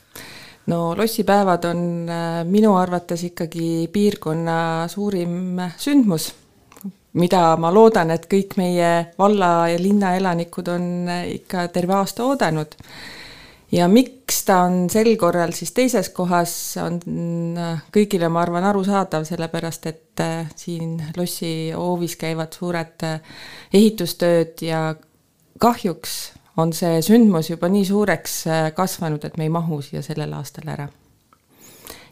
[0.66, 6.32] no lossipäevad on äh, minu arvates ikkagi piirkonna suurim sündmus,
[7.18, 12.26] mida ma loodan, et kõik meie valla ja linna elanikud on äh, ikka terve aasta
[12.26, 12.78] oodanud.
[13.72, 17.00] Ja miks ta on sel korral siis teises kohas, on
[17.58, 20.24] äh, kõigile, ma arvan, arusaadav, sellepärast et
[20.56, 23.06] siin lossi hoovis käivad suured
[23.72, 24.84] ehitustööd ja
[25.62, 26.16] kahjuks
[26.56, 28.42] on see sündmus juba nii suureks
[28.76, 30.88] kasvanud, et me ei mahu siia sellel aastal ära.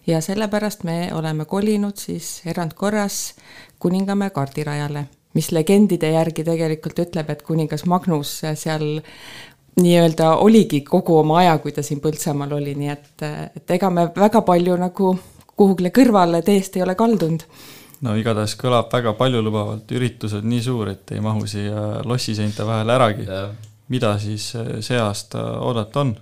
[0.06, 3.34] ja sellepärast me oleme kolinud siis erandkorras
[3.78, 5.04] Kuningamäe kardirajale,
[5.34, 9.00] mis legendide järgi tegelikult ütleb, et kuningas Magnus seal
[9.80, 13.26] nii-öelda oligi kogu oma aja, kui ta siin Põltsamaal oli, nii et,
[13.56, 15.12] et ega me väga palju nagu
[15.56, 17.44] kuhugile kõrvale teest ei ole kaldunud.
[18.00, 22.96] No igatahes kõlab väga paljulubavalt, üritus on nii suur, et ei mahu siia lossiseinte vahele
[22.96, 23.26] äragi.
[23.92, 26.16] Mida siis see aasta oodata on?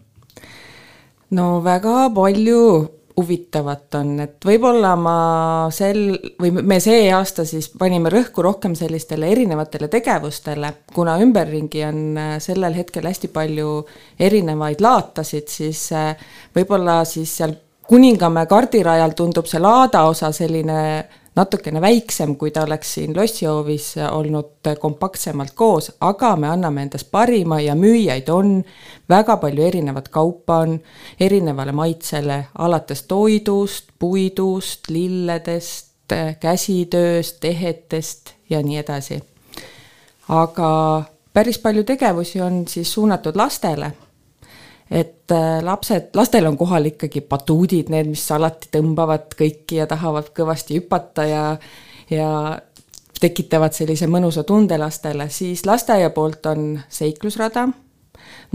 [1.30, 2.60] no väga palju
[3.18, 5.14] huvitavat on, et võib-olla ma
[5.74, 12.02] sel, või me see aasta siis panime rõhku rohkem sellistele erinevatele tegevustele, kuna ümberringi on
[12.14, 13.72] eh, sellel hetkel hästi palju
[14.28, 17.56] erinevaid laatasid, siis eh, võib-olla siis seal
[17.88, 20.80] Kuningamäe kardirajal tundub see laada osa selline
[21.38, 27.60] natukene väiksem, kui ta oleks siin lossihoovis olnud kompaktsemalt koos, aga me anname endast parima
[27.62, 28.56] ja müüjaid on,
[29.08, 30.78] väga palju erinevat kaupa on,
[31.20, 39.20] erinevale maitsele, alates toidust, puidust, lilledest, käsitööst, tehetest ja nii edasi.
[40.28, 40.68] aga
[41.32, 43.92] päris palju tegevusi on siis suunatud lastele
[44.90, 50.30] et äh, lapsed, lastel on kohal ikkagi batuudid, need, mis alati tõmbavad kõiki ja tahavad
[50.36, 51.42] kõvasti hüpata ja,
[52.10, 52.30] ja
[53.20, 57.66] tekitavad sellise mõnusa tunde lastele, siis lasteaia poolt on seiklusrada,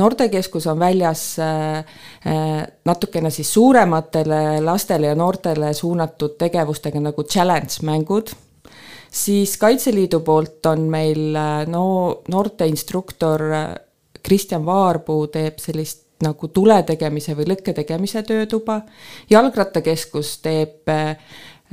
[0.01, 1.83] noortekeskus on väljas äh,
[2.25, 2.55] äh,
[2.85, 8.33] natukene siis suurematele lastele ja noortele suunatud tegevustega nagu challenge mängud,
[9.13, 11.37] siis Kaitseliidu poolt on meil
[11.69, 11.85] no
[12.27, 13.51] noorteinstruktor
[14.23, 18.81] Kristjan Vaarpuu teeb sellist nagu tule tegemise või lõkke tegemise töötuba,
[19.29, 20.91] jalgrattakeskus teeb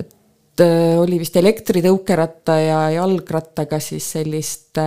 [0.01, 0.65] et
[1.01, 4.81] oli vist elektritõukeratta ja jalgrattaga siis sellist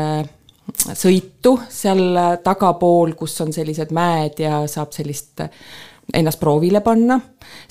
[0.94, 5.44] sõitu seal tagapool, kus on sellised mäed ja saab sellist
[6.14, 7.20] ennast proovile panna,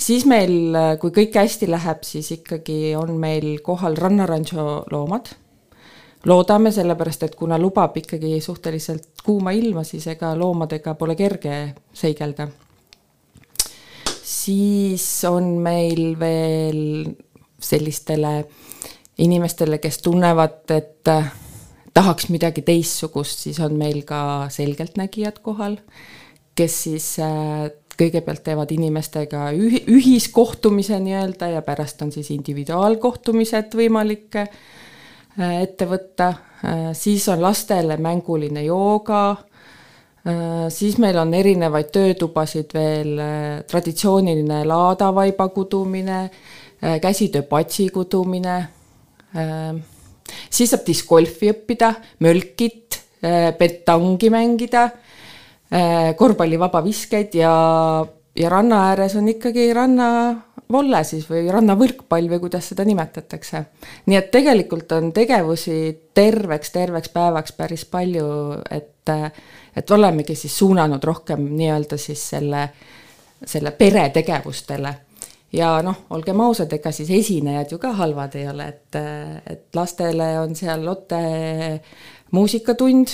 [0.01, 5.35] siis meil, kui kõik hästi läheb, siis ikkagi on meil kohal rannaranšo loomad.
[6.27, 12.49] Loodame, sellepärast et kuna lubab ikkagi suhteliselt kuuma ilma, siis ega loomadega pole kerge seigelda.
[14.23, 17.05] siis on meil veel
[17.61, 18.45] sellistele
[19.19, 21.11] inimestele, kes tunnevad, et
[21.95, 25.77] tahaks midagi teistsugust, siis on meil ka selgeltnägijad kohal,
[26.57, 27.69] kes siis äh,
[27.99, 34.49] kõigepealt teevad inimestega ühi-, ühiskohtumise nii-öelda ja pärast on siis individuaalkohtumised võimalik äh,
[35.39, 36.29] ette võtta,
[36.65, 39.25] äh, siis on lastele mänguline jooga,
[40.71, 43.17] siis meil on erinevaid töötubasid veel,
[43.67, 46.19] traditsiooniline laadavaiba kudumine,
[47.03, 48.55] käsitöö patsi kudumine.
[50.47, 51.91] Siis saab discgolfi õppida,
[52.23, 53.01] mölkit,
[53.59, 54.85] petangi mängida,
[56.23, 57.51] korvpallivaba viskeid ja,
[58.37, 63.65] ja ranna ääres on ikkagi rannavolle siis või rannavõrkpall või kuidas seda nimetatakse.
[64.07, 68.27] nii et tegelikult on tegevusi terveks, terveks päevaks päris palju,
[68.71, 69.15] et,
[69.77, 72.69] et olemegi siis suunanud rohkem nii-öelda siis selle,
[73.45, 74.95] selle peretegevustele
[75.53, 79.01] ja noh, olgem ausad, ega siis esinejad ju ka halvad ei ole, et,
[79.47, 81.21] et lastele on seal Lotte
[82.33, 83.13] muusikatund,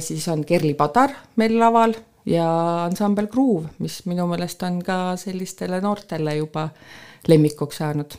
[0.00, 1.92] siis on Kerli Padar meil laval
[2.28, 2.48] ja
[2.84, 6.68] ansambel Groove, mis minu meelest on ka sellistele noortele juba
[7.28, 8.18] lemmikuks saanud.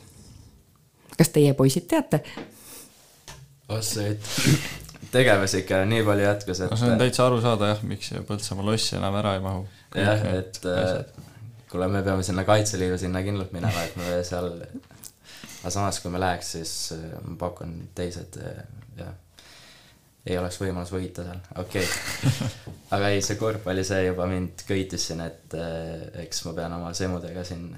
[1.18, 2.22] kas teie poisid teate?
[3.68, 4.30] ossa, et
[5.14, 8.66] tegevusi ikka nii palju jätkus, et no see on täitsa aru saada jah, miks Põltsamaa
[8.66, 9.66] lossi enam ära ei mahu.
[9.94, 10.62] jah, et
[11.70, 14.50] kuule, me peame sinna Kaitseliidu sinna kindlalt minema, et me seal,
[15.60, 18.62] aga samas, kui me läheks, siis äh, ma pakun teised, äh,
[20.26, 22.48] ei oleks võimalus võita seal, okei okay.
[22.96, 26.94] aga ei, see korvpalli, see juba mind köitis siin, et äh, eks ma pean oma
[26.96, 27.68] semudega siin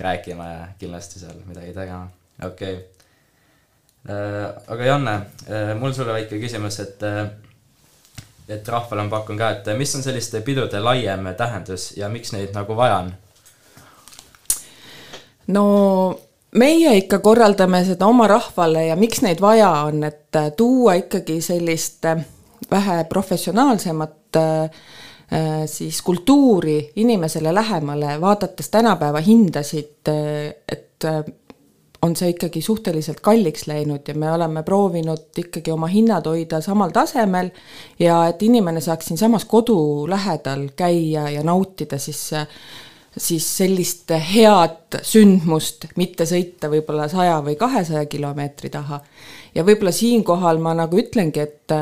[0.00, 2.08] rääkima ja kindlasti seal midagi tegema,
[2.44, 2.98] okei okay..
[4.74, 5.14] aga Janne,
[5.80, 7.08] mul sulle väike küsimus, et
[8.50, 12.54] et rahvale ma pakun ka, et mis on selliste pidude laiem tähendus ja miks neid
[12.56, 13.12] nagu vaja on?
[15.54, 15.64] no
[16.58, 22.06] meie ikka korraldame seda oma rahvale ja miks neid vaja on, et tuua ikkagi sellist
[22.70, 24.80] vähe professionaalsemat äh,
[25.66, 30.08] siis kultuuri inimesele lähemale, vaadates tänapäeva hindasid,
[30.72, 31.06] et
[32.02, 36.92] on see ikkagi suhteliselt kalliks läinud ja me oleme proovinud ikkagi oma hinnad hoida samal
[36.96, 37.50] tasemel
[38.00, 42.30] ja et inimene saaks siinsamas kodu lähedal käia ja nautida siis
[43.16, 49.00] siis sellist head sündmust, mitte sõita võib-olla saja või kahesaja kilomeetri taha.
[49.54, 51.74] ja võib-olla siinkohal ma nagu ütlengi, et,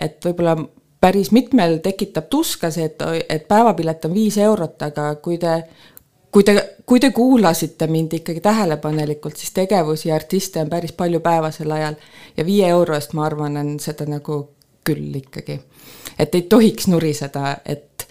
[0.00, 0.56] et võib-olla
[1.00, 5.62] päris mitmel tekitab tuska see, et, et päevapilet on viis eurot, aga kui te
[6.32, 6.54] kui te,
[6.86, 11.96] kui te kuulasite mind ikkagi tähelepanelikult, siis tegevusi ja artiste on päris palju päevasel ajal
[12.36, 14.42] ja viie euro eest, ma arvan, on seda nagu
[14.84, 15.60] küll ikkagi.
[16.18, 18.08] et ei tohiks nuriseda, et,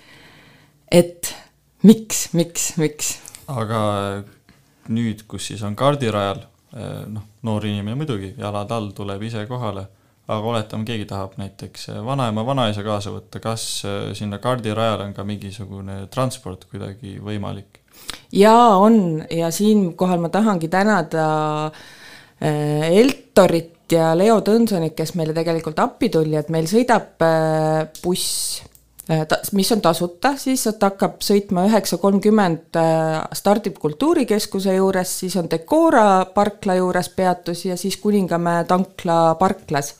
[0.92, 1.36] et
[1.88, 3.14] miks, miks, miks.
[3.48, 3.82] aga
[4.94, 6.44] nüüd, kus siis on kardirajal,
[6.76, 9.88] eh, noh, noor inimene muidugi, jalad all, tuleb ise kohale,
[10.28, 13.68] aga oletame, keegi tahab näiteks vanaema, vanaisa kaasa võtta, kas
[14.20, 17.82] sinna kardirajale on ka mingisugune transport kuidagi võimalik?
[18.32, 21.26] jaa, on ja siinkohal ma tahangi tänada
[21.66, 28.60] äh, Eltorit ja Leo Tõnsonit, kes meile tegelikult appi tuli, et meil sõidab äh, buss
[28.62, 28.77] äh,
[29.56, 32.80] mis on tasuta, siis ta hakkab sõitma üheksa kolmkümmend,
[33.40, 39.96] stardib Kultuurikeskuse juures, siis on Decora parkla juures peatus ja siis Kuningamäe tankla parklas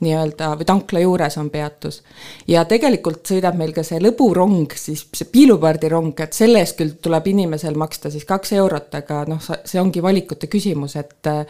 [0.00, 2.02] nii-öelda või tankla juures on peatus.
[2.46, 7.26] ja tegelikult sõidab meil ka see lõburong, siis see piilupardirong, et selle eest küll tuleb
[7.26, 11.44] inimesel maksta siis kaks eurot, aga noh, see ongi valikute küsimus, et äh,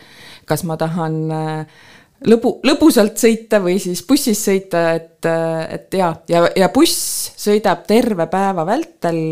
[0.49, 1.85] kas ma tahan äh,
[2.27, 5.28] lõbu, lõbusalt sõita või siis bussis sõita, et,
[5.74, 9.23] et ja, ja, ja buss sõidab terve päeva vältel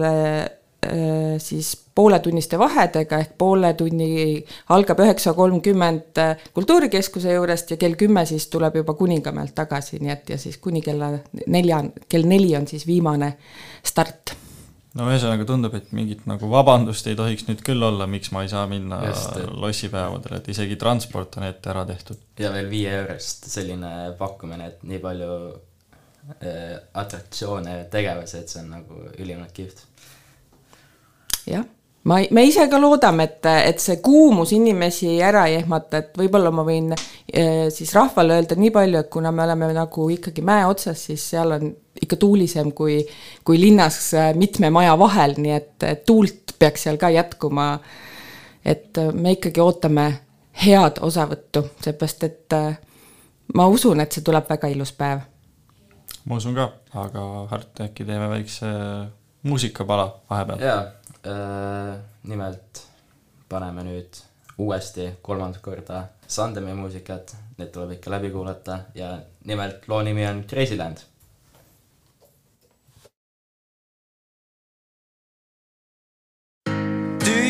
[1.43, 4.37] siis pooletunniste vahedega ehk poole tunni
[4.77, 6.21] algab üheksa kolmkümmend
[6.55, 10.85] Kultuurikeskuse juurest ja kell kümme siis tuleb juba Kuningamäelt tagasi, nii et ja siis kuni
[10.85, 11.11] kella
[11.47, 13.33] nelja, kell neli on siis viimane
[13.83, 14.37] start
[14.97, 18.51] no ühesõnaga tundub, et mingit nagu vabandust ei tohiks nüüd küll olla, miks ma ei
[18.53, 22.21] saa minna Just, et- lossipäevadele, et isegi transport on ette ära tehtud.
[22.41, 25.33] ja veel viie eurost selline pakkumine, et nii palju
[26.41, 29.85] äh, atraktsioone ja tegevusi, et see on nagu ülimalt kihvt.
[31.47, 31.65] jah,
[32.07, 36.53] ma, me ise ka loodame, et, et see kuumus inimesi ära ei ehmata, et võib-olla
[36.55, 40.67] ma võin eh, siis rahvale öelda nii palju, et kuna me oleme nagu ikkagi mäe
[40.69, 41.71] otsas, siis seal on
[42.03, 43.01] ikka tuulisem kui,
[43.47, 47.73] kui linnas eh, mitme maja vahel, nii et, tuult peaks seal ka jätkuma.
[48.65, 50.11] et eh, me ikkagi ootame
[50.65, 52.55] head osavõttu, seepärast et
[53.55, 55.27] ma usun, et see tuleb väga ilus päev.
[56.25, 58.71] ma usun ka, aga Hart, äkki teeme väikse
[59.47, 60.63] muusikapala vahepeal?
[60.63, 60.85] jaa
[61.27, 62.83] nimelt
[63.49, 64.19] paneme nüüd
[64.59, 69.13] uuesti kolmandat korda Sandemi muusikat, need tuleb ikka läbi kuulata ja
[69.47, 71.03] nimelt loo nimi on Crazyland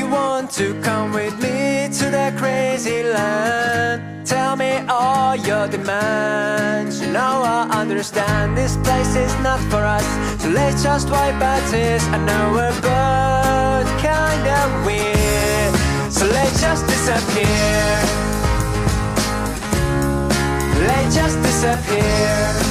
[0.06, 4.26] want to come with me to that crazy land?
[4.26, 7.00] Tell me all your demands.
[7.00, 10.06] You know I understand this place is not for us.
[10.42, 12.02] So let's just wipe our tears.
[12.08, 16.12] I know we're both kind of weird.
[16.12, 18.26] So let's just disappear.
[20.86, 22.65] Let's just disappear.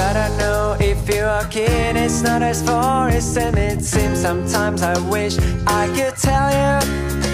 [0.00, 4.18] Gotta know if you're keen, it's not as far as it seems.
[4.18, 5.36] Sometimes I wish
[5.66, 6.74] I could tell you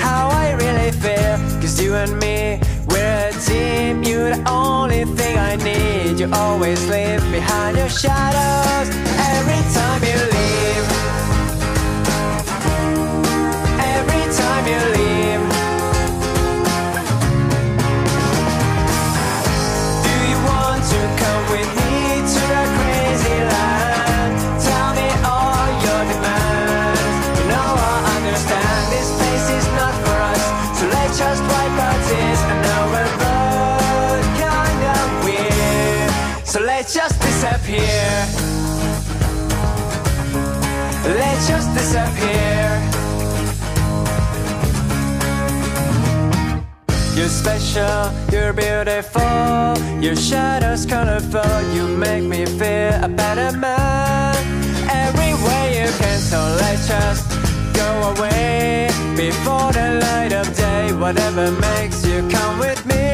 [0.07, 1.37] how I really feel.
[1.61, 4.03] Cause you and me, we're a team.
[4.03, 6.19] You're the only thing I need.
[6.19, 8.89] You always leave behind your shadows
[9.33, 10.46] every time you leave.
[41.87, 42.67] Disappear.
[47.15, 49.23] You're special, you're beautiful,
[50.03, 51.63] your shadow's colorful.
[51.75, 54.37] You make me feel a better man.
[55.05, 57.27] Every way you can, so let's just
[57.75, 60.93] go away before the light of day.
[60.93, 63.05] Whatever makes you come with me,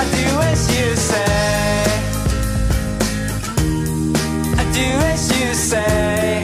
[0.00, 1.44] I do as you say.
[4.60, 6.43] I do as you say.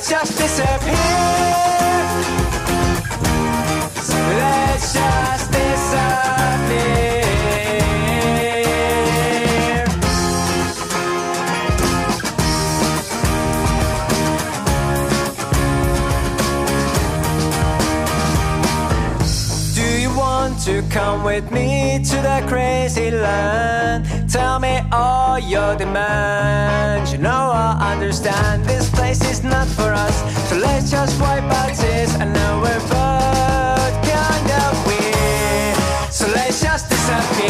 [0.00, 0.27] So let's just
[20.98, 24.00] come with me to the crazy land?
[24.28, 27.12] Tell me all your demands.
[27.12, 30.16] You know I understand this place is not for us,
[30.48, 32.12] so let's just wipe our tears.
[32.22, 35.76] I know we're both kind of weird,
[36.12, 37.47] so let's just disappear.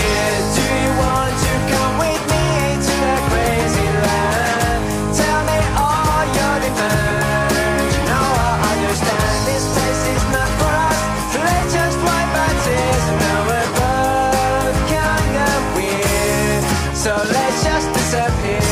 [17.09, 18.65] So let's just disappear.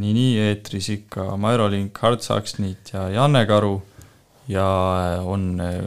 [0.00, 3.74] nii, nii eetris ikka Mairolink, Hart Saksniit ja Janne Karu
[4.48, 4.64] ja
[5.24, 5.84] on äh,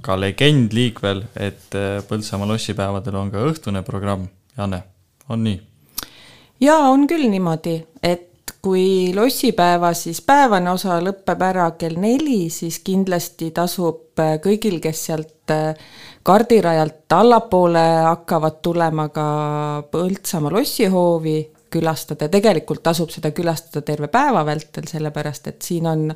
[0.00, 4.24] ka legend liikvel, et äh, Põltsamaa lossipäevadel on ka õhtune programm.
[4.56, 4.82] Janne,
[5.28, 5.60] on nii?
[6.64, 8.29] jaa, on küll niimoodi, et
[8.62, 15.04] kui lossipäeva siis päevane osa lõpeb ära kell neli, siis kindlasti tasub äh, kõigil, kes
[15.08, 15.72] sealt äh,
[16.26, 19.24] kardirajalt allapoole hakkavad tulema ka
[19.90, 21.38] Põltsamaa lossihoovi,
[21.70, 26.08] külastada tegelikult tasub seda külastada terve päeva vältel, sellepärast et siin on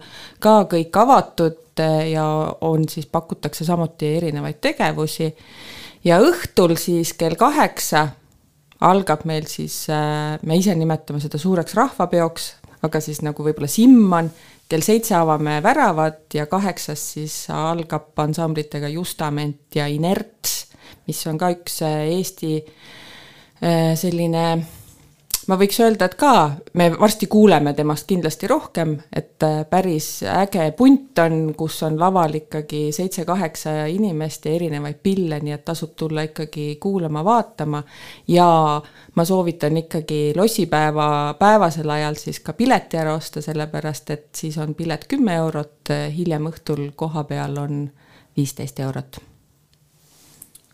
[0.42, 2.26] ka kõik avatud äh, ja
[2.60, 5.32] on siis, pakutakse samuti erinevaid tegevusi.
[6.04, 8.08] ja õhtul siis kell kaheksa
[8.84, 12.50] algab meil siis, äh, me ise nimetame seda suureks rahvapeoks,
[12.84, 14.28] aga siis nagu võib-olla Simman,
[14.68, 20.66] kell seitse avame väravad ja kaheksast siis algab ansamblitega Justament ja Inerts,
[21.08, 22.58] mis on ka üks äh, Eesti
[23.64, 24.42] selline
[25.48, 26.32] ma võiks öelda, et ka
[26.78, 32.34] me varsti kuuleme temast kindlasti rohkem, et äh, päris äge punt on, kus on laval
[32.38, 37.82] ikkagi seitse-kaheksa inimest ja erinevaid pille, nii et tasub tulla ikkagi kuulama-vaatama.
[38.28, 38.48] ja
[39.14, 44.74] ma soovitan ikkagi lossipäeva päevasel ajal siis ka pileti ära osta, sellepärast et siis on
[44.74, 47.84] pilet kümme eurot, hiljem õhtul koha peal on
[48.36, 49.20] viisteist eurot.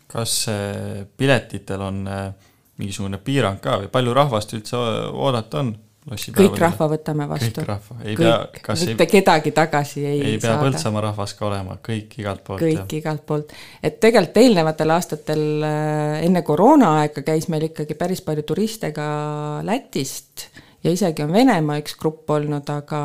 [0.07, 2.50] kas äh, piletitel on äh
[2.81, 4.81] mingisugune piirang ka või palju rahvast üldse
[5.11, 5.73] oodata on?
[6.09, 7.61] kõik rahva võtame vastu.
[7.61, 10.63] kõik rahva, ei kõik, pea, kas mitte ei, kedagi tagasi ei ei pea saada.
[10.63, 12.63] Põltsamaa rahvas ka olema, kõik igalt poolt?
[12.63, 13.53] kõik igalt poolt,
[13.83, 19.05] et tegelikult eelnevatel aastatel äh, enne koroonaaega käis meil ikkagi päris palju turiste ka
[19.67, 20.47] Lätist
[20.81, 23.01] ja isegi on Venemaa üks grupp olnud, aga,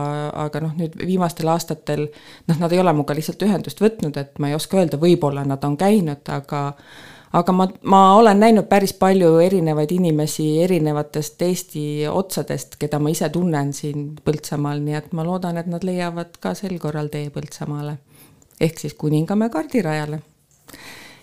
[0.47, 4.49] aga noh, nüüd viimastel aastatel noh, nad ei ole minuga lihtsalt ühendust võtnud, et ma
[4.49, 6.71] ei oska öelda, võib-olla nad on käinud, aga
[7.33, 13.29] aga ma, ma olen näinud päris palju erinevaid inimesi erinevatest Eesti otsadest, keda ma ise
[13.35, 17.99] tunnen siin Põltsamaal, nii et ma loodan, et nad leiavad ka sel korral tee Põltsamaale.
[18.61, 20.21] ehk siis Kuningamäe kardirajale.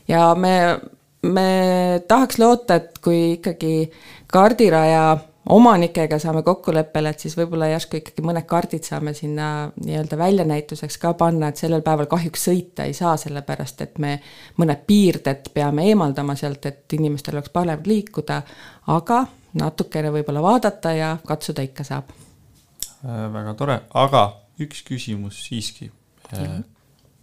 [0.08, 0.80] ja me,
[1.22, 3.92] me tahaks loota, et kui ikkagi
[4.28, 5.18] kardiraja
[5.50, 11.14] omanikega saame kokkuleppele, et siis võib-olla järsku ikkagi mõned kardid saame sinna nii-öelda väljanäituseks ka
[11.20, 14.18] panna, et sellel päeval kahjuks sõita ei saa, sellepärast et me
[14.62, 18.42] mõned piirded peame eemaldama sealt, et inimestel oleks parem liikuda,
[18.96, 19.26] aga
[19.60, 22.14] natukene võib-olla vaadata ja katsuda ikka saab.
[23.04, 24.28] Äh, väga tore, aga
[24.64, 26.38] üks küsimus siiski mm.
[26.38, 26.70] -hmm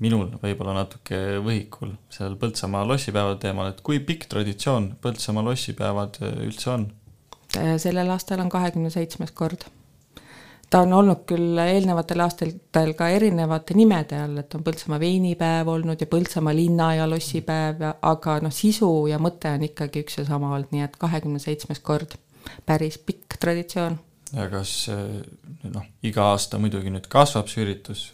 [0.01, 6.17] minul võib-olla natuke võhikul sellel Põltsamaa lossipäevade teemal, et kui pikk traditsioon Põltsamaa lossipäevad
[6.47, 6.87] üldse on?
[7.59, 9.65] Äh, sellel aastal on kahekümne seitsmes kord.
[10.71, 15.99] ta on olnud küll eelnevatel aastatel ka erinevate nimede all, et on Põltsamaa veinipäev olnud
[15.99, 20.53] ja Põltsamaa linna ja lossipäev, aga noh, sisu ja mõte on ikkagi üks ja sama
[20.55, 22.15] olnud, nii et kahekümne seitsmes kord.
[22.67, 23.99] päris pikk traditsioon.
[24.33, 24.87] ja kas
[25.75, 28.07] noh, iga aasta muidugi nüüd kasvab see üritus,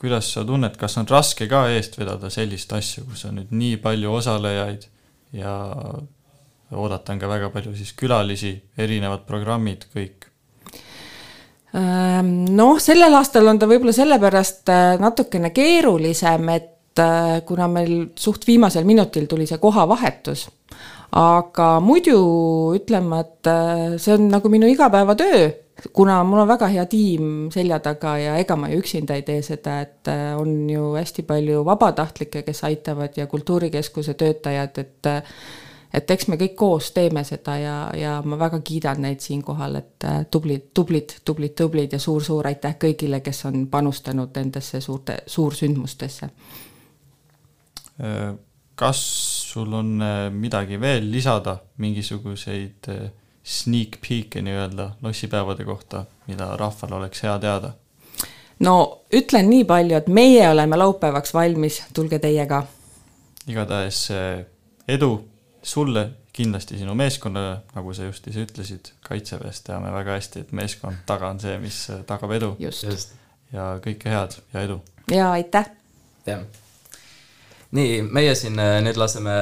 [0.00, 3.76] kuidas sa tunned, kas on raske ka eest vedada sellist asja, kus on nüüd nii
[3.84, 4.88] palju osalejaid
[5.36, 5.58] ja
[6.74, 10.30] oodata on ka väga palju siis külalisi, erinevad programmid, kõik?
[11.74, 17.96] Ehm, noh, sellel aastal on ta võib-olla sellepärast äh, natukene keerulisem, et äh, kuna meil
[18.14, 20.46] suht viimasel minutil tuli see kohavahetus,
[21.18, 22.20] aga muidu
[22.78, 25.48] ütlen ma, et äh, see on nagu minu igapäevatöö,
[25.90, 29.42] kuna mul on väga hea tiim selja taga ja ega ma ju üksinda ei tee
[29.42, 35.10] seda, et on ju hästi palju vabatahtlikke, kes aitavad ja kultuurikeskuse töötajad, et
[35.94, 40.06] et eks me kõik koos teeme seda ja, ja ma väga kiidan neid siinkohal, et
[40.08, 46.30] äh, tublid, tublid, tublid, tublid ja suur-suur aitäh kõigile, kes on panustanud nendesse suurte, suursündmustesse.
[48.02, 48.32] Äh,
[48.74, 49.02] kas
[49.52, 52.90] sul on äh, midagi veel lisada, mingisuguseid
[53.44, 57.74] sneak peek'e nii-öelda lossipäevade kohta, mida rahval oleks hea teada?
[58.64, 62.62] no ütlen nii palju, et meie oleme laupäevaks valmis, tulge teie ka.
[63.50, 64.08] igatahes
[64.88, 65.12] edu
[65.64, 71.04] sulle, kindlasti sinu meeskonnale, nagu sa just ise ütlesid, Kaitseväes teame väga hästi, et meeskond
[71.08, 71.78] taga on see, mis
[72.08, 72.54] tagab edu.
[72.60, 73.14] just.
[73.52, 74.80] ja kõike head ja edu!
[75.10, 75.70] jaa, aitäh!
[76.26, 76.44] jah.
[77.70, 79.34] nii, meie siin äh, nüüd laseme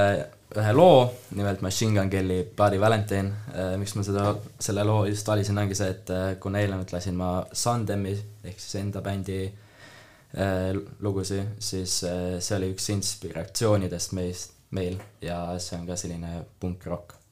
[0.53, 1.07] ühe loo,
[1.39, 3.31] nimelt Machine Gun Kelly Bloody Valentine.
[3.57, 7.17] Äh, miks ma seda, selle loo just valisin, ongi see, et äh, kuna eelnevalt lasin
[7.17, 8.13] ma Sandemi
[8.45, 9.45] ehk siis enda bändi
[11.05, 17.23] lugusid, siis see oli üks inspiratsioonidest meist, meil ja see on ka selline eh, punkrock.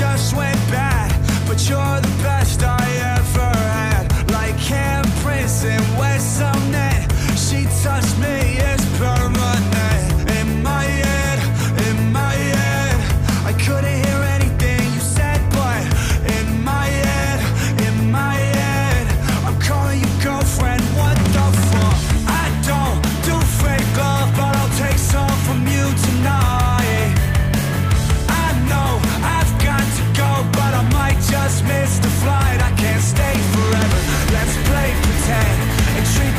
[0.00, 1.10] just went bad,
[1.46, 2.86] but you're the best I
[3.16, 4.04] ever had.
[4.30, 5.89] Like handprints in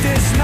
[0.02, 0.41] this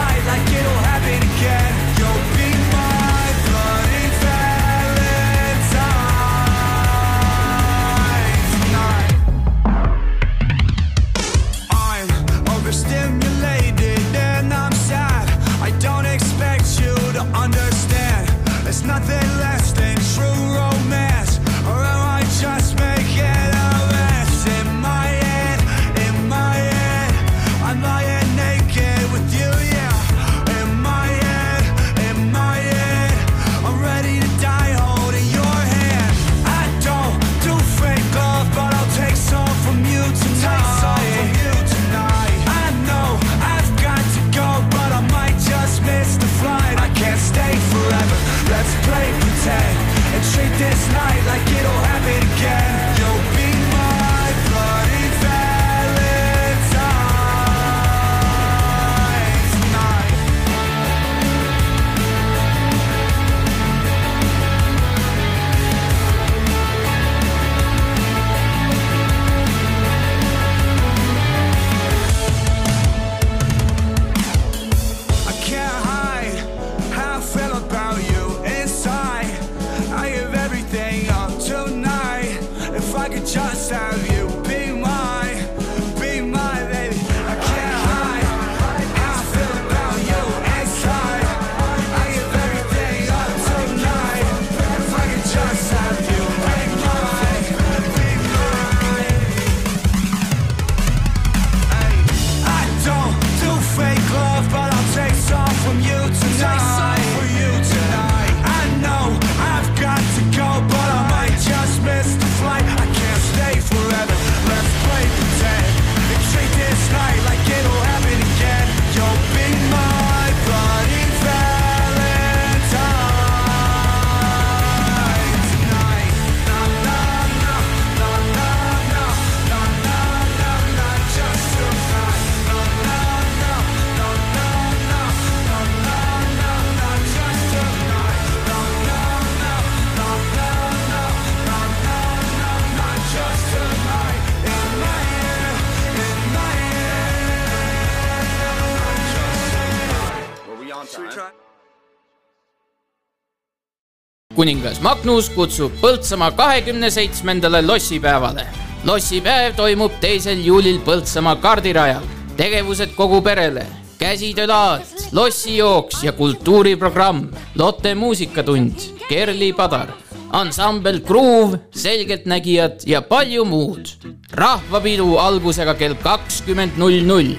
[154.38, 158.46] kuningas Magnus kutsub Põltsamaa kahekümne seitsmendale lossipäevale.
[158.86, 162.04] lossipäev toimub teisel juulil Põltsamaa kardirajal.
[162.36, 163.66] tegevused kogu perele,
[163.98, 167.28] käsitöölaad, lossijooks ja kultuuriprogramm,
[167.58, 168.78] Lotte muusikatund,
[169.08, 169.88] Kerli Padar,
[170.30, 173.90] ansambel Groove, Selgeltnägijad ja palju muud.
[174.30, 177.34] rahvapidu algusega kell kakskümmend null null.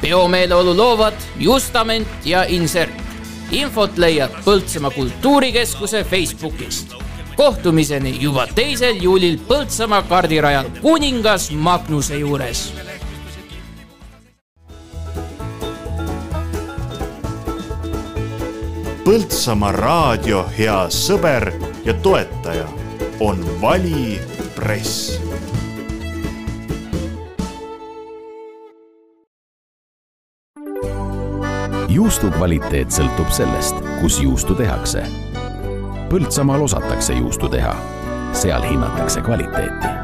[0.00, 3.07] peomeeleolu loovad Justament ja Insert
[3.50, 6.94] infot leiad Põltsamaa kultuurikeskuse Facebookist.
[7.36, 12.74] kohtumiseni juba teisel juulil Põltsamaa kardirajal kuningas Magnuse juures.
[19.04, 21.52] Põltsamaa raadio hea sõber
[21.84, 22.68] ja toetaja
[23.20, 24.20] on Vali
[24.54, 25.27] Press
[31.88, 35.02] juustu kvaliteet sõltub sellest, kus juustu tehakse.
[36.12, 37.74] Põltsamaal osatakse juustu teha,
[38.36, 39.94] seal hinnatakse kvaliteeti.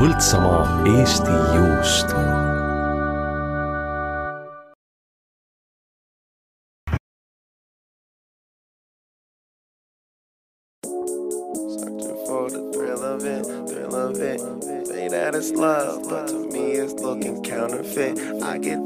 [0.00, 0.64] Põltsamaa
[0.96, 2.16] Eesti juust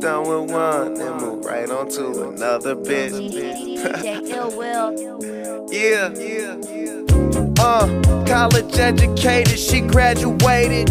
[0.04, 3.32] done with one and move right on to another bitch.
[5.72, 7.64] yeah, yeah.
[7.64, 10.90] Uh, college educated, she graduated.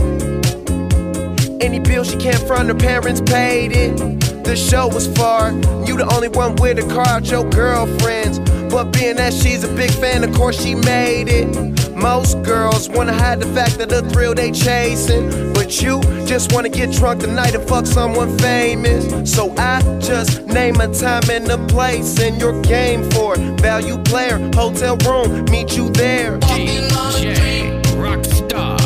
[1.61, 3.95] Any bill she can't front, her parents paid it.
[4.43, 5.51] The show was far,
[5.85, 8.39] you the only one with a car out your girlfriends.
[8.73, 11.95] But being that she's a big fan, of course she made it.
[11.95, 15.52] Most girls wanna hide the fact that the thrill they chasing.
[15.73, 19.31] But you just wanna get drunk tonight and fuck someone famous.
[19.31, 23.59] So I just name a time and a place and your game for it.
[23.59, 26.37] Value player, hotel room, meet you there.
[26.41, 28.77] DJ Rockstar.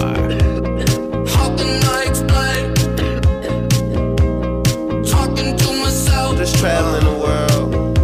[6.38, 7.98] Just traveling the world.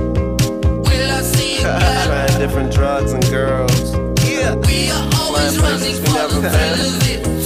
[1.64, 3.94] Trying different drugs and girls.
[4.28, 4.56] Yeah.
[4.56, 7.08] We are always running we never been.
[7.08, 7.43] You know?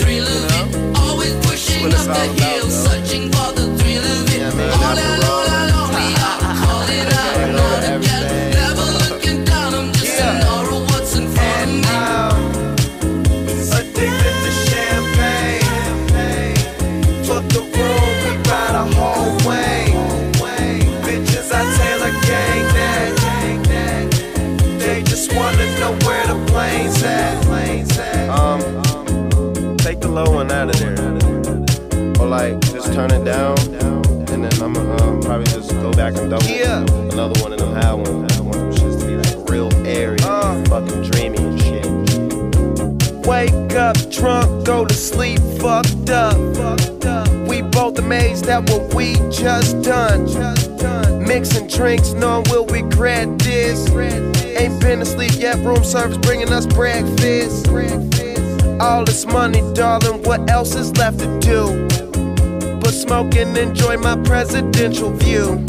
[1.77, 4.41] Always pushing up the hill, searching for the thrill of it.
[4.73, 8.51] all alone, alone, we are calling out, not again.
[8.51, 12.57] Never looking down, I'm just an aura, what's in front of me.
[13.77, 15.65] Addicted to champagne.
[17.25, 19.81] Fuck the room, we ride a whole way.
[21.05, 23.09] Bitches, I Taylor gang that.
[24.79, 27.45] They just wanna know where the plane's at.
[28.29, 28.59] Um,
[29.77, 30.96] take the low one out of there.
[32.27, 33.57] Like, just turn it down.
[34.29, 36.45] And then I'ma um, probably just go back and double
[37.13, 38.37] another one of them high ones.
[38.37, 43.25] I want them shits to be like real airy, fucking dreamy and shit.
[43.25, 46.35] Wake up drunk, go to sleep fucked up.
[46.57, 47.29] Fucked up.
[47.47, 50.27] We both amazed at what we just done.
[50.27, 50.67] Just
[51.25, 53.89] Mixing drinks, knowing we'll regret this.
[53.89, 57.69] Ain't been asleep yet, room service bringing us breakfast.
[58.81, 62.06] All this money, darling, what else is left to do?
[62.87, 65.61] But smoke and enjoy my presidential view.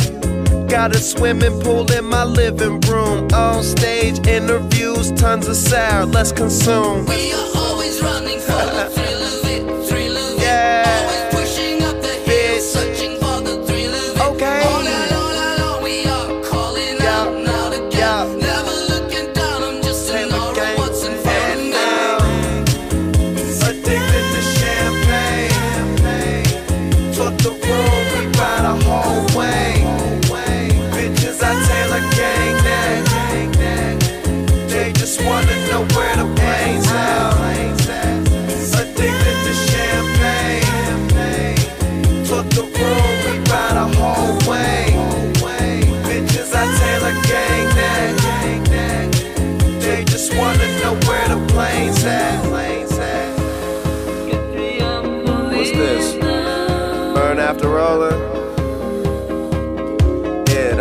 [0.69, 3.27] Got a swimming pool in my living room.
[3.35, 7.07] On stage interviews, tons of sour, let's consume.
[7.07, 8.93] We are always running for the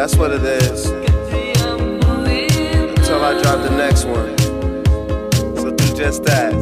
[0.08, 0.86] that's what it is.
[0.86, 1.02] Until
[3.26, 4.38] I drop the next one.
[5.58, 6.54] So do just that.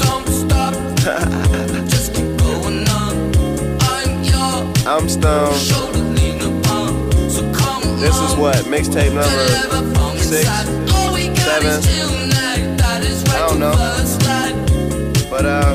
[0.00, 0.72] Don't stop,
[1.90, 3.12] just keep going up.
[3.92, 5.56] I'm your I'm stoned.
[5.56, 5.92] So
[7.98, 8.56] This is what?
[8.64, 10.48] Mixtape number six,
[10.94, 11.68] All we got seven.
[11.68, 13.76] is tonight, that is I don't know.
[15.28, 15.74] But uh,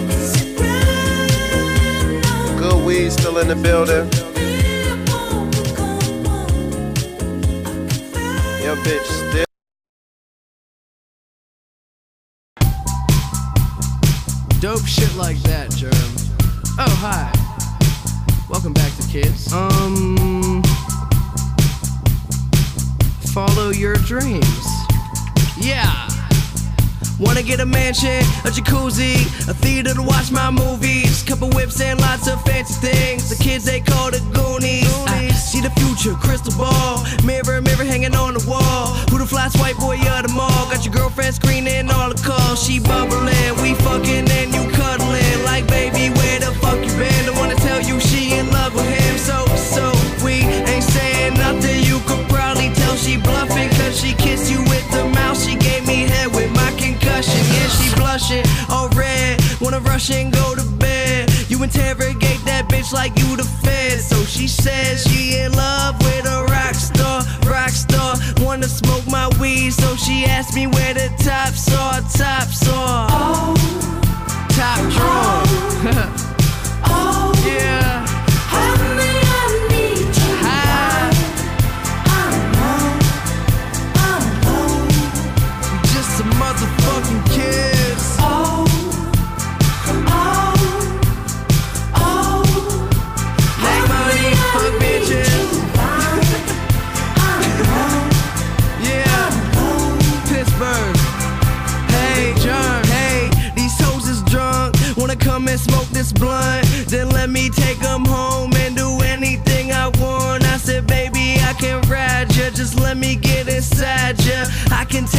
[2.58, 4.23] good weed still in the building.
[8.74, 9.03] A bit.
[27.84, 29.16] Mansion, a jacuzzi,
[29.50, 33.30] a theater to watch my movies, couple whips and lots of fancy things.
[33.30, 34.88] The kids they call the Goonies.
[35.08, 38.88] I see the future, crystal ball, mirror, mirror hanging on the wall.
[39.10, 40.64] Who the fly white boy of the mall?
[40.72, 42.64] Got your girlfriend screening all the calls.
[42.64, 44.26] She bubbling, we fucking
[58.34, 59.42] she all red.
[59.62, 61.32] Wanna rush and go to bed.
[61.50, 64.00] You interrogate that bitch like you the fed.
[64.00, 68.16] So she says she in love with a rock star, rock star.
[68.40, 73.08] Wanna smoke my weed, so she asked me where the tops are, tops are.
[73.12, 73.54] Oh.
[74.50, 76.04] Top drawer.
[76.86, 77.44] Oh.
[77.48, 78.13] yeah.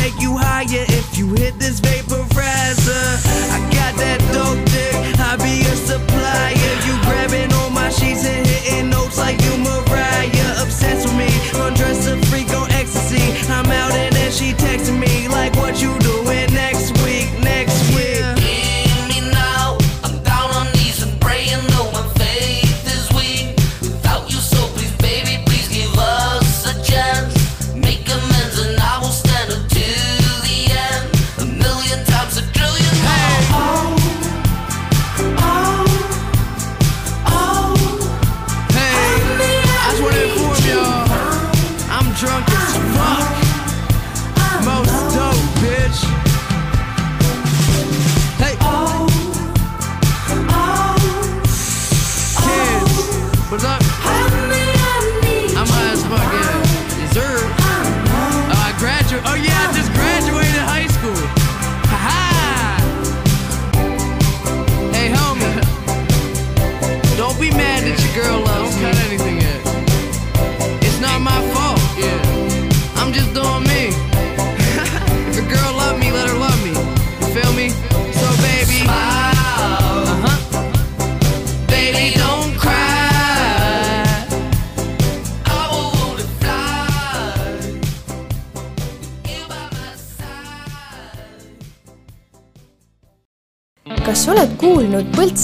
[0.05, 2.04] Take you higher if you hit this vaporizer.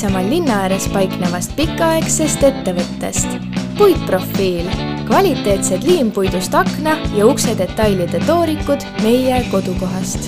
[0.01, 3.35] Põltsamaal linna ääres paiknevast pikaaegsest ettevõttest?
[3.77, 4.71] puitprofiil,
[5.05, 10.25] kvaliteetsed liimpuidust akna ja ukse detailide toorikud meie kodukohast.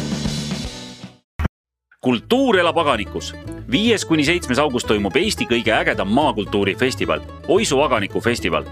[2.05, 3.33] kultuur elab aganikus.
[3.71, 8.69] viies kuni seitsmes august toimub Eesti kõige ägedam maakultuurifestival, Oisu aganiku festival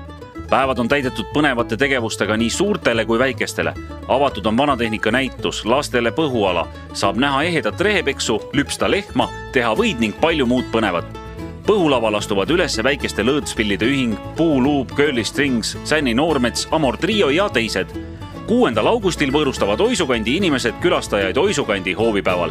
[0.51, 3.75] päevad on täidetud põnevate tegevustega nii suurtele kui väikestele.
[4.09, 10.15] avatud on vanatehnika näitus, lastele põhuala, saab näha ehedat rehepeksu, lüpsta lehma, teha võid ning
[10.21, 11.05] palju muud põnevat.
[11.67, 17.87] põhulaval astuvad üles väikeste lõõtspillide ühing, Puuluup, Curly Strings, Sänni Noormets, Amor Trio ja teised.
[18.47, 22.51] kuuendal augustil võõrustavad Oisukandi inimesed külastajaid Oisukandi hoovipäeval.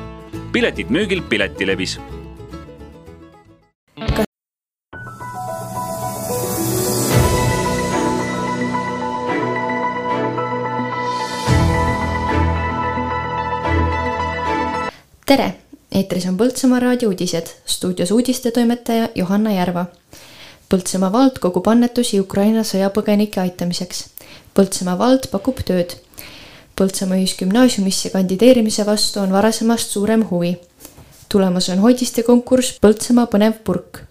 [0.51, 1.99] piletid müügil Piletilevis
[15.29, 15.49] tere,
[15.93, 19.83] eetris on Põltsamaa raadio uudised, stuudios uudistetoimetaja Johanna Järva.
[20.71, 24.07] Põltsamaa vald kogub annetusi Ukraina sõjapõgenike aitamiseks.
[24.57, 25.93] Põltsamaa vald pakub tööd.
[26.79, 30.55] Põltsamaa Ühisgümnaasiumisse kandideerimise vastu on varasemast suurem huvi.
[31.29, 34.08] tulemas on hoidiste konkurss Põltsamaa põnev purk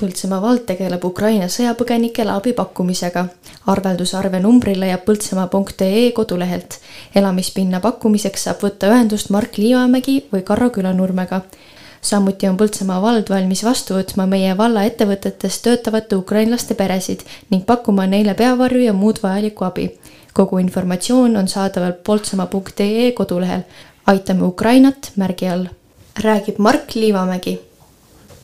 [0.00, 3.26] Põltsamaa vald tegeleb Ukraina sõjapõgenikele abi pakkumisega.
[3.72, 6.78] arveldusarve numbrile jääb põltsamaa.ee kodulehelt.
[7.14, 11.42] elamispinna pakkumiseks saab võtta ühendust Mark Liivamägi või Karro Külanurmega.
[12.00, 17.20] samuti on Põltsamaa vald valmis vastu võtma meie valla ettevõtetes töötavate ukrainlaste peresid
[17.50, 19.90] ning pakkuma neile peavarju ja muud vajalikku abi.
[20.32, 23.60] kogu informatsioon on saadaval põltsamaa.ee kodulehel.
[24.06, 25.66] aitame Ukrainat märgi all.
[26.16, 27.69] räägib Mark Liivamägi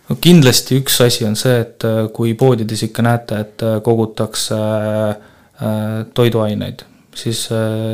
[0.09, 4.59] no kindlasti üks asi on see, et äh, kui poodides ikka näete, et äh, kogutakse
[4.59, 6.85] äh, toiduaineid,
[7.17, 7.47] siis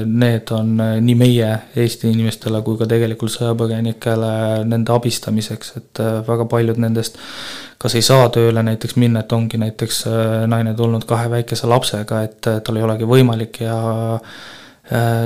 [0.04, 4.30] need on nii meie, Eesti inimestele, kui ka tegelikult sõjapõgenikele
[4.66, 7.20] nende abistamiseks, et väga paljud nendest
[7.82, 10.00] kas ei saa tööle näiteks minna, et ongi näiteks
[10.50, 13.78] naine tulnud kahe väikese lapsega, et tal ei olegi võimalik ja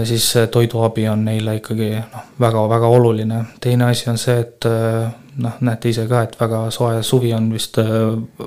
[0.05, 3.45] siis toiduabi on neile ikkagi noh, väga-väga oluline.
[3.61, 4.69] teine asi on see, et
[5.43, 7.87] noh, näete ise ka, et väga soe suvi on vist äh,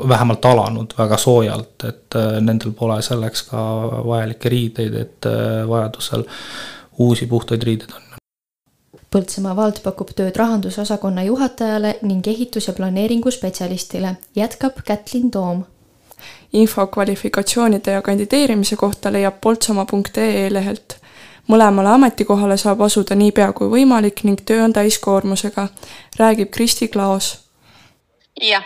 [0.09, 3.63] vähemalt alanud väga soojalt, et äh, nendel pole selleks ka
[4.07, 6.25] vajalikke riideid, et äh, vajadusel
[6.99, 8.05] uusi puhtaid riideid on.
[9.09, 15.63] Põltsamaa vald pakub tööd rahandusosakonna juhatajale ning ehitus- ja planeeringuspetsialistile, jätkab Kätlin Toom.
[16.53, 20.99] Info kvalifikatsioonide ja kandideerimise kohta leiab poltsamaa.ee lehelt
[21.49, 25.67] mõlemale ametikohale saab asuda niipea kui võimalik ning töö on täiskoormusega,
[26.19, 27.37] räägib Kristi Klaas.
[28.41, 28.63] jah,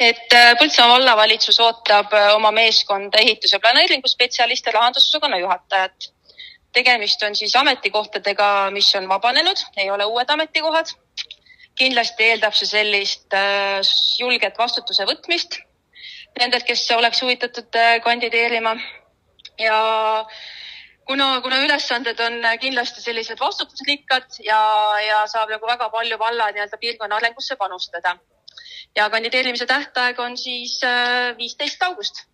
[0.00, 6.12] et äh, Põltsamaa vallavalitsus ootab äh, oma meeskonda ehitus- ja planeeringuspetsialiste, rahandusosakonna juhatajat.
[6.72, 10.86] tegemist on siis ametikohtadega, mis on vabanenud, ei ole uued ametikohad.
[11.74, 13.80] kindlasti eeldab see sellist äh,
[14.18, 15.60] julget vastutuse võtmist
[16.38, 18.76] nendelt, kes oleks huvitatud kandideerima
[19.58, 19.78] ja
[21.06, 24.60] kuna, kuna ülesanded on kindlasti sellised vastutusrikkad ja,
[25.06, 28.16] ja saab nagu väga palju valla nii-öelda piirkonna arengusse panustada.
[28.96, 32.24] ja kandideerimise tähtaeg on siis äh, viisteist august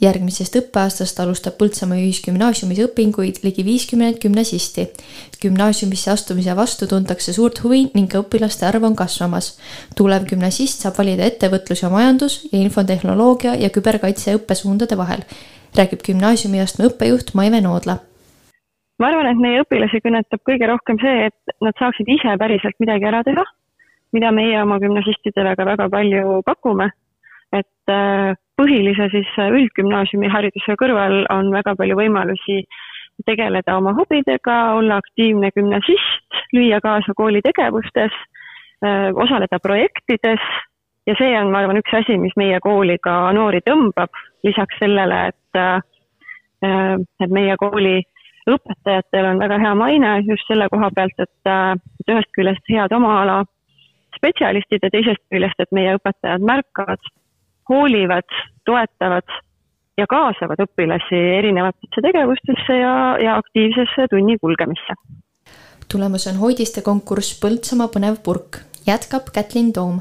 [0.00, 4.88] järgmisest õppeaastast alustab Põltsamaa Ühisgümnaasiumis õpinguid ligi viiskümmend gümnasisti.
[5.42, 9.58] gümnaasiumisse astumise vastu tuntakse suurt huvi ning õpilaste arv on kasvamas.
[9.96, 15.24] tulev gümnasist saab valida ettevõtlus ja majandus ja infotehnoloogia ja küberkaitse õppesuundade vahel
[15.78, 17.96] räägib gümnaasiumiastme õppejuht Maive Noodla.
[18.98, 23.08] ma arvan, et meie õpilasi kõnetab kõige rohkem see, et nad saaksid ise päriselt midagi
[23.10, 23.42] ära teha,
[24.14, 26.90] mida meie oma gümnasistidele ka väga palju pakume.
[27.54, 32.62] Et äh, põhilise siis üldgümnaasiumi hariduse kõrval on väga palju võimalusi
[33.26, 38.14] tegeleda oma hobidega, olla aktiivne gümnasist, lüüa kaasa kooli tegevustes,
[38.84, 40.42] äh, osaleda projektides.
[41.06, 44.12] Ja see on, ma arvan, üks asi, mis meie kooli ka noori tõmbab,
[44.46, 48.00] lisaks sellele, et, äh, et meie kooli
[48.50, 53.20] õpetajatel on väga hea maine just selle koha pealt, äh, et ühest küljest head oma
[53.22, 53.42] ala
[54.16, 57.12] spetsialistid ja teisest küljest, et meie õpetajad märkavad,
[57.68, 58.28] hoolivad,
[58.64, 59.36] toetavad
[59.98, 64.96] ja kaasavad õpilasi erinevatesse tegevustesse ja, ja aktiivsesse tunni kulgemisse.
[65.92, 70.00] tulemas on hoidiste konkurss Põltsamaa põnev purk, jätkab Kätlin Toom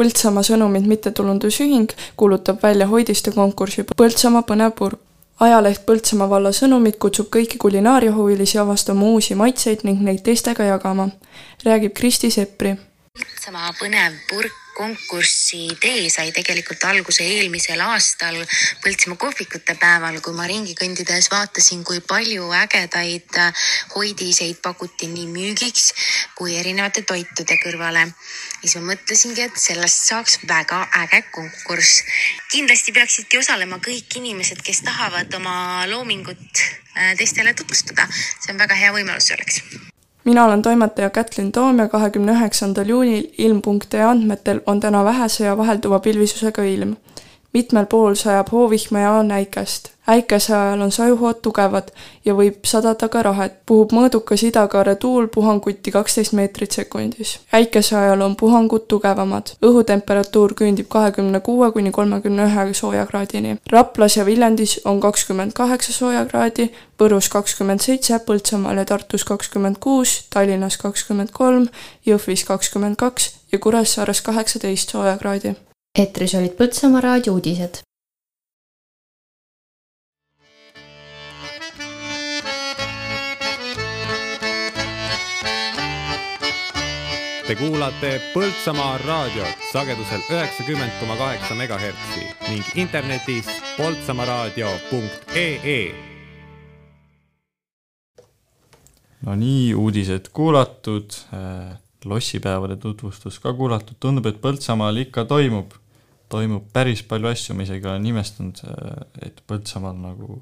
[0.00, 5.00] Põltsamaa Sõnumid mittetulundusühing kuulutab välja hoidiste konkursi Põltsamaa põnev purk.
[5.40, 11.08] ajaleht Põltsamaa valla Sõnumid kutsub kõiki kulinaariahuvilisi avastama uusi maitseid ning neid teistega jagama,
[11.64, 12.74] räägib Kristi Seppri.
[13.18, 18.38] Põltsamaa põnev purk konkursi idee sai tegelikult alguse eelmisel aastal
[18.84, 23.36] Põltsimaa kohvikute päeval, kui ma ringi kõndides vaatasin, kui palju ägedaid
[23.94, 25.90] hoidiseid pakuti nii müügiks
[26.38, 28.06] kui erinevate toitude kõrvale.
[28.60, 32.02] siis ma mõtlesingi, et sellest saaks väga äge konkurss.
[32.52, 36.64] kindlasti peaksidki osalema kõik inimesed, kes tahavad oma loomingut
[36.96, 38.08] äh, teistele tutvustada.
[38.40, 39.62] see on väga hea võimalus selleks
[40.24, 45.56] mina olen toimetaja Kätlin Toom ja kahekümne üheksandal juunil ilm.ee andmetel on täna vähese ja
[45.56, 46.96] vahelduva pilvisusega ilm.
[47.52, 49.88] Mitmel pool sajab hoovihma ja on äikest.
[50.06, 51.90] äikese ajal on sajuhood tugevad
[52.24, 53.52] ja võib sadada ka rahet.
[53.66, 57.38] puhub mõõdukas idakaare tuul puhanguti kaksteist meetrit sekundis.
[57.52, 59.50] äikese ajal on puhangud tugevamad.
[59.62, 63.56] õhutemperatuur küündib kahekümne kuue kuni kolmekümne ühe soojakraadini.
[63.70, 66.70] Raplas ja Viljandis on kakskümmend kaheksa soojakraadi,
[67.00, 71.68] Võrus kakskümmend seitse, Põltsamaal ja Tartus kakskümmend kuus, Tallinnas kakskümmend kolm,
[72.06, 75.69] Jõhvis kakskümmend kaks ja Kuressaares kaheksateist soojakraadi.
[75.98, 77.74] Eetris olid Põltsamaa raadio uudised.
[87.46, 93.46] Te kuulate Põltsamaa raadiot sagedusel üheksakümmend koma kaheksa megahertsi ning internetis
[93.76, 95.82] poltsamaaraadio.ee.
[99.26, 101.10] no nii, uudised kuulatud,
[102.08, 105.74] lossipäevade tutvustus ka kuulatud, tundub, et Põltsamaal ikka toimub,
[106.32, 108.62] toimub päris palju asju, ma isegi olen imestanud,
[109.26, 110.40] et Põltsamaal nagu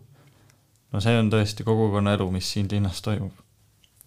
[0.93, 3.45] no see on tõesti kogukonnaelu, mis siin linnas toimub.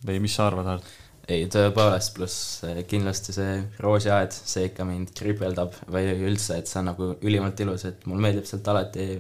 [0.06, 0.88] või mis sa arvad, Hart?
[1.30, 6.80] ei, tõepoolest, pluss eh, kindlasti see roosiaed, see ikka mind kripeldab või üldse, et see
[6.82, 9.14] on nagu ülimalt ilus, et mulle meeldib sealt alati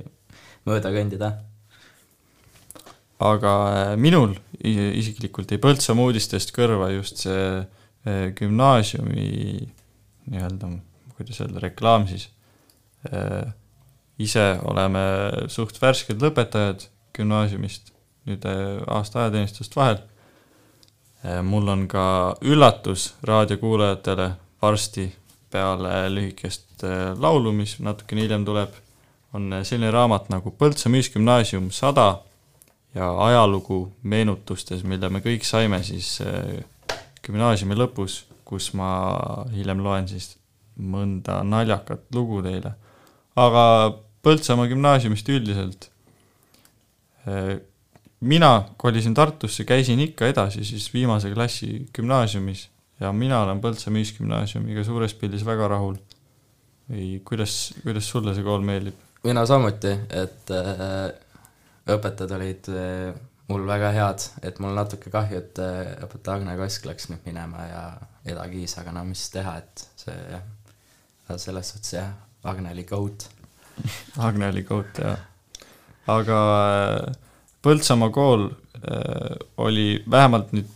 [0.67, 1.31] mööda kõndida.
[3.21, 7.80] aga äh, minul isiklikult jäi Põltsamaa uudistest kõrva just see äh,
[8.35, 9.25] gümnaasiumi
[10.31, 10.69] nii-öelda,
[11.17, 12.29] kuidas öelda, reklaam siis.
[14.21, 15.01] ise oleme
[15.49, 16.87] suht värsked lõpetajad
[17.17, 17.91] gümnaasiumist,
[18.29, 19.97] nüüd äh, aasta ajateenistust vahel.
[21.43, 25.11] mul on ka üllatus raadiokuulajatele varsti
[25.51, 28.75] peale lühikest äh, laulu, mis natukene hiljem tuleb,
[29.33, 32.21] on äh, selline raamat nagu Põltsamaa Ühisgümnaasium sada
[32.95, 36.61] ja ajalugu meenutustes, mille me kõik saime siis äh,
[37.25, 38.91] gümnaasiumi lõpus, kus ma
[39.53, 40.35] hiljem loen siis
[40.81, 42.73] mõnda naljakat lugu teile.
[43.35, 43.65] aga
[44.21, 45.87] Põltsamaa gümnaasiumist üldiselt.
[48.21, 52.67] mina kolisin Tartusse, käisin ikka edasi siis viimase klassi gümnaasiumis
[52.99, 55.95] ja mina olen Põltsamaa Ühisgümnaasiumiga suures pildis väga rahul.
[56.91, 58.93] või kuidas, kuidas sulle see kool meeldib?
[59.23, 61.11] mina samuti, et äh,
[61.89, 63.13] õpetajad olid äh,
[63.51, 67.67] mul väga head, et mul natuke kahju, et äh, õpetaja Agne Kask läks nüüd minema
[67.67, 67.83] ja
[68.31, 70.45] Eda Kiis, aga no mis teha, et see jah,
[71.35, 72.13] selles suhtes jah,
[72.47, 73.27] Agne oli goat.
[74.27, 75.27] Agne oli goat, jah.
[76.11, 77.19] aga äh,
[77.61, 80.69] Põltsamaa kool äh, oli vähemalt nüüd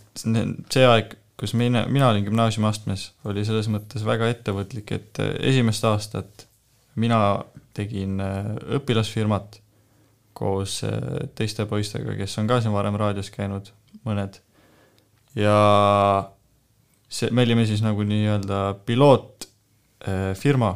[0.70, 5.84] see aeg, kus mina, mina olin gümnaasiumiastmes, oli selles mõttes väga ettevõtlik, et äh, esimest
[5.88, 6.46] aastat
[6.94, 7.18] mina
[7.76, 9.60] tegin äh, õpilasfirmat
[10.36, 11.00] koos äh,
[11.38, 13.72] teiste poistega, kes on ka siin varem raadios käinud,
[14.06, 14.40] mõned.
[15.36, 15.56] ja
[17.08, 20.72] see, me olime siis nagu nii-öelda pilootfirma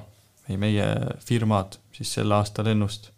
[0.48, 0.86] või meie
[1.24, 3.10] firmad siis selle aasta lennust.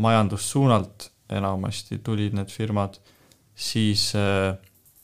[0.00, 2.98] majandussuunalt enamasti tulid need firmad,
[3.54, 4.56] siis äh,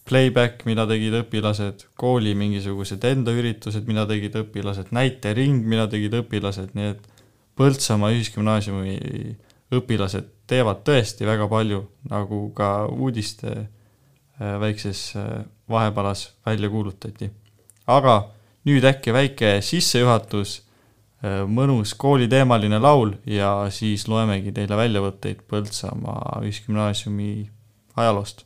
[0.07, 6.75] playback, mida tegid õpilased, kooli mingisugused enda üritused, mida tegid õpilased, näitering, mida tegid õpilased,
[6.79, 7.09] nii et
[7.57, 8.97] Põltsamaa Ühisgümnaasiumi
[9.77, 11.81] õpilased teevad tõesti väga palju,
[12.11, 17.31] nagu ka uudiste äh, väikses äh, vahepalas välja kuulutati.
[17.87, 18.31] aga
[18.67, 20.63] nüüd äkki väike sissejuhatus,
[21.49, 27.49] mõnus kooliteemaline laul ja siis loemegi teile väljavõtteid Põltsamaa Ühisgümnaasiumi
[27.97, 28.46] ajaloost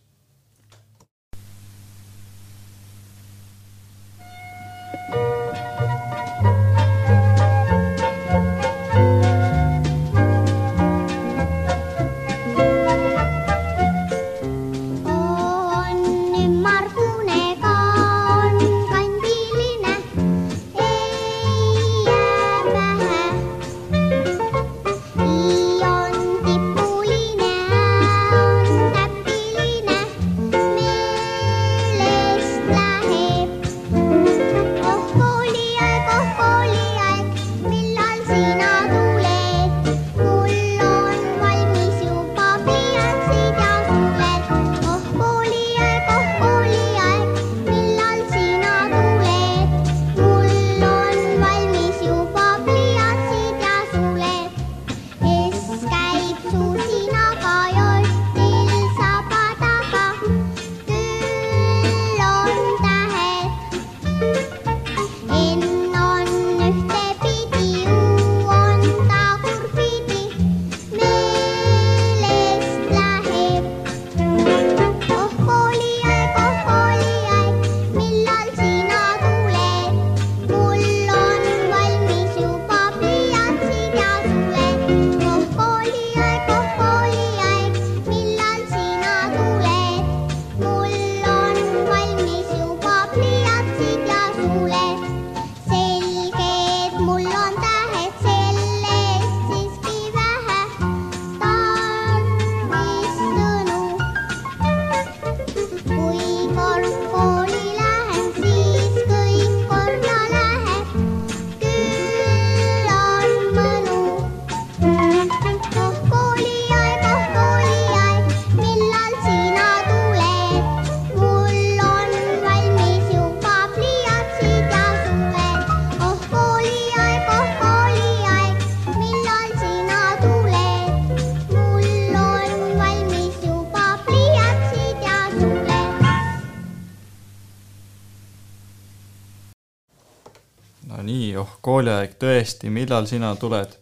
[141.80, 143.78] kooliaeg tõesti, millal sina tuled?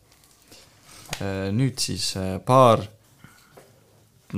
[1.51, 2.85] nüüd siis äh, paar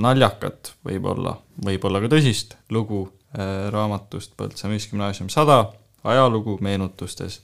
[0.00, 5.74] naljakat võib-olla, võib-olla ka tõsist lugu äh, raamatust Põltsamaa Ühisgümnaasium sada,
[6.08, 7.42] ajalugu meenutustes.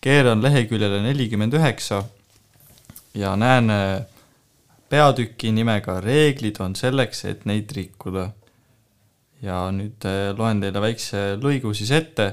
[0.00, 2.04] keeran leheküljele nelikümmend üheksa
[3.14, 4.06] ja näen äh,
[4.88, 8.30] peatüki nimega Reeglid on selleks, et neid rikkuda.
[9.42, 10.08] ja nüüd
[10.38, 12.32] loen teile väikse lõigu siis ette,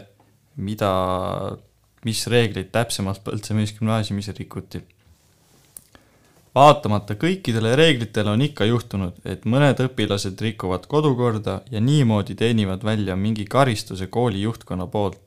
[0.55, 0.93] mida,
[2.05, 4.83] mis reegleid täpsemalt Põltsamaa Ühisgümnaasiumis rikuti
[6.57, 13.15] vaatamata kõikidele reeglitele on ikka juhtunud, et mõned õpilased rikuvad kodukorda ja niimoodi teenivad välja
[13.15, 15.21] mingi karistuse kooli juhtkonna poolt.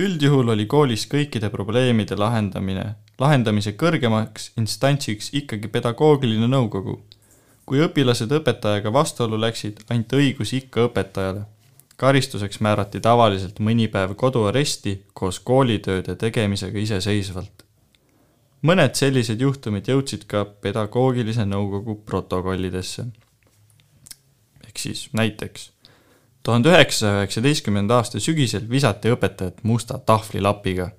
[0.00, 2.84] üldjuhul oli koolis kõikide probleemide lahendamine,
[3.18, 7.00] lahendamise kõrgemaks instantsiks ikkagi pedagoogiline nõukogu.
[7.66, 11.44] kui õpilased õpetajaga vastuollu läksid, anti õigus ikka õpetajale.
[12.00, 17.66] Karistuseks määrati tavaliselt mõni päev koduaresti koos koolitööde tegemisega iseseisvalt
[18.66, 23.04] mõned sellised juhtumid jõudsid ka pedagoogilise nõukogu protokollidesse.
[24.66, 25.70] ehk siis näiteks
[26.42, 30.90] tuhande üheksasaja üheksateistkümnenda aasta sügisel visati õpetajat musta tahvlilapiga.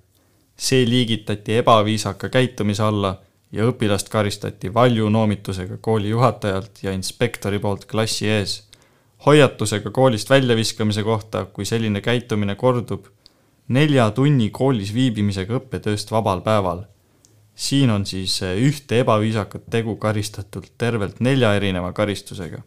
[0.58, 3.22] see liigitati ebaviisaka käitumise alla
[3.52, 8.64] ja õpilast karistati valju noomitusega kooli juhatajalt ja inspektori poolt klassi ees,
[9.26, 13.06] hoiatusega koolist väljaviskamise kohta, kui selline käitumine kordub,
[13.68, 16.86] nelja tunni koolis viibimisega õppetööst vabal päeval
[17.56, 22.62] siin on siis eh, ühte ebaviisakat tegu karistatud tervelt nelja erineva karistusega.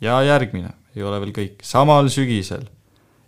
[0.00, 2.66] ja järgmine, ei ole veel kõik, samal sügisel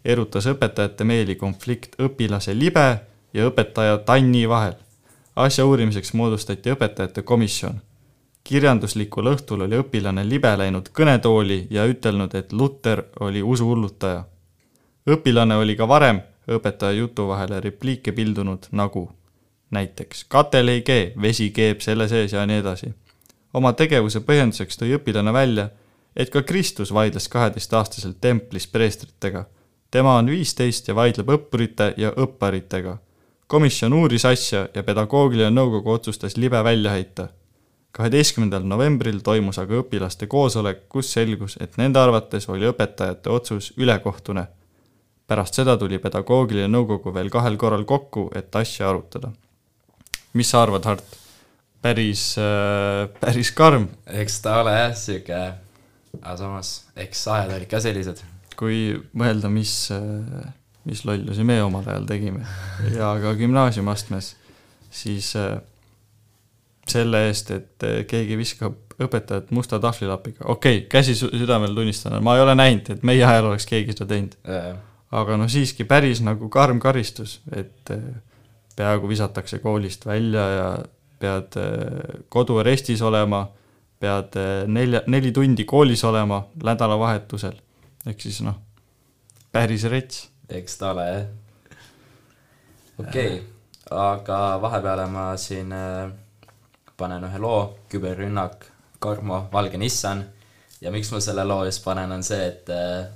[0.05, 3.01] erutas õpetajate meeli konflikt õpilase libe
[3.35, 4.75] ja õpetaja Tanni vahel.
[5.37, 7.81] asja uurimiseks moodustati õpetajate komisjon.
[8.49, 14.25] Kirjanduslikul õhtul oli õpilane libe läinud kõnetooli ja ütelnud, et Luter oli usuhullutaja.
[15.11, 19.11] õpilane oli ka varem õpetaja jutu vahele repliike pildunud nagu
[19.71, 22.93] näiteks katel ei kee, vesi keeb selle sees ja nii edasi.
[23.55, 25.69] oma tegevuse põhjenduseks tõi õpilane välja,
[26.17, 29.45] et ka Kristus vaidles kaheteistaastaselt templis preestritega.
[29.91, 32.97] tema on viisteist ja vaidleb õppurite ja õpparitega.
[33.47, 37.29] komisjon uuris asja ja pedagoogiline nõukogu otsustas libe välja heita.
[37.99, 44.47] Kaheteistkümnendal novembril toimus aga õpilaste koosolek, kus selgus, et nende arvates oli õpetajate otsus ülekohtune.
[45.27, 49.33] pärast seda tuli pedagoogiline nõukogu veel kahel korral kokku, et asja arutada
[50.33, 51.17] mis sa arvad, Hart?
[51.83, 53.87] päris äh,, päris karm.
[54.07, 55.39] eks ta ole jah, sihuke,
[56.19, 58.23] aga samas, eks ajad olid ka sellised.
[58.59, 58.81] kui
[59.15, 60.49] mõelda, mis, äh,
[60.89, 62.43] mis lollusi me omal ajal tegime
[62.97, 64.33] ja ka gümnaasiumiastmes,
[64.91, 65.61] siis äh,
[66.93, 72.35] selle eest, et äh, keegi viskab õpetajat musta tahvlilapiga, okei okay,, käsi südamel tunnistan, ma
[72.37, 74.35] ei ole näinud, et meie ajal oleks keegi seda teinud.
[75.15, 77.93] aga noh, siiski päris nagu karm karistus, et
[78.79, 80.71] peaaegu visatakse koolist välja ja
[81.19, 83.43] pead eh, koduarestis olema,
[84.01, 87.59] pead eh, nelja, neli tundi koolis olema nädalavahetusel.
[88.07, 88.55] ehk siis noh,
[89.53, 90.29] päris rets.
[90.49, 91.27] eks ta ole jah.
[92.99, 93.43] okei okay.,
[93.91, 96.11] aga vahepeale ma siin äh,
[96.99, 97.61] panen ühe loo,
[97.91, 98.67] küberrünnak,
[98.99, 100.25] Karmo, Valge Nissan.
[100.81, 103.07] Ja miks ma selle loo just panen, on see, et äh,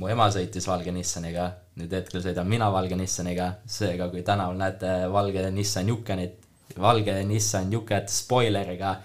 [0.00, 1.50] mu ema sõitis valge Nissaniga,
[1.80, 6.40] nüüd hetkel sõidan mina valge Nissaniga, seega kui tänaval näete valge Nissan Jukenit,
[6.80, 8.96] valge Nissan Juket spoileriga,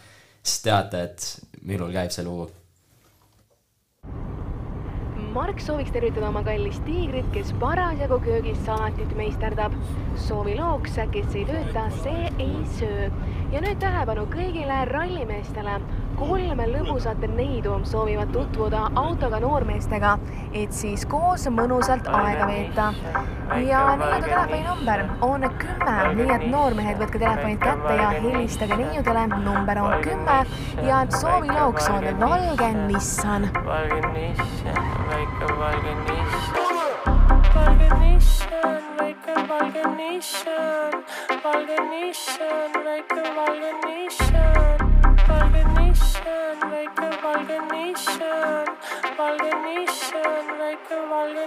[0.41, 2.49] siis teate, et minul käib see lugu
[5.31, 9.71] Mark sooviks tervitada oma kallist tiigrit, kes parasjagu köögis salatit meisterdab.
[10.25, 13.07] soovilooks, kes ei tööta, see ei söö.
[13.53, 15.77] ja nüüd tähelepanu kõigile rallimeestele.
[16.21, 20.11] Kolm lõbusat neidu soovivad tutvuda autoga noormeestega,
[20.53, 22.91] et siis koos mõnusalt aega veeta.
[23.65, 29.27] ja neiude telefoninumber on kümme, nii et noormehed, võtke telefonid kätte ja helistage neiudele.
[29.31, 30.45] number on kümme
[30.87, 33.49] ja soovilooks on valge Nissan.
[33.65, 36.81] valge Nissan, väike valge Nissan.
[37.55, 41.03] valge Nissan, väike valge Nissan,
[41.43, 44.90] valge Nissan, väike valge Nissan,
[46.21, 48.67] Nissan, väike valge Nissan,
[49.17, 51.45] valge Nissan, väike valge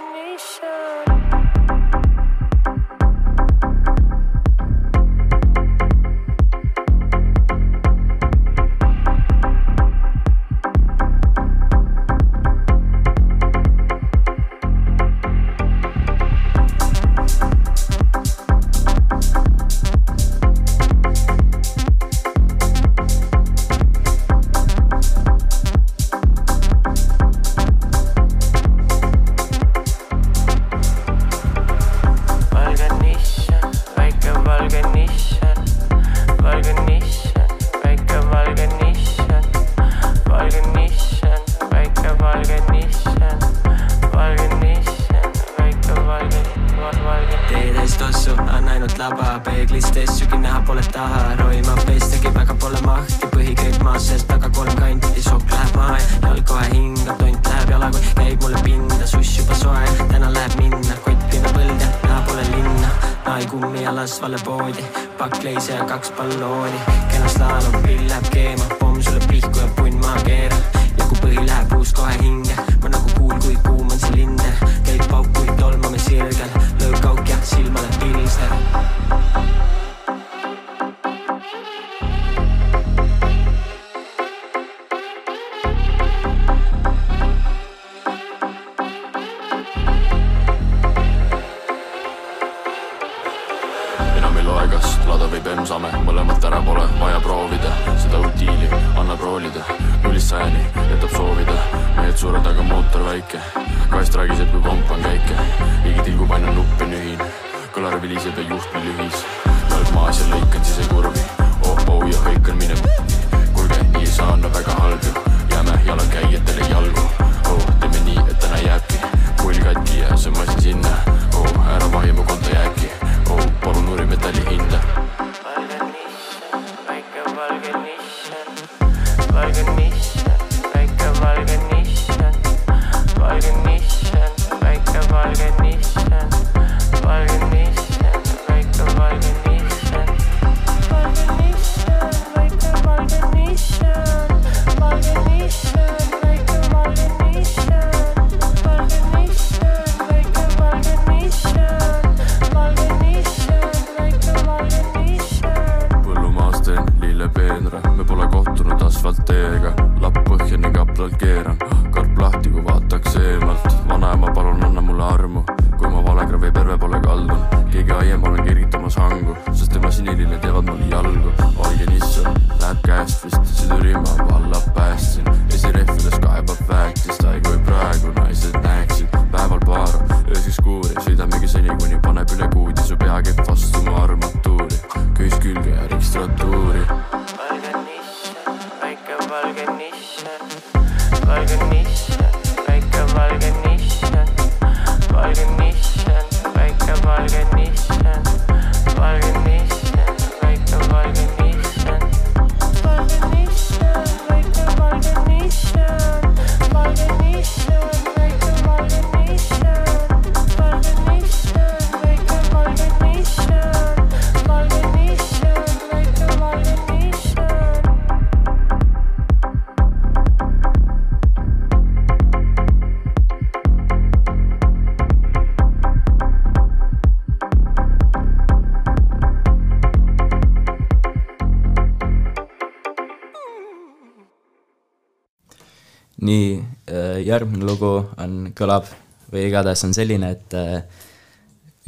[236.35, 236.55] nii,
[236.91, 237.91] äh, järgmine lugu
[238.21, 238.89] on, kõlab
[239.31, 241.05] või igatahes on selline, et äh,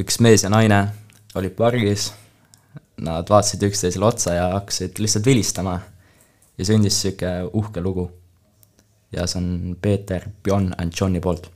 [0.01, 0.81] üks mees ja naine
[1.37, 2.11] olid pargis,
[3.03, 5.75] nad vaatasid üksteisele otsa ja hakkasid lihtsalt vilistama
[6.57, 8.09] ja sündis niisugune uhke lugu.
[9.11, 11.47] ja see on Peeter, Bjorn and Johni poolt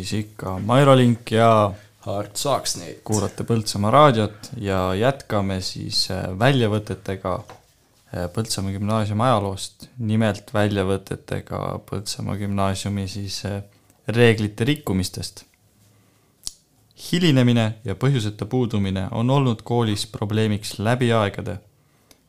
[0.00, 3.00] eetris ikka Mairo Link ja Hart Saaksnit.
[3.04, 12.36] kuulate Põltsamaa raadiot ja jätkame siis äh, väljavõtetega äh, Põltsamaa gümnaasiumi ajaloost, nimelt väljavõtetega Põltsamaa
[12.40, 13.62] gümnaasiumi siis äh,
[14.08, 15.44] reeglite rikkumistest.
[17.12, 21.58] hilinemine ja põhjuseta puudumine on olnud koolis probleemiks läbi aegade.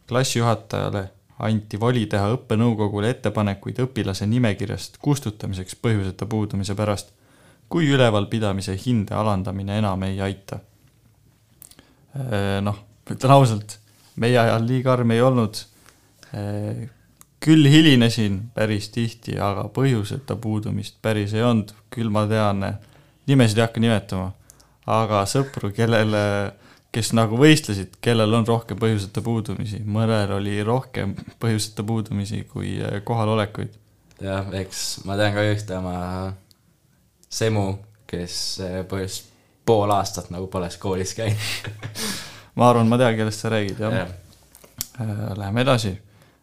[0.07, 1.09] klassijuhatajale
[1.39, 7.13] anti voli teha õppenõukogule ettepanekuid õpilase nimekirjast kustutamiseks põhjuseta puudumise pärast,
[7.71, 10.59] kui ülevalpidamise hinde alandamine enam ei aita.
[12.61, 13.77] Noh, ütlen ausalt,
[14.19, 15.61] meie ajal nii karm ei olnud.
[17.41, 22.61] küll hilinesin päris tihti, aga põhjuseta puudumist päris ei olnud, küll ma tean,
[23.27, 24.27] nimesid ei hakka nimetama,
[24.85, 26.21] aga sõpru, kellele
[26.91, 32.99] kes nagu võistlesid, kellel on rohkem põhjuseta puudumisi, mõnel oli rohkem põhjuseta puudumisi kui eh,
[33.07, 33.77] kohalolekuid.
[34.21, 35.95] jah, eks ma tean ka ühte oma
[37.31, 37.65] semu,
[38.07, 38.35] kes
[38.65, 39.21] eh, põhjus
[39.65, 41.69] pool aastat nagu poleks koolis käinud
[42.59, 44.07] ma arvan, ma tean, kellest sa räägid, jah Jah.
[44.07, 45.35] ja..
[45.37, 45.95] Läheme edasi.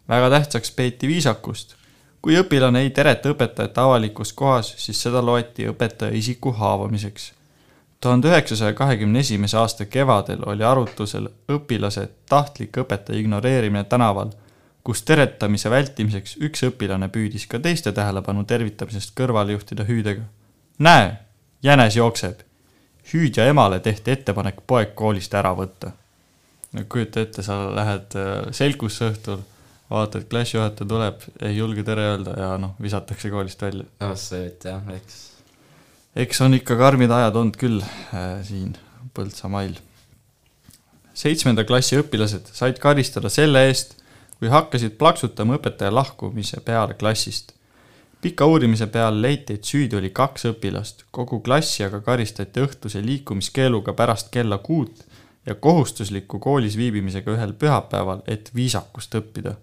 [0.08, 1.76] väga tähtsaks peeti viisakust.
[2.22, 7.32] kui õpilane ei tereta õpetajat avalikus kohas, siis seda loeti õpetaja isiku haavamiseks
[8.00, 14.30] tuhande üheksasaja kahekümne esimese aasta kevadel oli arutusel õpilase tahtlik õpetaja ignoreerimine tänaval,
[14.84, 20.22] kus teretamise vältimiseks üks õpilane püüdis ka teiste tähelepanu tervitamisest kõrvale juhtida hüüdega.
[20.78, 21.16] Näe,
[21.62, 22.40] jänes jookseb.
[23.12, 25.92] hüüdja emale tehti ettepanek poeg koolist ära võtta.
[26.88, 29.40] kujuta ette, sa lähed äh, selgusse õhtul,
[29.90, 34.14] vaatad, klassijuhataja tuleb, ei julge tere öelda ja noh, visatakse koolist välja.
[34.14, 35.28] see, et jah, eks
[36.18, 38.74] eks on ikka karmid ajad olnud küll äh, siin
[39.14, 39.78] Põltsamail.
[41.14, 43.96] seitsmenda klassi õpilased said karistada selle eest,
[44.38, 47.54] kui hakkasid plaksutama õpetaja lahkumise peale klassist.
[48.20, 53.94] Pika uurimise peale leiti, et süüdi oli kaks õpilast, kogu klassi aga karistati õhtuse liikumiskeeluga
[53.94, 55.04] pärast kella kuut
[55.46, 59.54] ja kohustusliku koolis viibimisega ühel pühapäeval, et viisakust õppida.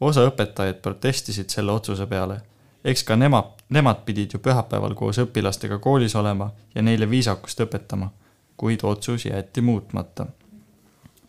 [0.00, 2.40] osa õpetajaid protestisid selle otsuse peale.
[2.84, 8.08] eks ka nemad, nemad pidid ju pühapäeval koos õpilastega koolis olema ja neile viisakust õpetama,
[8.56, 10.26] kuid otsus jäeti muutmata.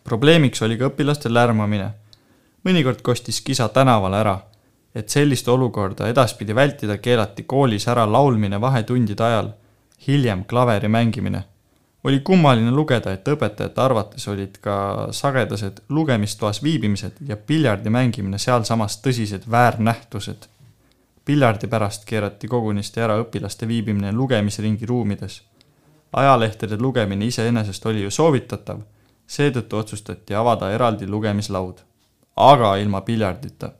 [0.04, 1.90] probleemiks oli ka õpilaste lärmamine.
[2.64, 4.40] mõnikord kostis kisa tänavale ära
[4.96, 9.50] et sellist olukorda edaspidi vältida, keelati koolis ära laulmine vahetundide ajal,
[10.06, 11.44] hiljem klaveri mängimine.
[12.04, 19.00] oli kummaline lugeda, et õpetajate arvates olid ka sagedased lugemistoas viibimised ja piljardi mängimine sealsamas
[19.06, 20.48] tõsised väärnähtused.
[21.24, 25.42] piljardi pärast keerati kogunisti ära õpilaste viibimine lugemisringi ruumides.
[26.12, 28.80] ajalehtede lugemine iseenesest oli ju soovitatav,
[29.26, 31.76] seetõttu otsustati avada eraldi lugemislaud,
[32.36, 33.72] aga ilma piljardita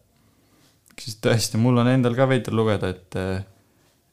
[1.01, 3.19] siis tõesti, mul on endal ka veider lugeda, et,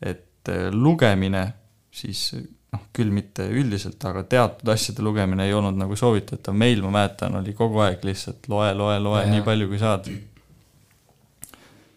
[0.03, 1.45] et lugemine
[1.93, 2.33] siis
[2.73, 7.37] noh, küll mitte üldiselt, aga teatud asjade lugemine ei olnud nagu soovitatav, meil ma mäletan,
[7.39, 10.09] oli kogu aeg lihtsalt loe, loe, loe nii palju, kui saad.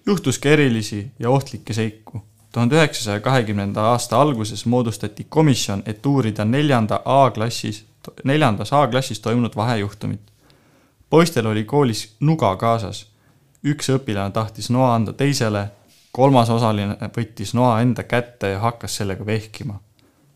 [0.06, 2.22] juhtus ka erilisi ja ohtlikke seiku.
[2.52, 7.84] tuhande üheksasaja kahekümnenda aasta alguses moodustati komisjon, et uurida neljanda A-klassis,
[8.24, 10.20] neljandas A-klassis toimunud vahejuhtumit.
[11.10, 13.06] poistel oli koolis nuga kaasas
[13.66, 15.66] üks õpilane tahtis noa anda teisele,
[16.12, 19.80] kolmas osaline võttis noa enda kätte ja hakkas sellega vehkima.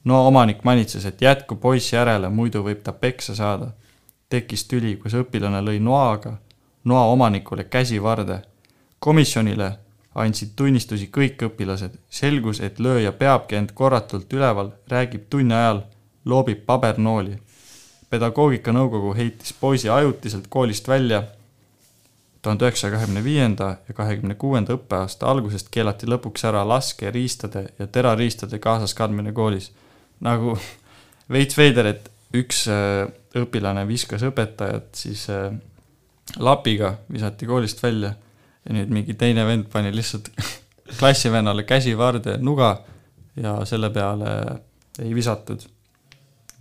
[0.05, 3.71] noa omanik manitses, et jätku poiss järele, muidu võib ta peksa saada.
[4.29, 6.37] tekkis tüli, kus õpilane lõi noaga
[6.85, 8.43] noa omanikule käsivarde.
[8.99, 9.73] komisjonile
[10.15, 15.83] andsid tunnistusi kõik õpilased, selgus, et lööja peabki end korratult üleval, räägib tunni ajal,
[16.25, 17.39] loobib pabernooli.
[18.11, 21.23] pedagoogikanõukogu heitis poisi ajutiselt koolist välja
[22.43, 28.59] tuhande üheksasaja kahekümne viienda ja kahekümne kuuenda õppeaasta algusest keelati lõpuks ära laskeriistade ja terariistade
[28.59, 29.73] kaasas kandmine koolis.
[30.21, 30.59] nagu
[31.35, 35.51] veits veider, et üks äh, õpilane viskas õpetajat siis äh,
[36.39, 38.15] lapiga, visati koolist välja
[38.65, 40.31] ja nüüd mingi teine vend pani lihtsalt
[40.99, 42.79] klassivennale käsivarde nuga
[43.37, 44.33] ja selle peale
[45.01, 45.63] ei visatud.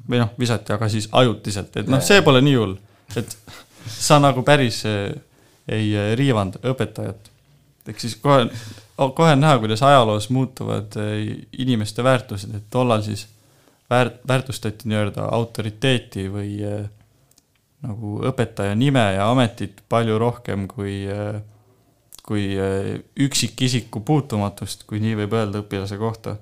[0.09, 2.77] või noh, visati, aga siis ajutiselt, et noh, see pole nii hull,
[3.15, 3.35] et
[4.07, 5.11] sa nagu päris äh,
[5.69, 7.29] ei eh, riivanud õpetajat.
[7.89, 8.47] ehk siis kohe,
[8.97, 13.27] kohe on näha, kuidas ajaloos muutuvad eh, inimeste väärtused, et tollal siis
[13.89, 16.83] väärt-, väärtustati nii-öelda autoriteeti või äh,
[17.85, 21.05] nagu õpetaja nime ja ametit palju rohkem kui
[22.29, 22.51] kui
[23.25, 26.35] üksikisiku puutumatust, kui nii võib öelda õpilase kohta.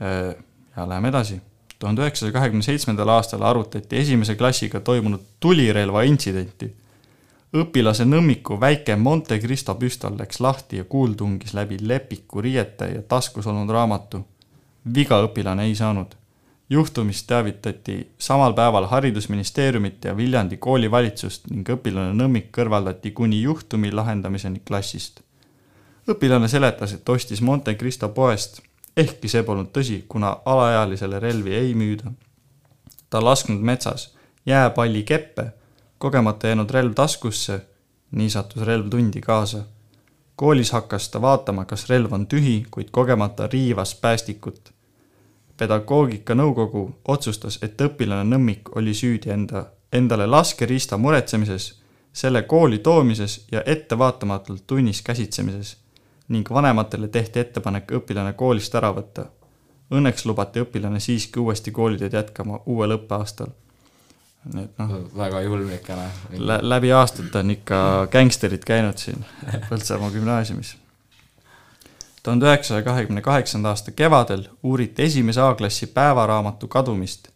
[0.00, 1.40] ja läheme edasi.
[1.78, 6.70] tuhande üheksasaja kahekümne seitsmendal aastal arutati esimese klassiga toimunud tulirelva intsidenti
[7.56, 13.02] õpilase nõmmiku väike Monte Cristo püstol läks lahti ja kuul tungis läbi lepiku riiete ja
[13.02, 14.26] taskus olnud raamatu.
[14.94, 16.14] viga õpilane ei saanud.
[16.70, 24.60] juhtumist teavitati samal päeval Haridusministeeriumit ja Viljandi koolivalitsust ning õpilane nõmmik kõrvaldati kuni juhtumi lahendamiseni
[24.64, 25.20] klassist.
[26.08, 28.62] õpilane seletas, et ostis Monte Cristo poest,
[28.96, 32.12] ehkki see polnud tõsi, kuna alaealisele relvi ei müüda.
[33.10, 34.14] ta lasknud metsas
[34.46, 35.59] jääpalli keppe
[36.00, 37.60] kogemata jäänud relv taskusse,
[38.10, 39.58] nii sattus relv tundi kaasa.
[40.36, 44.72] koolis hakkas ta vaatama, kas relv on tühi, kuid kogemata riivas päästikut.
[45.56, 53.62] pedagoogikanõukogu otsustas, et õpilane Nõmmik oli süüdi enda, endale laskeriista muretsemises, selle kooli toomises ja
[53.66, 55.76] ettevaatamatult tunnis käsitsemises
[56.28, 59.26] ning vanematele tehti ettepanek õpilane koolist ära võtta.
[59.90, 63.59] Õnneks lubati õpilane siiski uuesti kooliteed jätkama uuel õppeaastal
[64.48, 64.92] et noh.
[65.16, 66.20] väga julm ikka noh.
[66.38, 67.80] Lä-, läbi aastate on ikka
[68.12, 69.24] gängsterid käinud siin
[69.68, 70.76] Põltsamaa gümnaasiumis.
[72.22, 77.28] tuhande üheksasaja kahekümne kaheksanda aasta kevadel uuriti esimese A-klassi päevaraamatu kadumist.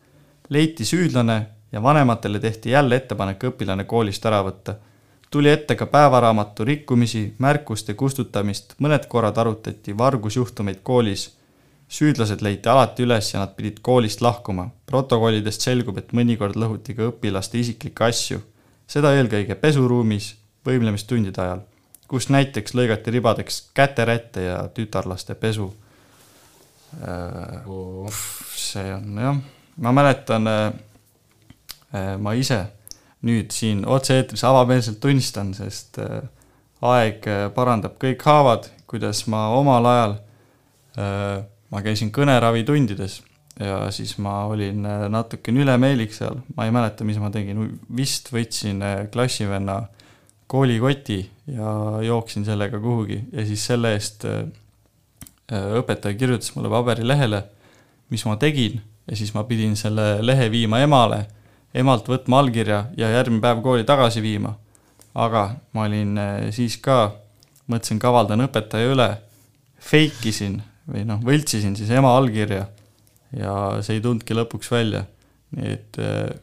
[0.48, 4.74] leiti süüdlane ja vanematele tehti jälle ettepanek õpilane koolist ära võtta.
[5.30, 11.34] tuli ette ka päevaraamatu rikkumisi, märkuste kustutamist, mõned korrad arutati vargusjuhtumeid koolis
[11.94, 14.70] süüdlased leiti alati üles ja nad pidid koolist lahkuma.
[14.86, 18.40] protokollidest selgub, et mõnikord lõhuti ka õpilaste isiklikke asju,
[18.86, 20.34] seda eelkõige pesuruumis
[20.66, 21.62] võimlemistundide ajal,
[22.08, 25.72] kus näiteks lõigati ribadeks käterätte ja tütarlaste pesu.
[28.56, 29.38] see on jah,
[29.76, 30.50] ma mäletan,
[32.18, 32.60] ma ise
[33.22, 35.98] nüüd siin otse-eetris avameelselt tunnistan, sest
[36.82, 40.16] aeg parandab kõik haavad, kuidas ma omal ajal
[41.74, 43.20] ma käisin kõneravitundides
[43.60, 48.30] ja siis ma olin äh, natukene ülemeelik seal, ma ei mäleta, mis ma tegin, vist
[48.34, 49.84] võtsin äh, klassivenna
[50.50, 51.20] koolikoti
[51.54, 53.20] ja jooksin sellega kuhugi.
[53.32, 54.44] Ja siis selle eest äh,
[55.50, 57.44] õpetaja kirjutas mulle paberilehele,
[58.10, 58.82] mis ma tegin.
[59.10, 61.26] Ja siis ma pidin selle lehe viima emale,
[61.76, 64.54] emalt võtma allkirja ja järgmine päev kooli tagasi viima.
[65.14, 66.16] aga ma olin
[66.50, 67.12] siis ka,
[67.70, 69.06] mõtlesin, kavaldan õpetaja üle,
[69.78, 70.56] fake isin
[70.90, 72.66] või noh, võltsisin siis ema allkirja
[73.36, 75.04] ja see ei tulnudki lõpuks välja.
[75.54, 76.34] nii et äh,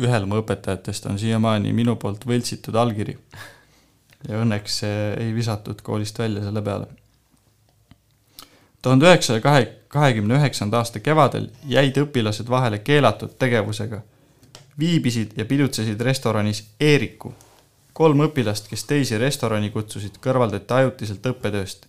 [0.00, 3.16] ühel mu õpetajatest on siiamaani minu poolt võltsitud allkiri.
[4.28, 6.86] ja õnneks ei visatud koolist välja selle peale.
[8.82, 14.02] tuhande üheksasaja kahe, kahekümne üheksanda aasta kevadel jäid õpilased vahele keelatud tegevusega.
[14.78, 17.34] viibisid ja pidutsesid restoranis Eeriku.
[17.92, 21.85] kolm õpilast, kes teisi restorani kutsusid, kõrvaldati ajutiselt õppetööst.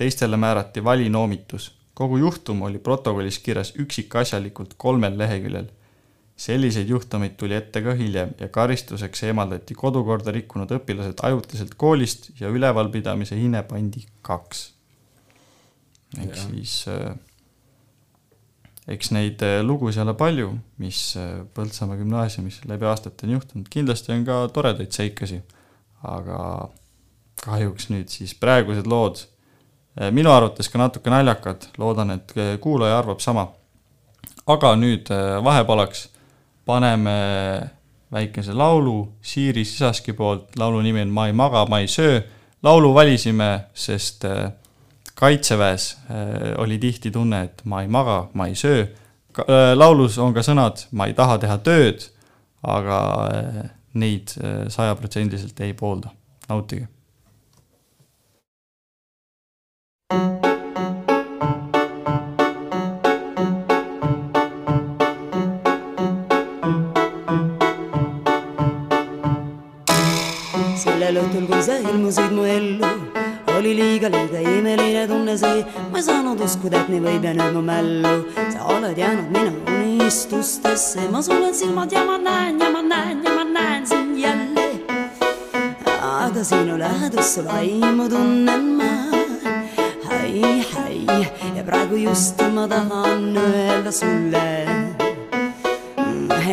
[0.00, 1.74] Teistele määrati valinoomitus.
[1.94, 5.68] kogu juhtum oli protokollis kirjas üksikasjalikult kolmel leheküljel
[6.40, 12.48] selliseid juhtumeid tuli ette ka hiljem ja karistuseks eemaldati kodukorda rikkunud õpilased ajutiselt koolist ja
[12.48, 14.62] ülevalpidamise hinne pandi kaks.
[16.16, 17.12] ehk siis äh,
[18.88, 24.16] eks neid äh, lugusid ole palju, mis äh, Põltsamaa gümnaasiumis läbi aastate on juhtunud, kindlasti
[24.16, 25.42] on ka toredaid seikasi,
[26.08, 26.40] aga
[27.44, 29.26] kahjuks nüüd siis praegused lood
[30.10, 33.48] minu arvates ka natuke naljakad, loodan, et äh, kuulaja arvab sama.
[34.46, 36.08] aga nüüd äh, vahepalaks
[36.66, 37.70] paneme
[38.12, 42.20] väikese laulu Siiri Sisaski poolt, laulu nimi on Ma ei maga, ma ei söö.
[42.62, 44.52] laulu valisime, sest äh,
[45.14, 48.86] kaitseväes äh, oli tihti tunne, et ma ei maga, ma ei söö.
[49.74, 52.08] laulus on ka sõnad Ma ei taha teha tööd,
[52.62, 56.10] aga äh, neid äh, sajaprotsendiliselt ei poolda.
[56.48, 56.88] nautige
[70.80, 72.90] sellel õhtul, kui sa ilmusid mu ellu,
[73.54, 77.54] oli liiga, liiga imeline tunne see, ma ei saanud uskuda, et nii võib ja nüüd
[77.54, 78.14] mu mällu,
[78.50, 83.36] sa oled jäänud minu unistustesse, ma sulen silmad ja ma näen ja ma näen ja
[83.36, 84.66] ma näen sind jälle.
[86.00, 88.89] aga sinu lähedust sul aimu tunnen ma,
[90.30, 90.98] hai, hai
[91.56, 94.48] ja praegu just ma tahan öelda sulle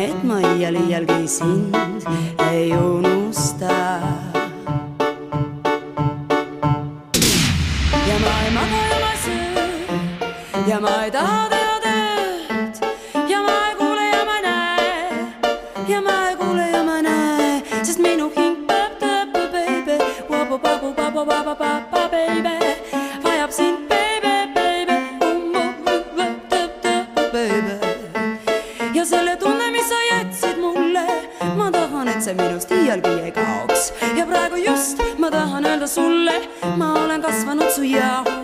[0.08, 1.74] et ma iial iialgi sind
[2.50, 3.74] ei unusta.
[8.08, 11.57] ja ma ei maga ja ma ei söö ja ma ei taha teha
[35.62, 36.42] tahan öelda sulle,
[36.76, 38.37] ma olen kasvanud su jaoks.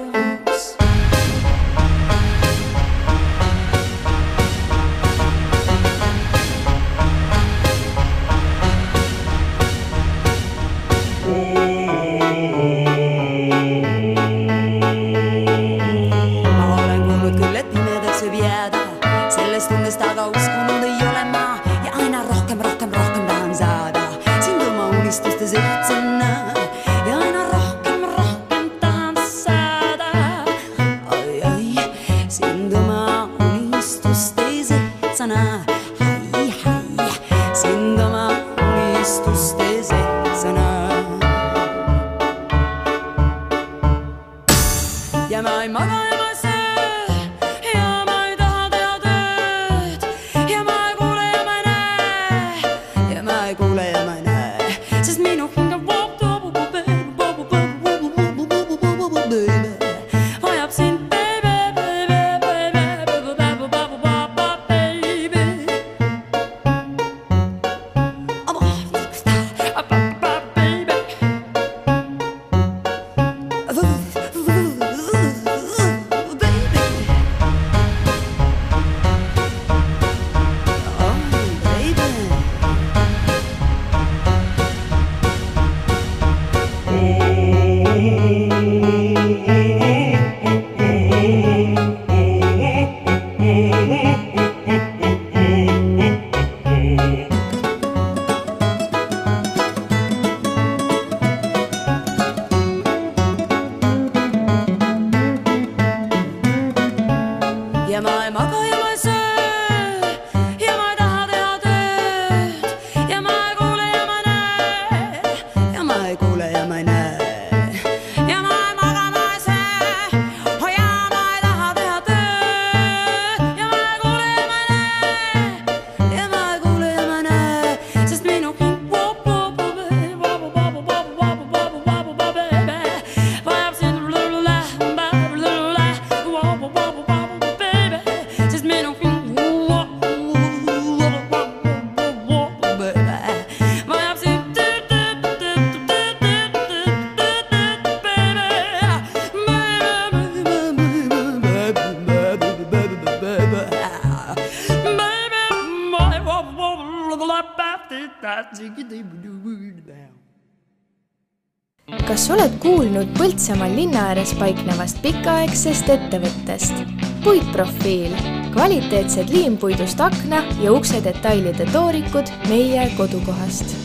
[163.45, 166.79] Põltsamaal linna ääres paiknevast pikaaegsest ettevõttest?
[167.27, 168.15] puitprofiil,
[168.55, 173.77] kvaliteetsed liimpuidust akna ja ukse detailide toorikud meie kodukohast.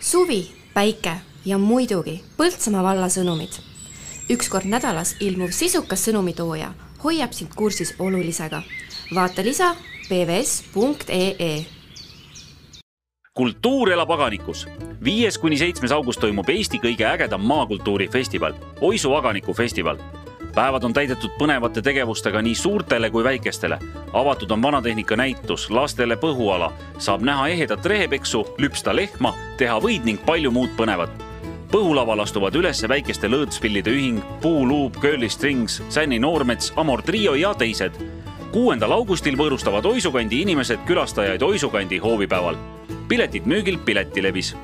[0.00, 1.16] suvi, päike
[1.48, 3.56] ja muidugi Põltsamaa valla sõnumid.
[4.28, 6.74] üks kord nädalas ilmuv sisukas sõnumitooja
[7.04, 8.62] hoiab sind kursis olulisega.
[9.14, 9.74] vaata lisa
[10.08, 11.64] pvs.ee
[13.34, 14.66] kultuur elab aganikus.
[15.04, 19.98] Viies kuni seitsmes august toimub Eesti kõige ägedam maakultuurifestival, Oisu aganiku festival.
[20.54, 23.78] päevad on täidetud põnevate tegevustega nii suurtele kui väikestele.
[24.12, 30.24] avatud on vanatehnika näitus, lastele põhuala, saab näha ehedat rehepeksu, lüpsta lehma, teha võid ning
[30.26, 31.10] palju muud põnevat.
[31.72, 37.92] põhulaval astuvad üles väikeste lõõtspillide ühing, Puuluup, Curly Strings, Sänni Noormets, Amor Trio ja teised
[38.52, 42.56] kuuendal augustil võõrustavad Oisukandi inimesed külastajaid Oisukandi hoovipäeval.
[43.08, 44.56] piletid müügil Piletilevis.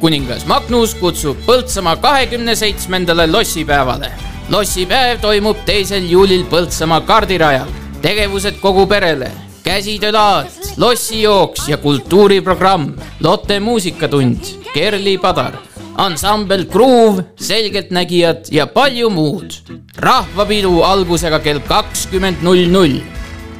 [0.00, 4.12] Kuningas Magnus kutsub Põltsamaa kahekümne seitsmendale lossipäevale.
[4.50, 7.68] lossipäev toimub teisel juulil Põltsamaa kardirajal.
[8.02, 9.30] tegevused kogu perele,
[9.64, 10.46] käsitöölaad,
[10.76, 14.38] lossijooks ja kultuuriprogramm, Lotte muusikatund,
[14.74, 15.70] Kerli Padar
[16.00, 19.52] ansambel Groove, Selgeltnägijad ja palju muud.
[19.96, 23.00] rahvapidu algusega kell kakskümmend null null.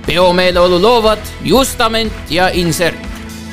[0.06, 2.96] peomeeleolu loovad Justament ja Insert.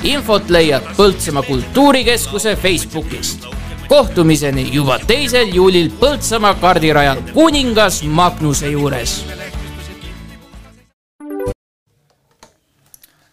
[0.08, 3.48] Infot leiad Põltsamaa Kultuurikeskuse Facebookist.
[3.88, 9.20] kohtumiseni juba teisel juulil Põltsamaa kardirajal kuningas Magnuse juures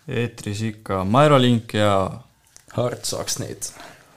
[0.09, 2.11] eetris ikka Maerolink ja
[2.77, 3.73] Hart Saksnit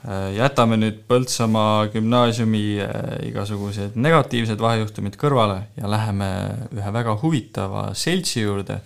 [0.06, 2.90] Äh, jätame nüüd Põltsamaa gümnaasiumi äh,
[3.26, 6.28] igasugused negatiivsed vahejuhtumid kõrvale ja läheme
[6.70, 8.78] ühe väga huvitava seltsi juurde,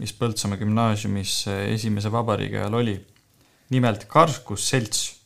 [0.00, 2.96] mis Põltsamaa gümnaasiumis äh, esimese vabariigi ajal oli.
[3.70, 5.20] Nimelt Karskus selts.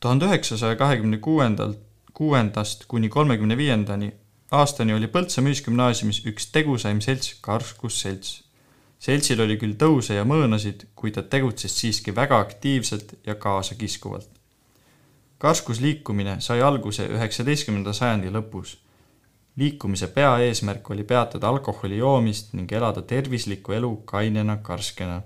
[0.00, 1.78] tuhande üheksasaja kahekümne kuuendalt,
[2.14, 4.12] kuuendast kuni kolmekümne viiendani
[4.50, 8.42] aastani oli Põltsamaa Ühisgümnaasiumis üks tegusaim selts Karskus selts.
[8.98, 14.40] seltsil oli küll tõuse ja mõõnasid, kuid ta tegutses siiski väga aktiivselt ja kaasakiskuvalt
[15.40, 18.76] karskusliikumine sai alguse üheksateistkümnenda sajandi lõpus.
[19.56, 25.22] liikumise peaeesmärk oli peatada alkoholi joomist ning elada tervislikku elu kainena karskena.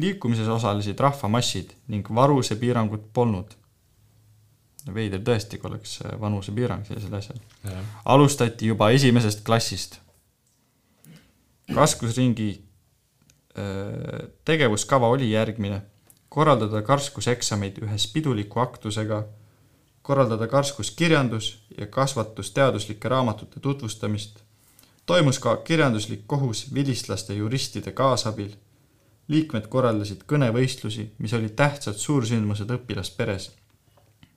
[0.00, 3.56] Liikumises osalesid rahvamassid ning varusepiirangut polnud.
[4.94, 7.38] veider tõesti, kui oleks vanusepiirang sellisel asjal.
[8.04, 10.00] alustati juba esimesest klassist.
[11.74, 12.50] karskusringi
[14.44, 15.82] tegevuskava oli järgmine
[16.30, 19.24] korraldada karskuseksameid ühes piduliku aktusega,
[20.02, 24.38] korraldada karskuskirjandus ja kasvatusteaduslike raamatute tutvustamist,
[25.06, 28.54] toimus ka kirjanduslik kohus vilistlaste juristide kaasabil,
[29.30, 33.50] liikmed korraldasid kõnevõistlusi, mis olid tähtsad suursündmused õpilasperes.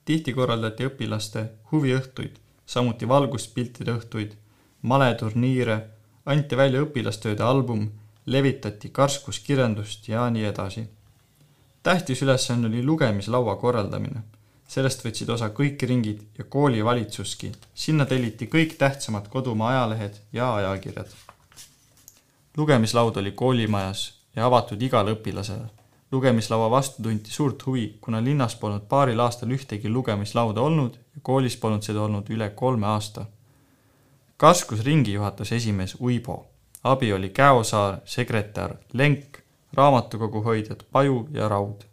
[0.04, 2.34] tihti korraldati õpilaste huviõhtuid,
[2.66, 4.34] samuti valguspiltide õhtuid,
[4.82, 5.78] maleturniire,
[6.26, 7.88] anti välja õpilastööde album,
[8.26, 10.86] levitati karskuskirjandust ja nii edasi
[11.84, 14.22] tähtis ülesanne oli lugemislaua korraldamine.
[14.74, 17.52] sellest võtsid osa kõik ringid ja koolivalitsuski.
[17.74, 21.06] sinna telliti kõik tähtsamad kodumaa ajalehed ja ajakirjad.
[22.56, 25.66] lugemislaud oli koolimajas ja avatud igale õpilasele.
[26.12, 31.56] lugemislaua vastu tunti suurt huvi, kuna linnas polnud paaril aastal ühtegi lugemislauda olnud ja koolis
[31.56, 33.26] polnud seda olnud üle kolme aasta.
[34.36, 36.46] kaskusringi juhatas esimees Uibo,
[36.84, 39.38] abi oli Käosaar, sekretär Lenk
[39.74, 41.84] raamatukogu hoidjad Paju ja Raud.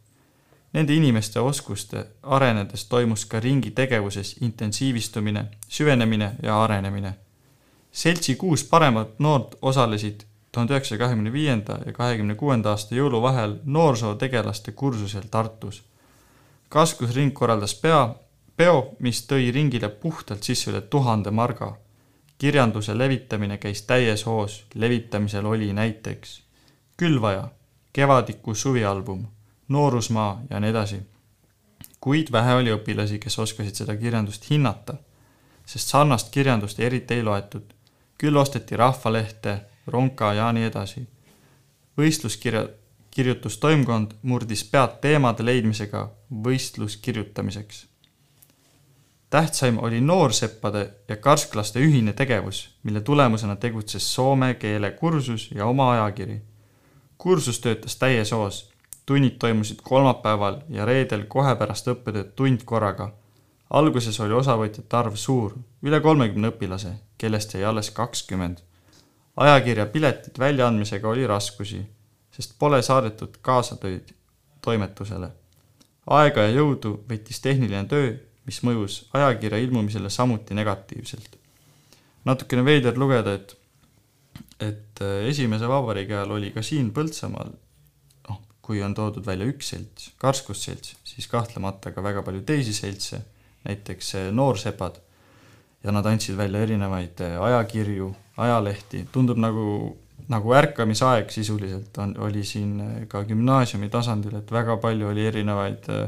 [0.73, 7.13] Nende inimeste oskuste arenedes toimus ka ringi tegevuses intensiivistumine, süvenemine ja arenemine.
[7.91, 10.21] seltsi kuus paremat noort osalesid
[10.51, 15.83] tuhande üheksasaja kahekümne viienda ja kahekümne kuuenda aasta jõuluvahel noorsootegelaste kursusel Tartus.
[16.69, 18.15] kaskusring korraldas pea,
[18.55, 21.77] peo, mis tõi ringile puhtalt sisse üle tuhande marga.
[22.37, 26.41] kirjanduse levitamine käis täies hoos, levitamisel oli näiteks
[26.97, 27.49] Külvaja
[27.93, 29.25] Kevadiku suvialbum,
[29.67, 30.99] Noorusmaa ja nii edasi.
[31.99, 34.93] kuid vähe oli õpilasi, kes oskasid seda kirjandust hinnata,
[35.65, 37.73] sest sarnast kirjandust eriti ei loetud.
[38.17, 41.07] küll osteti Rahvalehte, Ronka ja nii edasi.
[41.97, 42.67] võistluskirja,
[43.11, 46.09] kirjutustoimkond murdis pead teemade leidmisega
[46.43, 47.87] võistluskirjutamiseks.
[49.29, 55.91] tähtsaim oli noorseppade ja karsklaste ühine tegevus, mille tulemusena tegutses soome keele kursus ja oma
[55.91, 56.41] ajakiri
[57.21, 58.71] kursus töötas täies hoos.
[59.05, 63.11] tunnid toimusid kolmapäeval ja reedel kohe pärast õppetööd tund korraga.
[63.69, 65.53] alguses oli osavõtjate arv suur,
[65.83, 68.57] üle kolmekümne õpilase, kellest jäi alles kakskümmend.
[69.37, 71.81] Ajakirja piletite väljaandmisega oli raskusi.
[72.31, 74.13] sest pole saadetud kaasatöid
[74.61, 75.31] toimetusele.
[76.07, 78.13] aega ja jõudu võttis tehniline töö,
[78.45, 81.37] mis mõjus ajakirja ilmumisele samuti negatiivselt.
[82.25, 83.57] natukene veider lugeda, et,
[84.59, 87.53] et äh, esimese vabariigi ajal oli ka siin Põltsamaal
[88.29, 93.21] noh, kui on toodud välja üks selts, karskusselts, siis kahtlemata ka väga palju teisi seltse,
[93.63, 94.99] näiteks äh, noorsepad,
[95.83, 98.11] ja nad andsid välja erinevaid äh, ajakirju,
[98.45, 99.65] ajalehti, tundub nagu,
[100.31, 106.07] nagu ärkamisaeg sisuliselt on, oli siin ka gümnaasiumi tasandil, et väga palju oli erinevaid äh,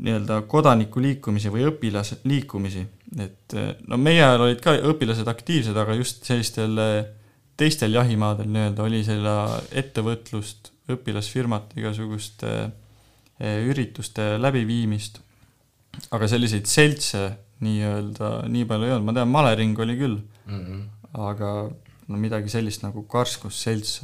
[0.00, 2.84] nii-öelda kodanikuliikumisi või õpilasliikumisi,
[3.20, 3.56] et
[3.90, 6.78] no meie ajal olid ka õpilased aktiivsed, aga just sellistel
[7.60, 9.34] teistel jahimaadel nii-öelda oli selle
[9.76, 12.54] ettevõtlust, õpilasfirmat, igasuguste
[13.40, 15.20] ürituste läbiviimist.
[16.14, 17.20] aga selliseid seltse
[17.60, 20.18] nii-öelda nii palju ei olnud, ma tean, malering oli küll
[20.50, 20.82] mm, -hmm.
[21.30, 21.70] aga
[22.08, 24.02] no midagi sellist nagu karskusselts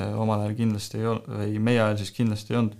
[0.00, 2.76] eh, omal ajal kindlasti ei olnud, või meie ajal siis kindlasti ei olnud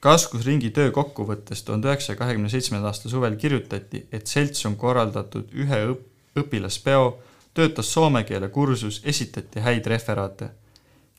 [0.00, 5.80] kaskusringi töö kokkuvõttes tuhande üheksasaja kahekümne seitsmenda aasta suvel kirjutati, et selts on korraldatud ühe
[5.92, 6.06] õp-,
[6.40, 7.18] õpilaspeo,
[7.54, 10.50] töötas soome keele kursus, esitati häid referaate.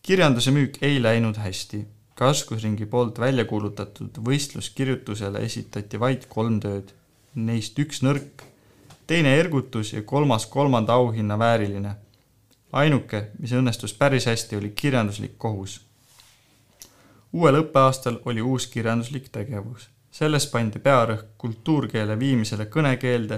[0.01, 1.85] kirjanduse müük ei läinud hästi.
[2.15, 6.93] kaskusringi poolt välja kuulutatud võistluskirjutusele esitati vaid kolm tööd,
[7.35, 8.43] neist üks nõrk,
[9.11, 11.95] teine ergutus ja kolmas kolmanda auhinna vääriline.
[12.71, 15.81] ainuke, mis õnnestus päris hästi, oli kirjanduslik kohus
[17.33, 19.89] uuel õppeaastal oli uus kirjanduslik tegevus.
[20.11, 23.37] selles pandi pearõhk kultuurkeele viimisele kõnekeelde,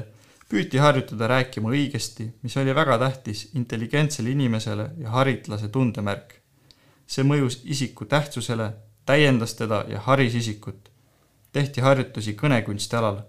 [0.49, 6.33] püüti harjutada rääkima õigesti, mis oli väga tähtis intelligentsele inimesele ja haritlase tundemärk.
[7.07, 8.73] see mõjus isiku tähtsusele,
[9.05, 10.89] täiendas teda ja haris isikut.
[11.51, 13.21] tehti harjutusi kõnekunsti alal.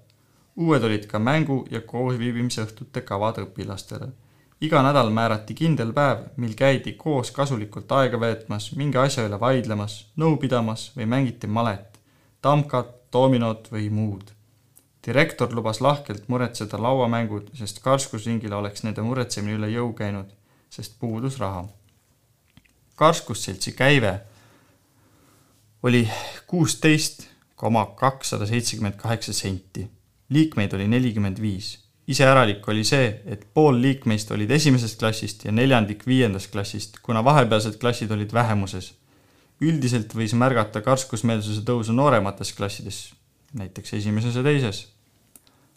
[0.57, 4.13] Uued olid ka mängu- ja koosviibimise õhtute kavad õpilastele
[4.65, 9.97] iga nädal määrati kindel päev, mil käidi koos kasulikult aega veetmas, mingi asja üle vaidlemas,
[10.21, 11.99] nõu pidamas või mängiti malet,
[12.43, 14.31] tamkat, dominot või muud.
[15.07, 20.31] direktor lubas lahkelt muretseda lauamängud, sest karskusringile oleks nende muretsemine üle jõu käinud,
[20.71, 21.67] sest puudus raha.
[22.97, 24.21] karskusseltsi käive
[25.83, 26.09] oli
[26.47, 29.91] kuusteist koma kakssada seitsekümmend kaheksa senti,
[30.35, 31.73] liikmeid oli nelikümmend viis
[32.07, 37.79] iseäralik oli see, et pool liikmeist olid esimesest klassist ja neljandik viiendast klassist, kuna vahepealsed
[37.81, 38.95] klassid olid vähemuses.
[39.61, 43.15] üldiselt võis märgata karskusmeelsuse tõusu nooremates klassides,
[43.55, 44.89] näiteks esimeses ja teises.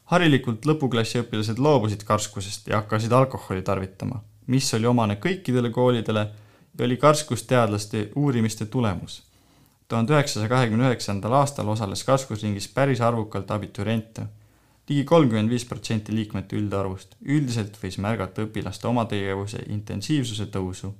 [0.05, 6.27] harilikult lõpuklassi õpilased loobusid karskusest ja hakkasid alkoholi tarvitama, mis oli omane kõikidele koolidele
[6.79, 9.23] ja oli karskusteadlaste uurimiste tulemus.
[9.87, 14.27] tuhande üheksasaja kahekümne üheksandal aastal osales karskusringis päris arvukalt abituriente
[14.87, 17.15] ligi kolmkümmend viis protsenti liikmete üldarvust.
[17.21, 20.93] üldiselt võis märgata õpilaste oma tegevuse intensiivsuse tõusu.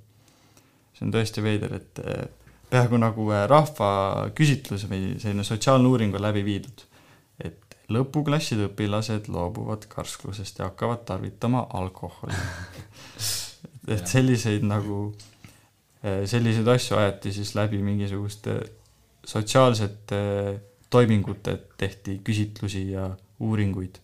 [0.92, 2.26] see on tõesti veider, et eh,
[2.70, 6.84] peaaegu nagu eh, rahvaküsitlus või selline sotsiaalne uuring on läbi viidud.
[7.44, 12.34] et lõpuklasside õpilased loobuvad karsklusest ja hakkavad tarvitama alkoholi
[13.94, 15.14] et selliseid nagu,
[16.02, 18.60] eh, selliseid asju aeti siis läbi mingisuguste
[19.24, 20.20] sotsiaalsete
[20.90, 23.08] toimingute, tehti küsitlusi ja
[23.40, 23.94] uuringuid.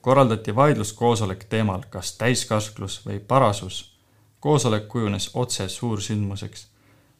[0.00, 3.98] korraldati vaidluskoosolek teemal, kas täiskasklus või parasus.
[4.40, 6.66] koosolek kujunes otse suursündmuseks.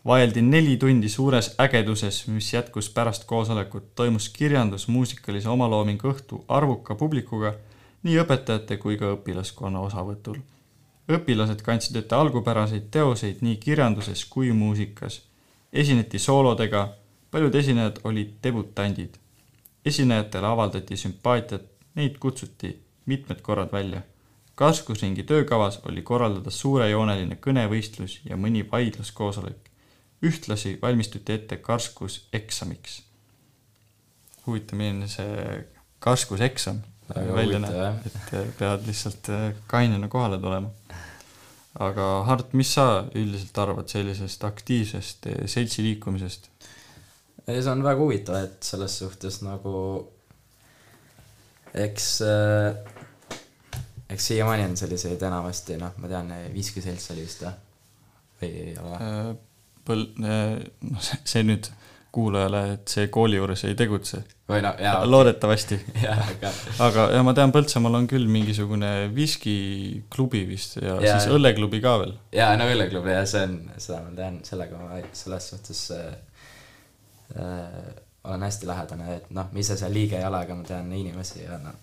[0.05, 6.95] vaieldi neli tundi suures ägeduses, mis jätkus pärast koosolekut, toimus kirjandus muusikalise omaloomingu õhtu arvuka
[6.95, 7.55] publikuga
[8.03, 10.39] nii õpetajate kui ka õpilaskonna osavõtul.
[11.09, 15.23] õpilased kandsid ette algupäraseid teoseid nii kirjanduses kui muusikas.
[15.73, 16.89] esineti soolodega,
[17.31, 19.17] paljud esinejad olid debutandid
[19.87, 22.75] esinejatele avaldati sümpaatiat, neid kutsuti
[23.07, 24.03] mitmed korrad välja.
[24.55, 29.71] kaskusringi töökavas oli korraldada suurejooneline kõnevõistlus ja mõni vaidluskoosolek.
[30.23, 33.03] ühtlasi valmistuti ette karskuseksamiks.
[34.47, 35.65] huvitav, milline see
[35.99, 36.83] karskuseksam
[37.15, 40.71] välja näeb, et äh, pead lihtsalt äh, kainena kohale tulema.
[41.79, 46.51] aga Hart, mis sa üldiselt arvad sellisest aktiivsest äh, seltsiliikumisest?
[47.47, 49.77] Ei, see on väga huvitav, et selles suhtes nagu
[51.77, 52.79] eks äh,
[54.11, 57.59] eks siiamaani on selliseid enamasti noh, ma tean, Viski selts oli vist või,
[58.43, 59.01] või ei ole?
[59.01, 59.35] Äh,
[59.87, 61.71] põl-, noh, see nüüd
[62.17, 64.23] kuulajale, et see kooli juures ei tegutse.
[64.49, 65.03] või no jaa.
[65.11, 65.77] loodetavasti
[66.13, 66.53] aga
[66.87, 71.97] aga ja ma tean, Põltsamaal on küll mingisugune viskiklubi vist ja, ja siis õlleklubi ka
[72.03, 72.15] veel.
[72.37, 76.17] jaa, no õlleklubi jah, see on, seda ma tean, sellega ma selles suhtes äh, äh,
[77.35, 80.91] Äh, olen hästi lähedane, et noh, ma ise seal liige ei ole, aga ma tean
[80.95, 81.75] inimesi ja noh,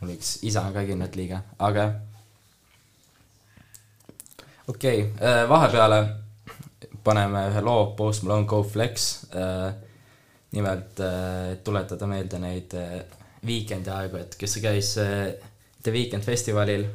[0.00, 1.86] mul üks isa on ka kindlalt liige, aga
[4.68, 6.00] okei okay,, vahepeale
[7.04, 9.70] paneme ühe loo Post Malone Go Flex, äh,
[10.56, 11.00] nimelt
[11.64, 12.76] tuletada meelde neid
[13.46, 16.86] Weekend'i aegu, et kes käis The Weekend festivalil,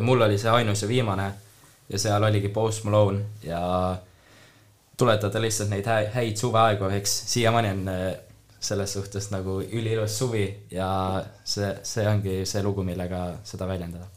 [0.00, 1.26] mul oli see ainus ja viimane
[1.88, 3.60] ja seal oligi Post Malone ja
[4.96, 8.04] tuletada lihtsalt neid hä häid suveaegu, eks siiamaani on äh,
[8.64, 10.88] selles suhtes nagu üliilus suvi ja
[11.44, 14.08] see, see ongi see lugu, millega seda väljendada.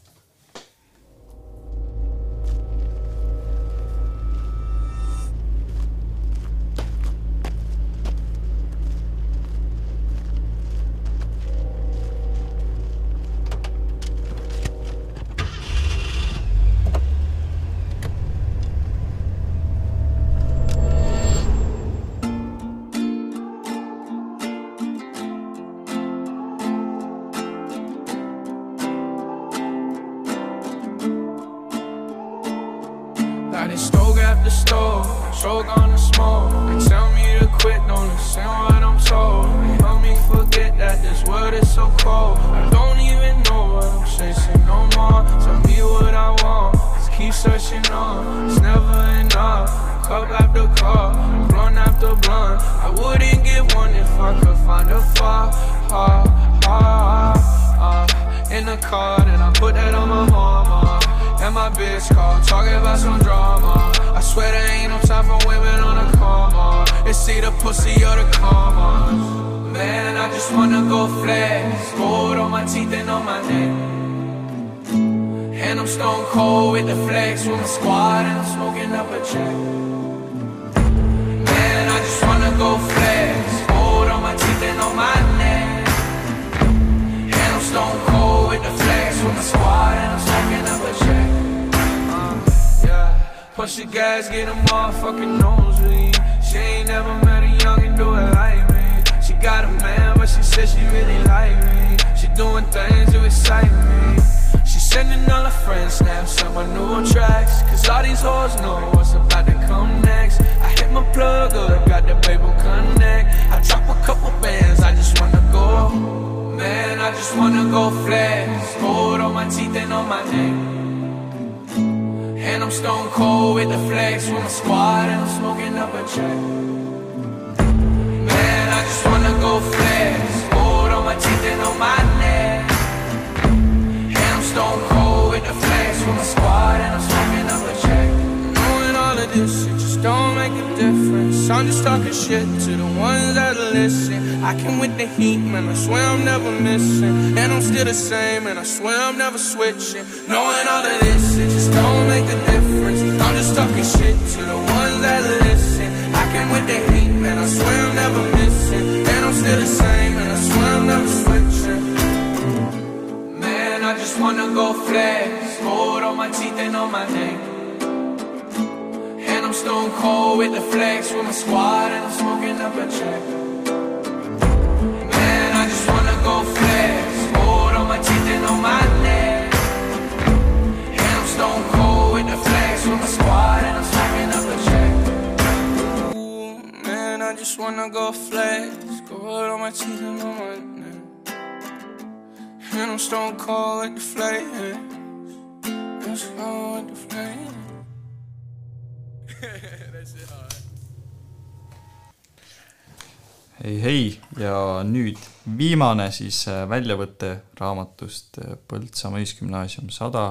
[206.14, 210.28] siis äh, väljavõte raamatust äh, Põltsamaa Ühisgümnaasium sada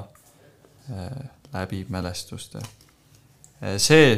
[0.92, 1.12] äh,
[1.54, 2.62] läbi mälestuste.
[3.82, 4.10] see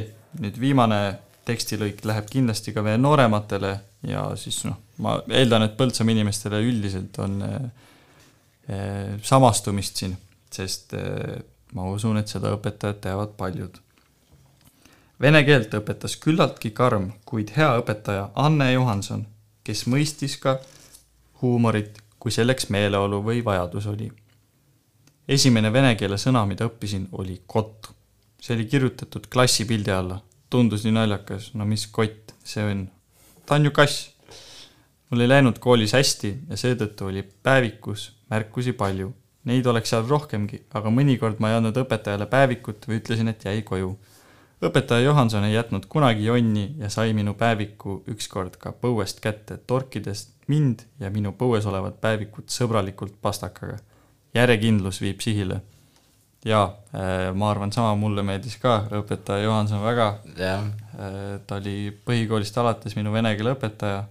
[0.43, 3.69] nüüd viimane tekstilõik läheb kindlasti ka veel noorematele
[4.03, 7.39] ja siis noh, ma eeldan, et Põltsamaa inimestele üldiselt on
[9.23, 10.17] samastumist siin,
[10.51, 10.93] sest
[11.73, 13.79] ma usun, et seda õpetajad teavad paljud.
[15.21, 19.23] Vene keelt õpetas küllaltki karm, kuid hea õpetaja Anne Johanson,
[19.63, 20.57] kes mõistis ka,
[21.41, 24.11] huumorit, kui selleks meeleolu või vajadus oli.
[25.27, 27.91] esimene vene keele sõna, mida õppisin, oli kott.
[28.41, 32.87] see oli kirjutatud klassipildi alla, tundus nii naljakas, no mis kott see on,
[33.45, 34.11] ta on ju kass.
[35.09, 39.13] mul ei läinud koolis hästi ja seetõttu oli päevikus märkusi palju.
[39.49, 43.61] Neid oleks seal rohkemgi, aga mõnikord ma ei andnud õpetajale päevikut või ütlesin, et jäi
[43.65, 43.93] koju
[44.65, 50.27] õpetaja Johanson ei jätnud kunagi jonni ja sai minu päeviku ükskord ka põuest kätte, torkides
[50.51, 53.79] mind ja minu põues olevat päevikut sõbralikult pastakaga.
[54.33, 55.61] järjekindlus viib sihile.
[56.45, 56.63] ja
[56.95, 60.19] äh, ma arvan, sama mulle meeldis ka õpetaja Johanson väga.
[60.39, 64.03] Äh, ta oli põhikoolist alates minu vene keele õpetaja.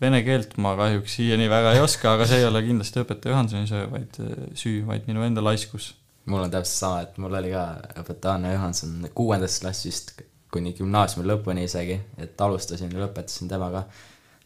[0.00, 3.66] Vene keelt ma kahjuks siiani väga ei oska, aga see ei ole kindlasti õpetaja Johansoni
[3.70, 5.92] söö, vaid äh, süü, vaid minu enda laiskus
[6.26, 7.64] mul on täpselt sama, et mul oli ka
[8.02, 10.14] õpetaja Anne Johanson kuuendast klassist
[10.52, 13.86] kuni gümnaasiumi lõpuni isegi, et alustasin ja lõpetasin temaga.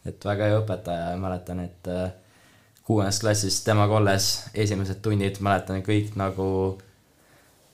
[0.07, 2.11] et väga hea õpetaja ja mäletan, et äh,
[2.87, 6.45] kuuendas klassis temaga olles esimesed tunnid mäletan kõik nagu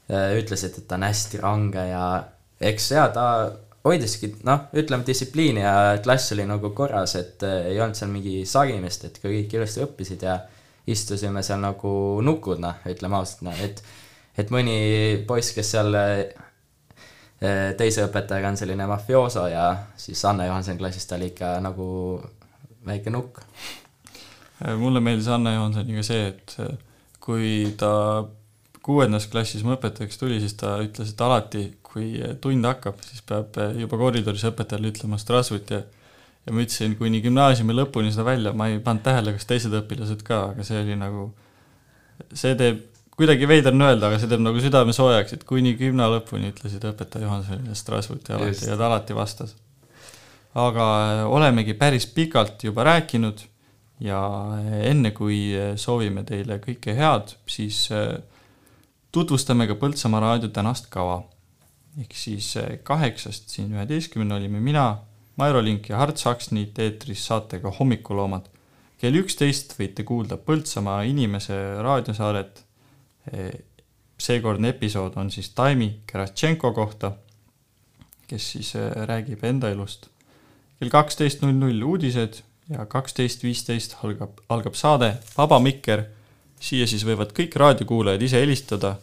[0.09, 2.07] äh, ütlesid, et ta on hästi range ja
[2.71, 3.27] eks jaa, ta
[3.85, 8.41] hoidiski noh, ütleme distsipliini ja klass oli nagu korras, et äh, ei olnud seal mingi
[8.49, 10.39] sagimist, et kõik ilusti õppisid ja
[10.87, 13.83] istusime seal nagu nukud noh, ütleme ausalt noh, et
[14.37, 14.77] et mõni
[15.27, 16.23] poiss, kes seal äh,
[17.77, 19.67] teise õpetajaga on selline mafiooso ja
[19.99, 21.85] siis Anne Johanson klassist oli ikka nagu
[22.87, 23.43] väike nukk.
[24.79, 26.73] mulle meeldis Anne Johansoniga see, et äh,
[27.23, 28.25] kui ta
[28.83, 33.55] kuuendas klassis mu õpetajaks tuli, siis ta ütles, et alati, kui tund hakkab, siis peab
[33.79, 35.83] juba koridoris õpetajale ütlema Strasvut ja
[36.43, 40.23] ja ma ütlesin kuni gümnaasiumi lõpuni seda välja, ma ei pannud tähele, kas teised õpilased
[40.27, 41.29] ka, aga see oli nagu,
[42.35, 42.81] see teeb,
[43.17, 46.83] kuidagi veider on öelda, aga see teeb nagu südame soojaks, et kuni gümna lõpuni ütlesid
[46.89, 49.55] õpetaja Johansonile Strasvut ja alati ja ta alati vastas.
[50.53, 53.39] aga äh, olemegi päris pikalt juba rääkinud
[54.03, 54.19] ja
[54.59, 57.87] äh, enne, kui äh, soovime teile kõike head, siis
[59.13, 61.23] tutvustame ka Põltsamaa raadio tänast kava.
[62.01, 64.97] ehk siis kaheksast siin üheteistkümne olime mina,
[65.35, 68.45] Mairo Link ja Hart Saksniit eetris saatega Hommikuloomad.
[68.97, 72.63] kell üksteist võite kuulda Põltsamaa inimese raadiosaadet.
[74.19, 77.11] seekordne episood on siis Taimi Geratšenko kohta,
[78.27, 80.07] kes siis äh, räägib enda elust.
[80.79, 86.03] kell kaksteist null null uudised ja kaksteist viisteist algab, algab saade Vaba Mikker.
[86.59, 88.95] siia siis võivad kõik raadiokuulajad ise helistada.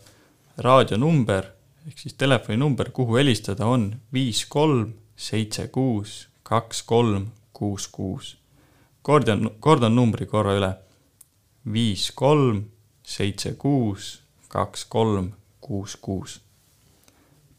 [0.59, 1.47] raadionumber
[1.89, 8.36] ehk siis telefoninumber, kuhu helistada on viis kolm seitse kuus kaks kolm kuus kuus.
[9.02, 10.74] kordan, kordan numbri korra üle.
[11.73, 12.65] viis kolm
[13.05, 16.40] seitse kuus kaks kolm kuus kuus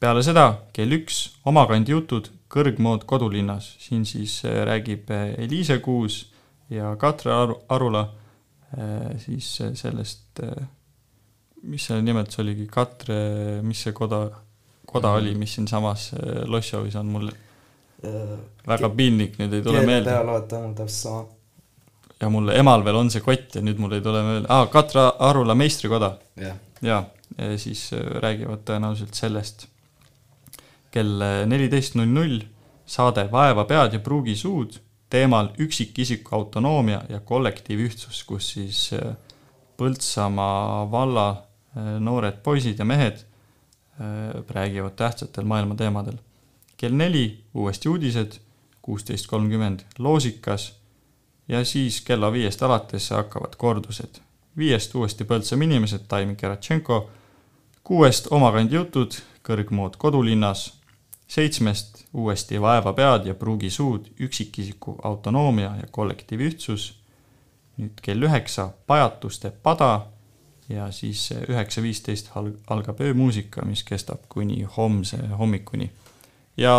[0.01, 6.23] peale seda kell üks Omakandi jutud kõrgmood kodulinnas, siin siis äh, räägib äh, Eliise Kuus
[6.73, 8.01] ja Katre Aru-, Arula
[8.73, 10.41] äh, siis sellest,
[11.69, 14.23] mis selle nimetus oligi, Katre, mis see koda,
[14.90, 16.09] koda oli, mis siinsamas
[16.49, 17.30] Lossjovis on mul
[18.67, 20.09] väga piinlik, nüüd ei tule meelde.
[20.09, 21.23] peal vaata mul täpselt sama.
[22.21, 25.07] ja mul emal veel on see kott ja nüüd mul ei tule meelde, aa, Katre
[25.19, 26.15] Arula meistrikoda.
[26.41, 26.57] Jah.
[26.81, 27.03] jaa,
[27.38, 29.67] ja siis äh, räägivad tõenäoliselt sellest.
[30.91, 32.41] kell neliteist null null
[32.85, 34.75] saade Vaeva pead ja pruugi suud
[35.11, 39.15] teemal üksikisiku autonoomia ja kollektiivühtsus, kus siis äh,
[39.77, 46.19] Põltsamaa valla äh, noored poisid ja mehed äh, räägivad tähtsatel maailma teemadel.
[46.82, 48.40] Kell neli uuesti uudised,
[48.82, 50.72] kuusteist kolmkümmend loosikas
[51.48, 54.22] ja siis kella viiest alates hakkavad kordused.
[54.58, 57.10] viiest uuesti Põltsamaa inimesed, Taimi Geratšenko,
[57.84, 59.14] kuuest Omakandi jutud,
[59.48, 60.74] kõrgmood kodulinnas,
[61.27, 66.90] seitsmest uuesti Vaeva pead ja pruugi suud, üksikisiku autonoomia ja kollektiivühtsus,
[67.77, 70.08] nüüd kell üheksa Pajatuste pada
[70.69, 75.92] ja siis üheksa viisteist al- algab öömuusika, mis kestab kuni homse hommikuni.
[76.61, 76.75] Ja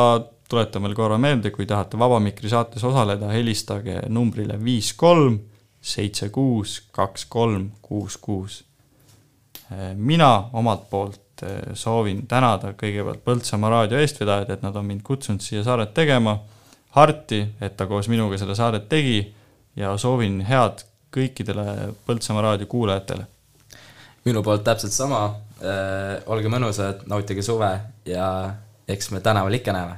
[0.49, 5.39] tuletan veel korra meelde, kui tahate Vaba Mikri saates osaleda, helistage numbrile viis kolm
[5.83, 8.65] seitse kuus kaks kolm kuus kuus.
[9.97, 15.41] mina omalt poolt eh, soovin tänada kõigepealt Põltsamaa raadio eestvedajad, et nad on mind kutsunud
[15.41, 16.37] siia saadet tegema,
[16.93, 19.23] Harti, et ta koos minuga seda saadet tegi
[19.77, 20.85] ja soovin head
[21.17, 23.25] kõikidele Põltsamaa raadio kuulajatele.
[24.25, 27.73] minu poolt täpselt sama äh,, olge mõnusad, nautige suve
[28.05, 28.29] ja
[28.89, 29.97] eks me tänaval ikka näeme.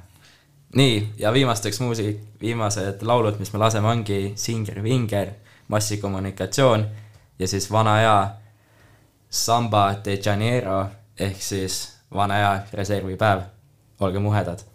[0.76, 5.28] nii, ja viimasteks muusik, viimased laulud, mis me laseme, ongi Singer Vinger,
[5.68, 6.86] massikommunikatsioon
[7.38, 8.28] ja siis vana hea
[9.30, 10.86] Samba de Janeiro
[11.18, 13.40] ehk siis vana hea reservipäev.
[14.00, 14.73] olge muhedad